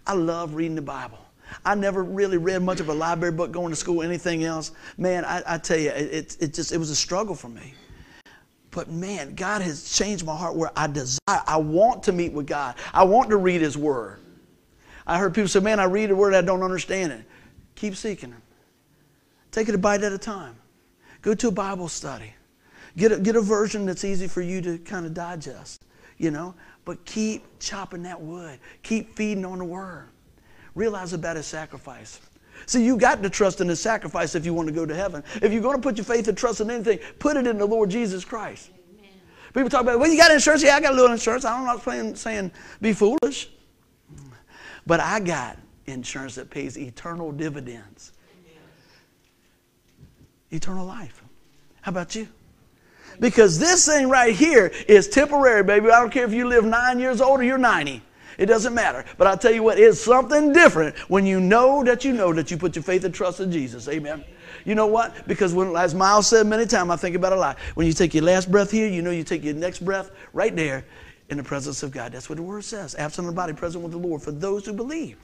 I 0.07 0.15
love 0.15 0.55
reading 0.55 0.75
the 0.75 0.83
Bible. 0.83 1.19
I 1.65 1.75
never 1.75 2.03
really 2.03 2.39
read 2.39 2.63
much 2.63 2.81
of 2.81 2.89
a 2.89 2.95
library 2.95 3.33
book 3.33 3.53
going 3.53 3.71
to 3.71 3.77
school, 3.77 4.03
anything 4.03 4.45
else. 4.45 4.73
Man, 4.97 5.25
I, 5.25 5.43
I 5.47 5.59
tell 5.59 5.79
you, 5.79 5.91
it, 5.91 6.37
it 6.41 6.55
just 6.55 6.73
it 6.73 6.79
was 6.79 6.91
a 6.91 6.97
struggle 6.97 7.35
for 7.35 7.49
me. 7.49 7.75
But 8.71 8.91
man, 8.91 9.35
God 9.35 9.63
has 9.63 9.93
changed 9.93 10.25
my 10.25 10.37
heart 10.37 10.57
where 10.57 10.71
I 10.75 10.87
desire, 10.87 11.19
I 11.29 11.59
want 11.59 12.03
to 12.05 12.13
meet 12.13 12.33
with 12.33 12.47
God. 12.47 12.75
I 12.93 13.05
want 13.05 13.29
to 13.31 13.37
read 13.37 13.61
His 13.61 13.77
Word. 13.77 14.19
I 15.07 15.19
heard 15.19 15.35
people 15.35 15.49
say, 15.49 15.61
man, 15.61 15.79
I 15.79 15.85
read 15.85 16.11
a 16.11 16.17
Word, 16.17 16.35
I 16.35 16.41
don't 16.41 16.63
understand 16.63 17.13
it. 17.13 17.25
Keep 17.75 17.97
seeking 17.97 18.31
Him. 18.31 18.43
Take 19.51 19.69
it 19.69 19.75
a 19.75 19.79
bite 19.79 20.03
at 20.03 20.13
a 20.13 20.19
time. 20.19 20.57
Go 21.21 21.35
to 21.35 21.49
a 21.49 21.53
Bible 21.53 21.89
study. 21.89 22.33
Get 22.97 23.13
a, 23.13 23.19
get 23.19 23.37
a 23.37 23.41
version 23.43 23.85
that's 23.85 24.05
easy 24.05 24.27
for 24.27 24.41
you 24.41 24.63
to 24.63 24.79
kind 24.79 25.05
of 25.05 25.13
digest, 25.13 25.85
you 26.17 26.31
know. 26.31 26.55
But 26.85 27.05
keep 27.05 27.45
chopping 27.59 28.03
that 28.05 28.21
wood. 28.21 28.59
Keep 28.83 29.17
feeding 29.17 29.45
on 29.45 29.59
the 29.59 29.65
Word. 29.65 30.09
Realize 30.75 31.13
about 31.13 31.37
His 31.37 31.47
sacrifice. 31.47 32.21
See, 32.67 32.85
you 32.85 32.97
got 32.97 33.23
to 33.23 33.31
trust 33.31 33.61
in 33.61 33.69
His 33.69 33.81
sacrifice 33.81 34.35
if 34.35 34.45
you 34.45 34.55
want 34.55 34.69
to 34.69 34.75
go 34.75 34.87
to 34.87 34.95
heaven. 34.95 35.23
If 35.43 35.53
you're 35.53 35.63
going 35.63 35.77
to 35.77 35.83
put 35.83 35.97
your 35.97 36.05
faith 36.05 36.29
and 36.29 36.37
trust 36.37 36.61
in 36.61 36.71
anything, 36.71 36.99
put 37.19 37.37
it 37.37 37.47
in 37.47 37.59
the 37.59 37.67
Lord 37.67 37.91
Jesus 37.91 38.25
Christ. 38.25 38.71
Amen. 38.99 39.11
People 39.53 39.69
talk 39.69 39.83
about, 39.83 39.99
well, 39.99 40.11
you 40.11 40.17
got 40.17 40.31
insurance? 40.31 40.63
Yeah, 40.63 40.77
I 40.77 40.81
got 40.81 40.93
a 40.93 40.97
little 40.97 41.13
insurance. 41.13 41.45
I'm 41.45 41.65
not 41.65 41.83
saying, 41.83 42.15
saying 42.17 42.53
be 42.81 42.93
foolish. 42.93 43.51
But 44.87 45.01
I 45.01 45.21
got 45.21 45.59
insurance 45.87 46.35
that 46.37 46.51
pays 46.51 46.79
eternal 46.79 47.33
dividends. 47.33 48.13
Eternal 50.51 50.85
life. 50.85 51.23
How 51.81 51.91
about 51.91 52.15
you? 52.15 52.29
Because 53.21 53.59
this 53.59 53.87
thing 53.87 54.09
right 54.09 54.35
here 54.35 54.73
is 54.89 55.09
temporary, 55.09 55.63
baby. 55.63 55.91
I 55.91 56.01
don't 56.01 56.11
care 56.11 56.25
if 56.25 56.33
you 56.33 56.47
live 56.47 56.65
nine 56.65 56.99
years 56.99 57.21
old 57.21 57.41
or 57.41 57.43
you're 57.43 57.59
90. 57.59 58.03
It 58.39 58.47
doesn't 58.47 58.75
matter. 58.75 59.05
But 59.19 59.27
I'll 59.27 59.39
tell 59.39 59.53
you 59.53 59.63
what, 59.63 59.79
it's 59.79 60.01
something 60.01 60.53
different 60.53 60.97
when 61.11 61.27
you 61.27 61.41
know 61.41 61.85
that 61.85 62.05
you 62.05 62.13
know 62.13 62.33
that 62.33 62.51
you 62.51 62.57
put 62.57 62.77
your 62.77 62.83
faith 62.83 63.05
and 63.05 63.15
trust 63.15 63.41
in 63.41 63.53
Jesus. 63.53 63.89
Amen. 63.89 64.25
You 64.65 64.75
know 64.75 64.87
what? 64.87 65.27
Because 65.27 65.55
when, 65.55 65.77
as 65.77 65.95
Miles 65.95 66.27
said 66.29 66.47
many 66.47 66.67
times, 66.67 66.91
I 66.91 66.97
think 66.97 67.17
about 67.17 67.33
a 67.33 67.37
lot. 67.37 67.59
When 67.75 67.87
you 67.87 67.93
take 67.93 68.15
your 68.15 68.25
last 68.25 68.51
breath 68.51 68.71
here, 68.71 68.87
you 68.87 69.03
know 69.03 69.11
you 69.11 69.25
take 69.25 69.43
your 69.43 69.55
next 69.55 69.85
breath 69.85 70.11
right 70.33 70.55
there 70.55 70.85
in 71.29 71.37
the 71.37 71.43
presence 71.43 71.83
of 71.83 71.91
God. 71.91 72.13
That's 72.13 72.29
what 72.29 72.37
the 72.37 72.43
word 72.43 72.65
says. 72.65 72.95
Absent 72.95 73.27
of 73.27 73.35
the 73.35 73.37
body, 73.37 73.53
present 73.53 73.83
with 73.83 73.93
the 73.93 73.99
Lord 73.99 74.23
for 74.23 74.33
those 74.33 74.67
who 74.67 74.73
believe. 74.73 75.19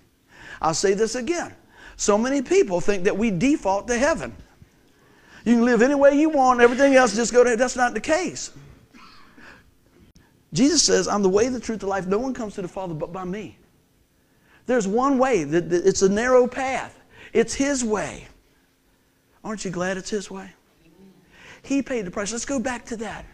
I'll 0.61 0.75
say 0.75 0.95
this 0.95 1.15
again. 1.15 1.55
So 1.97 2.17
many 2.17 2.43
people 2.43 2.81
think 2.81 3.05
that 3.05 3.17
we 3.17 3.31
default 3.31 3.89
to 3.89 3.99
heaven. 3.99 4.35
You 5.45 5.55
can 5.55 5.65
live 5.65 5.83
any 5.83 5.95
way 5.95 6.19
you 6.19 6.31
want, 6.31 6.61
everything 6.61 6.95
else 6.95 7.15
just 7.15 7.33
go 7.33 7.45
to 7.45 7.57
That's 7.57 7.77
not 7.77 7.95
the 7.95 8.01
case. 8.01 8.51
Jesus 10.59 10.83
says, 10.83 11.07
I'm 11.07 11.23
the 11.23 11.29
way, 11.29 11.49
the 11.49 11.61
truth, 11.61 11.79
the 11.79 11.87
life. 11.87 12.09
No 12.09 12.19
one 12.19 12.35
comes 12.35 12.57
to 12.57 12.63
the 12.63 12.67
Father 12.67 12.93
but 12.93 13.13
by 13.13 13.23
me. 13.23 13.57
There's 14.67 14.89
one 14.89 15.17
way. 15.17 15.43
It's 15.43 16.03
a 16.03 16.09
narrow 16.09 16.49
path. 16.49 16.99
It's 17.33 17.55
His 17.55 17.85
way. 17.85 18.27
Aren't 19.45 19.65
you 19.65 19.71
glad 19.71 19.97
it's 19.97 20.11
His 20.11 20.33
way? 20.33 20.51
He 21.63 21.81
paid 21.81 22.07
the 22.07 22.11
price. 22.11 22.33
Let's 22.33 22.45
go 22.45 22.59
back 22.59 22.85
to 22.87 22.97
that. 22.97 23.25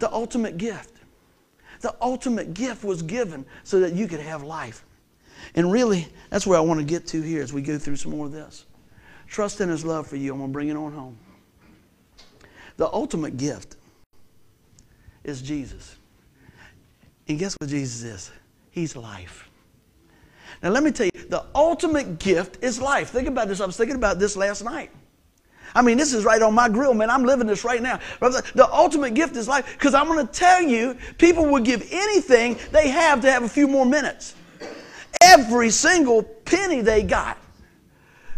The 0.00 0.12
ultimate 0.12 0.58
gift. 0.58 0.98
The 1.80 1.94
ultimate 2.02 2.52
gift 2.52 2.84
was 2.84 3.00
given 3.00 3.46
so 3.64 3.80
that 3.80 3.94
you 3.94 4.06
could 4.06 4.20
have 4.20 4.42
life. 4.42 4.84
And 5.54 5.72
really, 5.72 6.08
that's 6.28 6.46
where 6.46 6.58
I 6.58 6.60
want 6.60 6.78
to 6.78 6.84
get 6.84 7.06
to 7.06 7.22
here 7.22 7.40
as 7.40 7.54
we 7.54 7.62
go 7.62 7.78
through 7.78 7.96
some 7.96 8.12
more 8.12 8.26
of 8.26 8.32
this. 8.32 8.66
Trust 9.28 9.62
in 9.62 9.70
His 9.70 9.82
love 9.82 10.06
for 10.06 10.16
you. 10.16 10.32
I'm 10.32 10.40
going 10.40 10.50
to 10.50 10.52
bring 10.52 10.68
it 10.68 10.76
on 10.76 10.92
home. 10.92 11.16
The 12.76 12.92
ultimate 12.92 13.38
gift 13.38 13.76
is 15.24 15.40
Jesus. 15.40 15.96
And 17.30 17.38
guess 17.38 17.54
what 17.60 17.70
Jesus 17.70 18.02
is? 18.02 18.30
He's 18.72 18.96
life. 18.96 19.48
Now, 20.64 20.70
let 20.70 20.82
me 20.82 20.90
tell 20.90 21.06
you, 21.06 21.12
the 21.28 21.44
ultimate 21.54 22.18
gift 22.18 22.58
is 22.60 22.80
life. 22.80 23.10
Think 23.10 23.28
about 23.28 23.46
this. 23.46 23.60
I 23.60 23.66
was 23.66 23.76
thinking 23.76 23.94
about 23.94 24.18
this 24.18 24.36
last 24.36 24.64
night. 24.64 24.90
I 25.72 25.80
mean, 25.82 25.96
this 25.96 26.12
is 26.12 26.24
right 26.24 26.42
on 26.42 26.54
my 26.54 26.68
grill, 26.68 26.92
man. 26.92 27.08
I'm 27.08 27.22
living 27.22 27.46
this 27.46 27.62
right 27.64 27.80
now. 27.80 28.00
The 28.18 28.68
ultimate 28.72 29.14
gift 29.14 29.36
is 29.36 29.46
life 29.46 29.74
because 29.78 29.94
I'm 29.94 30.08
going 30.08 30.26
to 30.26 30.32
tell 30.32 30.60
you, 30.60 30.96
people 31.18 31.46
would 31.52 31.64
give 31.64 31.86
anything 31.92 32.58
they 32.72 32.88
have 32.88 33.20
to 33.20 33.30
have 33.30 33.44
a 33.44 33.48
few 33.48 33.68
more 33.68 33.86
minutes. 33.86 34.34
Every 35.22 35.70
single 35.70 36.24
penny 36.24 36.80
they 36.80 37.04
got, 37.04 37.38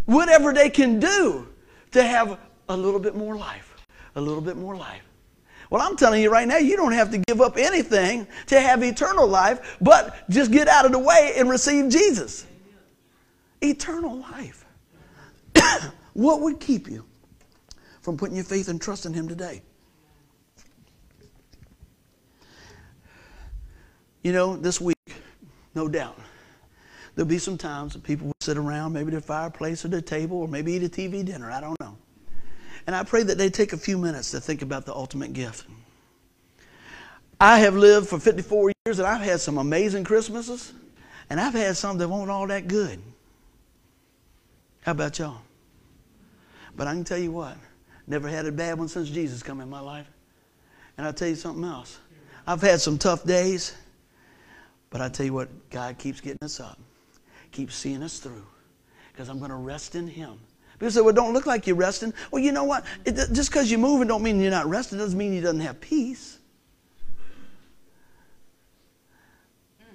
whatever 0.04 0.52
they 0.52 0.68
can 0.68 1.00
do 1.00 1.48
to 1.92 2.02
have 2.02 2.38
a 2.68 2.76
little 2.76 3.00
bit 3.00 3.16
more 3.16 3.36
life, 3.36 3.74
a 4.16 4.20
little 4.20 4.42
bit 4.42 4.58
more 4.58 4.76
life. 4.76 5.02
Well, 5.72 5.80
I'm 5.80 5.96
telling 5.96 6.20
you 6.20 6.30
right 6.30 6.46
now, 6.46 6.58
you 6.58 6.76
don't 6.76 6.92
have 6.92 7.10
to 7.12 7.18
give 7.18 7.40
up 7.40 7.56
anything 7.56 8.26
to 8.48 8.60
have 8.60 8.82
eternal 8.82 9.26
life, 9.26 9.78
but 9.80 10.28
just 10.28 10.52
get 10.52 10.68
out 10.68 10.84
of 10.84 10.92
the 10.92 10.98
way 10.98 11.32
and 11.38 11.48
receive 11.48 11.88
Jesus. 11.88 12.44
Eternal 13.62 14.18
life. 14.18 14.66
what 16.12 16.42
would 16.42 16.60
keep 16.60 16.90
you 16.90 17.06
from 18.02 18.18
putting 18.18 18.36
your 18.36 18.44
faith 18.44 18.68
and 18.68 18.82
trust 18.82 19.06
in 19.06 19.14
Him 19.14 19.28
today? 19.28 19.62
You 24.20 24.34
know, 24.34 24.56
this 24.56 24.78
week, 24.78 24.98
no 25.74 25.88
doubt, 25.88 26.18
there'll 27.14 27.26
be 27.26 27.38
some 27.38 27.56
times 27.56 27.94
that 27.94 28.02
people 28.02 28.26
will 28.26 28.36
sit 28.42 28.58
around, 28.58 28.92
maybe 28.92 29.10
their 29.10 29.22
fireplace 29.22 29.86
or 29.86 29.88
their 29.88 30.02
table, 30.02 30.36
or 30.36 30.48
maybe 30.48 30.74
eat 30.74 30.82
a 30.82 30.88
TV 30.90 31.24
dinner. 31.24 31.50
I 31.50 31.62
don't 31.62 31.80
know. 31.80 31.96
And 32.86 32.96
I 32.96 33.04
pray 33.04 33.22
that 33.22 33.38
they 33.38 33.50
take 33.50 33.72
a 33.72 33.76
few 33.76 33.98
minutes 33.98 34.30
to 34.32 34.40
think 34.40 34.62
about 34.62 34.86
the 34.86 34.94
ultimate 34.94 35.32
gift. 35.32 35.66
I 37.40 37.58
have 37.60 37.74
lived 37.74 38.08
for 38.08 38.18
54 38.18 38.72
years 38.86 38.98
and 38.98 39.08
I've 39.08 39.20
had 39.20 39.40
some 39.40 39.58
amazing 39.58 40.04
Christmases, 40.04 40.72
and 41.28 41.40
I've 41.40 41.54
had 41.54 41.76
some 41.76 41.98
that 41.98 42.08
weren't 42.08 42.30
all 42.30 42.46
that 42.46 42.68
good. 42.68 43.00
How 44.82 44.92
about 44.92 45.18
y'all? 45.18 45.40
But 46.76 46.86
I 46.86 46.92
can 46.92 47.04
tell 47.04 47.18
you 47.18 47.32
what, 47.32 47.56
never 48.06 48.28
had 48.28 48.46
a 48.46 48.52
bad 48.52 48.78
one 48.78 48.88
since 48.88 49.10
Jesus 49.10 49.42
come 49.42 49.60
in 49.60 49.68
my 49.68 49.80
life. 49.80 50.06
And 50.96 51.06
I'll 51.06 51.12
tell 51.12 51.28
you 51.28 51.34
something 51.34 51.64
else. 51.64 51.98
I've 52.46 52.60
had 52.60 52.80
some 52.80 52.98
tough 52.98 53.24
days, 53.24 53.74
but 54.90 55.00
I 55.00 55.08
tell 55.08 55.26
you 55.26 55.32
what, 55.32 55.48
God 55.70 55.98
keeps 55.98 56.20
getting 56.20 56.44
us 56.44 56.60
up, 56.60 56.78
keeps 57.50 57.74
seeing 57.74 58.02
us 58.02 58.18
through, 58.18 58.46
because 59.12 59.28
I'm 59.28 59.38
going 59.38 59.50
to 59.50 59.56
rest 59.56 59.94
in 59.94 60.06
Him. 60.06 60.38
People 60.82 60.90
say, 60.90 61.00
well, 61.00 61.14
don't 61.14 61.32
look 61.32 61.46
like 61.46 61.68
you're 61.68 61.76
resting. 61.76 62.12
Well, 62.32 62.42
you 62.42 62.50
know 62.50 62.64
what? 62.64 62.84
It, 63.04 63.14
just 63.32 63.50
because 63.52 63.70
you're 63.70 63.78
moving 63.78 64.08
don't 64.08 64.20
mean 64.20 64.40
you're 64.40 64.50
not 64.50 64.66
resting. 64.68 64.98
It 64.98 65.02
doesn't 65.02 65.16
mean 65.16 65.32
you 65.32 65.40
doesn't 65.40 65.60
have 65.60 65.80
peace. 65.80 66.38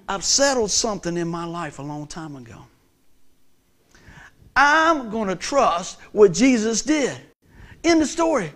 I've 0.08 0.24
settled 0.24 0.70
something 0.70 1.18
in 1.18 1.28
my 1.28 1.44
life 1.44 1.78
a 1.78 1.82
long 1.82 2.06
time 2.06 2.36
ago. 2.36 2.64
I'm 4.56 5.10
going 5.10 5.28
to 5.28 5.36
trust 5.36 6.00
what 6.12 6.32
Jesus 6.32 6.80
did. 6.80 7.20
In 7.82 7.98
the 7.98 8.06
story. 8.06 8.50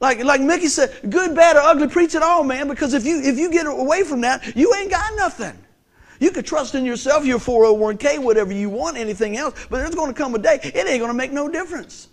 Like, 0.00 0.22
like 0.22 0.42
Mickey 0.42 0.68
said, 0.68 1.00
good, 1.08 1.34
bad, 1.34 1.56
or 1.56 1.60
ugly, 1.60 1.88
preach 1.88 2.14
it 2.14 2.22
all, 2.22 2.44
man, 2.44 2.68
because 2.68 2.92
if 2.92 3.06
you, 3.06 3.22
if 3.22 3.38
you 3.38 3.50
get 3.50 3.64
away 3.66 4.02
from 4.02 4.20
that, 4.20 4.54
you 4.54 4.74
ain't 4.74 4.90
got 4.90 5.16
nothing. 5.16 5.58
You 6.20 6.30
could 6.30 6.46
trust 6.46 6.74
in 6.74 6.84
yourself, 6.84 7.24
your 7.24 7.38
401k, 7.38 8.18
whatever 8.18 8.52
you 8.52 8.70
want, 8.70 8.96
anything 8.96 9.36
else, 9.36 9.66
but 9.70 9.78
there's 9.78 9.94
going 9.94 10.12
to 10.12 10.16
come 10.16 10.34
a 10.34 10.38
day, 10.38 10.58
it 10.62 10.74
ain't 10.74 11.00
going 11.00 11.10
to 11.10 11.14
make 11.14 11.32
no 11.32 11.48
difference. 11.48 12.08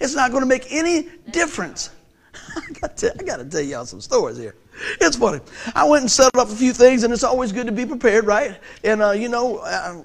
It's 0.00 0.14
not 0.14 0.30
going 0.30 0.42
to 0.42 0.48
make 0.48 0.66
any 0.70 1.08
difference. 1.30 1.90
I 2.56 2.72
got, 2.80 2.96
to, 2.98 3.12
I 3.18 3.22
got 3.22 3.36
to 3.38 3.44
tell 3.44 3.60
y'all 3.60 3.84
some 3.84 4.00
stories 4.00 4.36
here. 4.36 4.54
It's 5.00 5.16
funny. 5.16 5.40
I 5.74 5.84
went 5.84 6.02
and 6.02 6.10
settled 6.10 6.40
up 6.40 6.48
a 6.48 6.56
few 6.56 6.72
things, 6.72 7.02
and 7.02 7.12
it's 7.12 7.24
always 7.24 7.52
good 7.52 7.66
to 7.66 7.72
be 7.72 7.86
prepared, 7.86 8.26
right? 8.26 8.58
And, 8.84 9.02
uh, 9.02 9.10
you 9.10 9.28
know, 9.28 9.58
uh, 9.58 10.02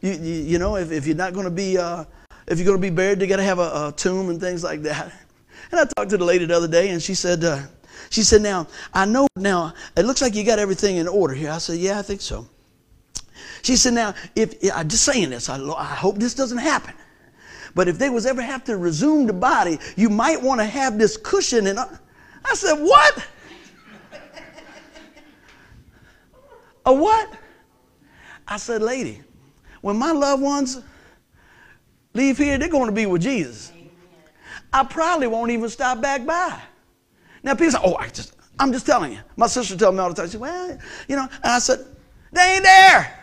you, 0.00 0.12
you, 0.12 0.34
you, 0.42 0.58
know, 0.58 0.76
if, 0.76 0.92
if 0.92 1.06
you're 1.06 1.16
not 1.16 1.32
going 1.32 1.44
to 1.44 1.50
be, 1.50 1.76
uh, 1.76 2.04
if 2.46 2.58
you're 2.58 2.66
going 2.66 2.78
to 2.78 2.82
be 2.82 2.94
buried, 2.94 3.20
you 3.20 3.26
got 3.26 3.36
to 3.36 3.42
have 3.42 3.58
a, 3.58 3.88
a, 3.88 3.94
tomb 3.96 4.30
and 4.30 4.40
things 4.40 4.62
like 4.64 4.82
that. 4.82 5.12
And 5.70 5.80
I 5.80 5.84
talked 5.84 6.10
to 6.10 6.16
the 6.16 6.24
lady 6.24 6.46
the 6.46 6.56
other 6.56 6.68
day, 6.68 6.90
and 6.90 7.02
she 7.02 7.14
said, 7.14 7.44
uh, 7.44 7.60
she 8.10 8.24
said, 8.24 8.42
now, 8.42 8.66
I 8.92 9.06
know 9.06 9.28
now, 9.36 9.72
it 9.96 10.04
looks 10.04 10.20
like 10.20 10.34
you 10.34 10.44
got 10.44 10.58
everything 10.58 10.96
in 10.96 11.06
order 11.06 11.32
here. 11.32 11.50
I 11.50 11.58
said, 11.58 11.78
yeah, 11.78 12.00
I 12.00 12.02
think 12.02 12.20
so. 12.20 12.48
She 13.62 13.76
said, 13.76 13.94
now, 13.94 14.14
if, 14.34 14.54
I'm 14.74 14.88
just 14.88 15.04
saying 15.04 15.30
this, 15.30 15.48
I, 15.48 15.56
I 15.56 15.84
hope 15.84 16.18
this 16.18 16.34
doesn't 16.34 16.58
happen. 16.58 16.92
But 17.72 17.86
if 17.86 17.98
they 17.98 18.10
was 18.10 18.26
ever 18.26 18.42
have 18.42 18.64
to 18.64 18.76
resume 18.76 19.26
the 19.26 19.32
body, 19.32 19.78
you 19.96 20.10
might 20.10 20.42
want 20.42 20.60
to 20.60 20.64
have 20.64 20.98
this 20.98 21.16
cushion. 21.16 21.68
And 21.68 21.78
I, 21.78 21.86
I 22.44 22.54
said, 22.54 22.80
what? 22.80 23.28
A 26.86 26.92
what? 26.92 27.32
I 28.48 28.56
said, 28.56 28.82
lady, 28.82 29.20
when 29.82 29.96
my 29.96 30.10
loved 30.10 30.42
ones 30.42 30.82
leave 32.12 32.38
here, 32.38 32.58
they're 32.58 32.68
going 32.68 32.86
to 32.86 32.92
be 32.92 33.06
with 33.06 33.22
Jesus. 33.22 33.72
I 34.72 34.82
probably 34.82 35.28
won't 35.28 35.52
even 35.52 35.68
stop 35.68 36.00
back 36.00 36.26
by. 36.26 36.60
Now, 37.42 37.54
people 37.54 37.72
say, 37.72 37.78
oh, 37.82 37.96
I 37.96 38.08
just, 38.08 38.34
I'm 38.58 38.72
just 38.72 38.86
telling 38.86 39.12
you. 39.12 39.20
My 39.36 39.46
sister 39.46 39.76
tells 39.76 39.94
me 39.94 40.00
all 40.00 40.08
the 40.10 40.14
time. 40.14 40.26
She 40.26 40.32
said, 40.32 40.40
well, 40.40 40.78
you 41.08 41.16
know, 41.16 41.22
and 41.22 41.52
I 41.52 41.58
said, 41.58 41.84
they 42.32 42.54
ain't 42.54 42.64
there. 42.64 43.16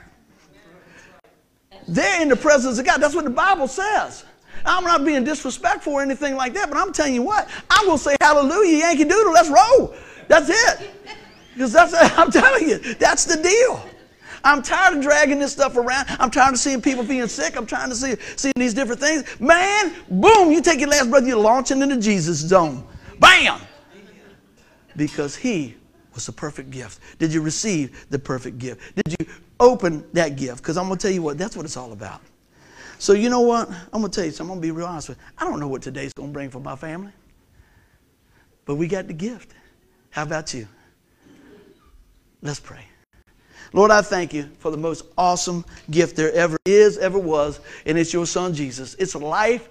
They're 1.87 2.21
in 2.21 2.27
the 2.27 2.35
presence 2.35 2.79
of 2.79 2.85
God. 2.85 2.97
That's 2.97 3.15
what 3.15 3.23
the 3.23 3.29
Bible 3.29 3.67
says. 3.67 4.25
I'm 4.65 4.83
not 4.83 5.05
being 5.05 5.23
disrespectful 5.23 5.93
or 5.93 6.01
anything 6.01 6.35
like 6.35 6.53
that, 6.53 6.69
but 6.69 6.77
I'm 6.77 6.91
telling 6.91 7.13
you 7.13 7.21
what, 7.21 7.47
I'm 7.69 7.85
going 7.85 7.97
to 7.97 8.03
say 8.03 8.17
hallelujah, 8.19 8.79
Yankee 8.79 9.05
Doodle, 9.05 9.31
let's 9.31 9.49
roll. 9.49 9.95
That's 10.27 10.49
it. 10.49 10.91
Because 11.53 11.71
that's, 11.71 11.93
I'm 12.17 12.31
telling 12.31 12.67
you, 12.67 12.77
that's 12.95 13.25
the 13.25 13.41
deal. 13.41 13.81
I'm 14.43 14.61
tired 14.61 14.97
of 14.97 15.03
dragging 15.03 15.39
this 15.39 15.51
stuff 15.51 15.75
around. 15.77 16.07
I'm 16.19 16.31
tired 16.31 16.53
of 16.53 16.59
seeing 16.59 16.81
people 16.81 17.03
being 17.03 17.27
sick. 17.27 17.57
I'm 17.57 17.65
trying 17.65 17.89
to 17.89 17.95
see 17.95 18.15
seeing 18.35 18.53
these 18.55 18.73
different 18.73 19.01
things. 19.01 19.23
Man, 19.39 19.93
boom, 20.09 20.51
you 20.51 20.61
take 20.61 20.79
your 20.79 20.89
last 20.89 21.09
breath, 21.09 21.25
you're 21.25 21.37
launching 21.37 21.81
into 21.81 21.97
Jesus 21.99 22.37
zone. 22.37 22.85
Bam! 23.19 23.59
Because 24.97 25.35
he 25.35 25.75
was 26.13 26.25
the 26.25 26.31
perfect 26.31 26.71
gift. 26.71 26.99
Did 27.19 27.31
you 27.31 27.41
receive 27.41 28.07
the 28.09 28.19
perfect 28.19 28.57
gift? 28.57 28.95
Did 28.95 29.15
you 29.19 29.27
open 29.59 30.03
that 30.13 30.35
gift? 30.35 30.57
Because 30.57 30.75
I'm 30.75 30.87
going 30.87 30.97
to 30.97 31.07
tell 31.07 31.13
you 31.13 31.21
what, 31.21 31.37
that's 31.37 31.55
what 31.55 31.65
it's 31.65 31.77
all 31.77 31.93
about. 31.93 32.21
So 32.99 33.13
you 33.13 33.29
know 33.29 33.41
what? 33.41 33.69
I'm 33.69 34.01
going 34.01 34.11
to 34.11 34.15
tell 34.15 34.25
you 34.25 34.31
something. 34.31 34.51
I'm 34.51 34.59
going 34.59 34.69
to 34.69 34.73
be 34.73 34.77
real 34.77 34.87
honest 34.87 35.09
with 35.09 35.19
you. 35.19 35.23
I 35.37 35.45
don't 35.45 35.59
know 35.59 35.67
what 35.67 35.83
today's 35.83 36.11
going 36.13 36.29
to 36.29 36.33
bring 36.33 36.49
for 36.49 36.59
my 36.59 36.75
family. 36.75 37.11
But 38.65 38.75
we 38.75 38.87
got 38.87 39.07
the 39.07 39.13
gift. 39.13 39.53
How 40.09 40.23
about 40.23 40.53
you? 40.53 40.67
Let's 42.41 42.59
pray. 42.59 42.85
Lord, 43.73 43.91
I 43.91 44.01
thank 44.01 44.33
you 44.33 44.49
for 44.59 44.71
the 44.71 44.77
most 44.77 45.05
awesome 45.17 45.63
gift 45.91 46.15
there 46.15 46.31
ever 46.33 46.57
is, 46.65 46.97
ever 46.97 47.19
was, 47.19 47.59
and 47.85 47.97
it's 47.97 48.13
your 48.13 48.25
son 48.25 48.53
Jesus. 48.53 48.95
It's 48.95 49.13
life 49.13 49.69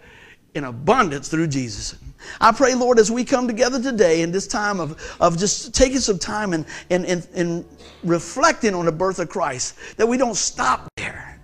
in 0.56 0.64
abundance 0.64 1.28
through 1.28 1.46
Jesus. 1.46 1.96
I 2.40 2.50
pray, 2.50 2.74
Lord, 2.74 2.98
as 2.98 3.10
we 3.10 3.24
come 3.24 3.46
together 3.46 3.80
today 3.80 4.22
in 4.22 4.32
this 4.32 4.46
time 4.46 4.80
of, 4.80 5.16
of 5.20 5.38
just 5.38 5.74
taking 5.74 6.00
some 6.00 6.18
time 6.18 6.54
and, 6.54 6.64
and, 6.90 7.04
and, 7.04 7.28
and 7.34 7.64
reflecting 8.02 8.74
on 8.74 8.86
the 8.86 8.92
birth 8.92 9.18
of 9.18 9.28
Christ, 9.28 9.76
that 9.98 10.06
we 10.06 10.16
don't 10.16 10.34
stop 10.34 10.88
there. 10.96 11.38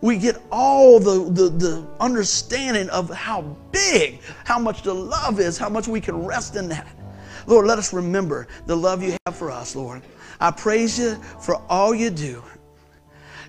We 0.00 0.16
get 0.16 0.40
all 0.50 0.98
the, 0.98 1.30
the, 1.30 1.50
the 1.50 1.86
understanding 2.00 2.88
of 2.88 3.10
how 3.10 3.42
big, 3.70 4.20
how 4.44 4.58
much 4.58 4.82
the 4.82 4.94
love 4.94 5.38
is, 5.38 5.58
how 5.58 5.68
much 5.68 5.86
we 5.86 6.00
can 6.00 6.24
rest 6.24 6.56
in 6.56 6.68
that. 6.70 6.88
Lord, 7.46 7.66
let 7.66 7.78
us 7.78 7.92
remember 7.92 8.48
the 8.66 8.76
love 8.76 9.02
you 9.02 9.16
have 9.26 9.36
for 9.36 9.50
us, 9.50 9.76
Lord. 9.76 10.02
I 10.40 10.50
praise 10.50 10.98
you 10.98 11.16
for 11.40 11.56
all 11.68 11.94
you 11.94 12.08
do. 12.08 12.42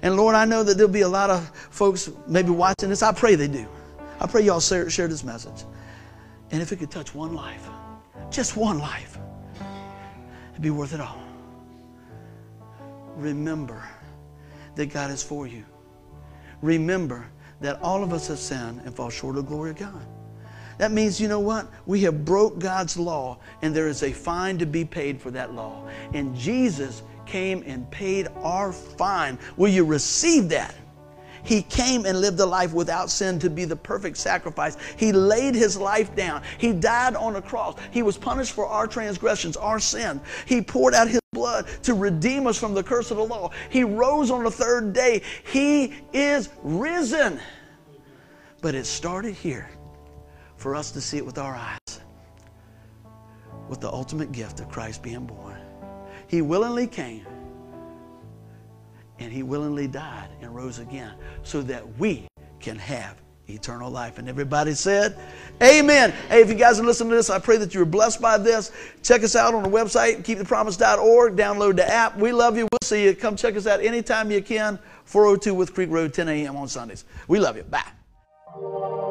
And 0.01 0.17
Lord, 0.17 0.35
I 0.35 0.43
know 0.43 0.63
that 0.63 0.75
there'll 0.75 0.91
be 0.91 1.01
a 1.01 1.09
lot 1.09 1.29
of 1.29 1.47
folks 1.69 2.09
maybe 2.27 2.49
watching 2.49 2.89
this. 2.89 3.01
I 3.01 3.13
pray 3.13 3.35
they 3.35 3.47
do. 3.47 3.67
I 4.21 4.27
pray 4.27 4.43
y'all 4.43 4.59
share, 4.59 4.87
share 4.87 5.07
this 5.07 5.23
message. 5.23 5.65
And 6.51 6.61
if 6.61 6.71
it 6.71 6.75
could 6.75 6.91
touch 6.91 7.15
one 7.15 7.33
life, 7.33 7.67
just 8.29 8.55
one 8.55 8.77
life, 8.77 9.17
it'd 10.51 10.61
be 10.61 10.69
worth 10.69 10.93
it 10.93 11.01
all. 11.01 11.23
Remember 13.15 13.83
that 14.75 14.87
God 14.93 15.09
is 15.09 15.23
for 15.23 15.47
you. 15.47 15.65
Remember 16.61 17.25
that 17.61 17.81
all 17.81 18.03
of 18.03 18.13
us 18.13 18.27
have 18.27 18.37
sinned 18.37 18.81
and 18.85 18.93
fall 18.95 19.09
short 19.09 19.37
of 19.37 19.45
the 19.45 19.49
glory 19.49 19.71
of 19.71 19.77
God. 19.77 20.05
That 20.77 20.91
means, 20.91 21.19
you 21.19 21.27
know 21.27 21.39
what? 21.39 21.67
We 21.87 22.01
have 22.01 22.23
broke 22.23 22.59
God's 22.59 22.97
law, 22.97 23.39
and 23.63 23.75
there 23.75 23.87
is 23.87 24.03
a 24.03 24.11
fine 24.11 24.59
to 24.59 24.67
be 24.67 24.85
paid 24.85 25.19
for 25.19 25.31
that 25.31 25.53
law. 25.53 25.87
And 26.13 26.35
Jesus 26.35 27.01
came 27.25 27.63
and 27.65 27.89
paid 27.89 28.27
our 28.35 28.71
fine. 28.71 29.39
Will 29.57 29.69
you 29.69 29.83
receive 29.83 30.49
that? 30.49 30.75
He 31.43 31.61
came 31.63 32.05
and 32.05 32.21
lived 32.21 32.39
a 32.39 32.45
life 32.45 32.73
without 32.73 33.09
sin 33.09 33.39
to 33.39 33.49
be 33.49 33.65
the 33.65 33.75
perfect 33.75 34.17
sacrifice. 34.17 34.77
He 34.97 35.11
laid 35.11 35.55
his 35.55 35.77
life 35.77 36.15
down. 36.15 36.43
He 36.57 36.73
died 36.73 37.15
on 37.15 37.35
a 37.35 37.41
cross. 37.41 37.75
He 37.91 38.03
was 38.03 38.17
punished 38.17 38.53
for 38.53 38.67
our 38.67 38.87
transgressions, 38.87 39.57
our 39.57 39.79
sin. 39.79 40.21
He 40.45 40.61
poured 40.61 40.93
out 40.93 41.07
his 41.07 41.21
blood 41.33 41.67
to 41.83 41.93
redeem 41.93 42.47
us 42.47 42.57
from 42.57 42.73
the 42.73 42.83
curse 42.83 43.11
of 43.11 43.17
the 43.17 43.23
law. 43.23 43.51
He 43.69 43.83
rose 43.83 44.31
on 44.31 44.43
the 44.43 44.51
third 44.51 44.93
day. 44.93 45.21
He 45.51 45.93
is 46.13 46.49
risen. 46.63 47.39
But 48.61 48.75
it 48.75 48.85
started 48.85 49.33
here 49.33 49.69
for 50.57 50.75
us 50.75 50.91
to 50.91 51.01
see 51.01 51.17
it 51.17 51.25
with 51.25 51.37
our 51.37 51.55
eyes 51.55 52.01
with 53.71 53.79
the 53.79 53.89
ultimate 53.89 54.33
gift 54.33 54.59
of 54.59 54.67
Christ 54.67 55.01
being 55.01 55.25
born. 55.25 55.57
He 56.27 56.41
willingly 56.41 56.87
came 56.87 57.25
and 59.21 59.31
he 59.31 59.43
willingly 59.43 59.87
died 59.87 60.29
and 60.41 60.53
rose 60.55 60.79
again 60.79 61.13
so 61.43 61.61
that 61.61 61.97
we 61.97 62.27
can 62.59 62.77
have 62.77 63.21
eternal 63.47 63.89
life. 63.89 64.17
And 64.17 64.27
everybody 64.27 64.73
said, 64.73 65.17
Amen. 65.61 66.11
Hey, 66.29 66.41
if 66.41 66.49
you 66.49 66.55
guys 66.55 66.79
are 66.79 66.83
listening 66.83 67.11
to 67.11 67.15
this, 67.15 67.29
I 67.29 67.39
pray 67.39 67.57
that 67.57 67.73
you 67.73 67.81
were 67.81 67.85
blessed 67.85 68.21
by 68.21 68.37
this. 68.37 68.71
Check 69.03 69.23
us 69.23 69.35
out 69.35 69.53
on 69.53 69.63
the 69.63 69.69
website, 69.69 70.23
keepthepromise.org. 70.23 71.35
Download 71.35 71.75
the 71.75 71.87
app. 71.87 72.17
We 72.17 72.31
love 72.31 72.57
you. 72.57 72.67
We'll 72.71 72.79
see 72.87 73.03
you. 73.03 73.15
Come 73.15 73.35
check 73.35 73.55
us 73.55 73.67
out 73.67 73.83
anytime 73.83 74.31
you 74.31 74.41
can. 74.41 74.79
402 75.05 75.53
with 75.53 75.73
Creek 75.73 75.89
Road, 75.89 76.13
10 76.13 76.27
a.m. 76.29 76.55
on 76.55 76.67
Sundays. 76.67 77.05
We 77.27 77.39
love 77.39 77.57
you. 77.57 77.63
Bye. 77.63 79.10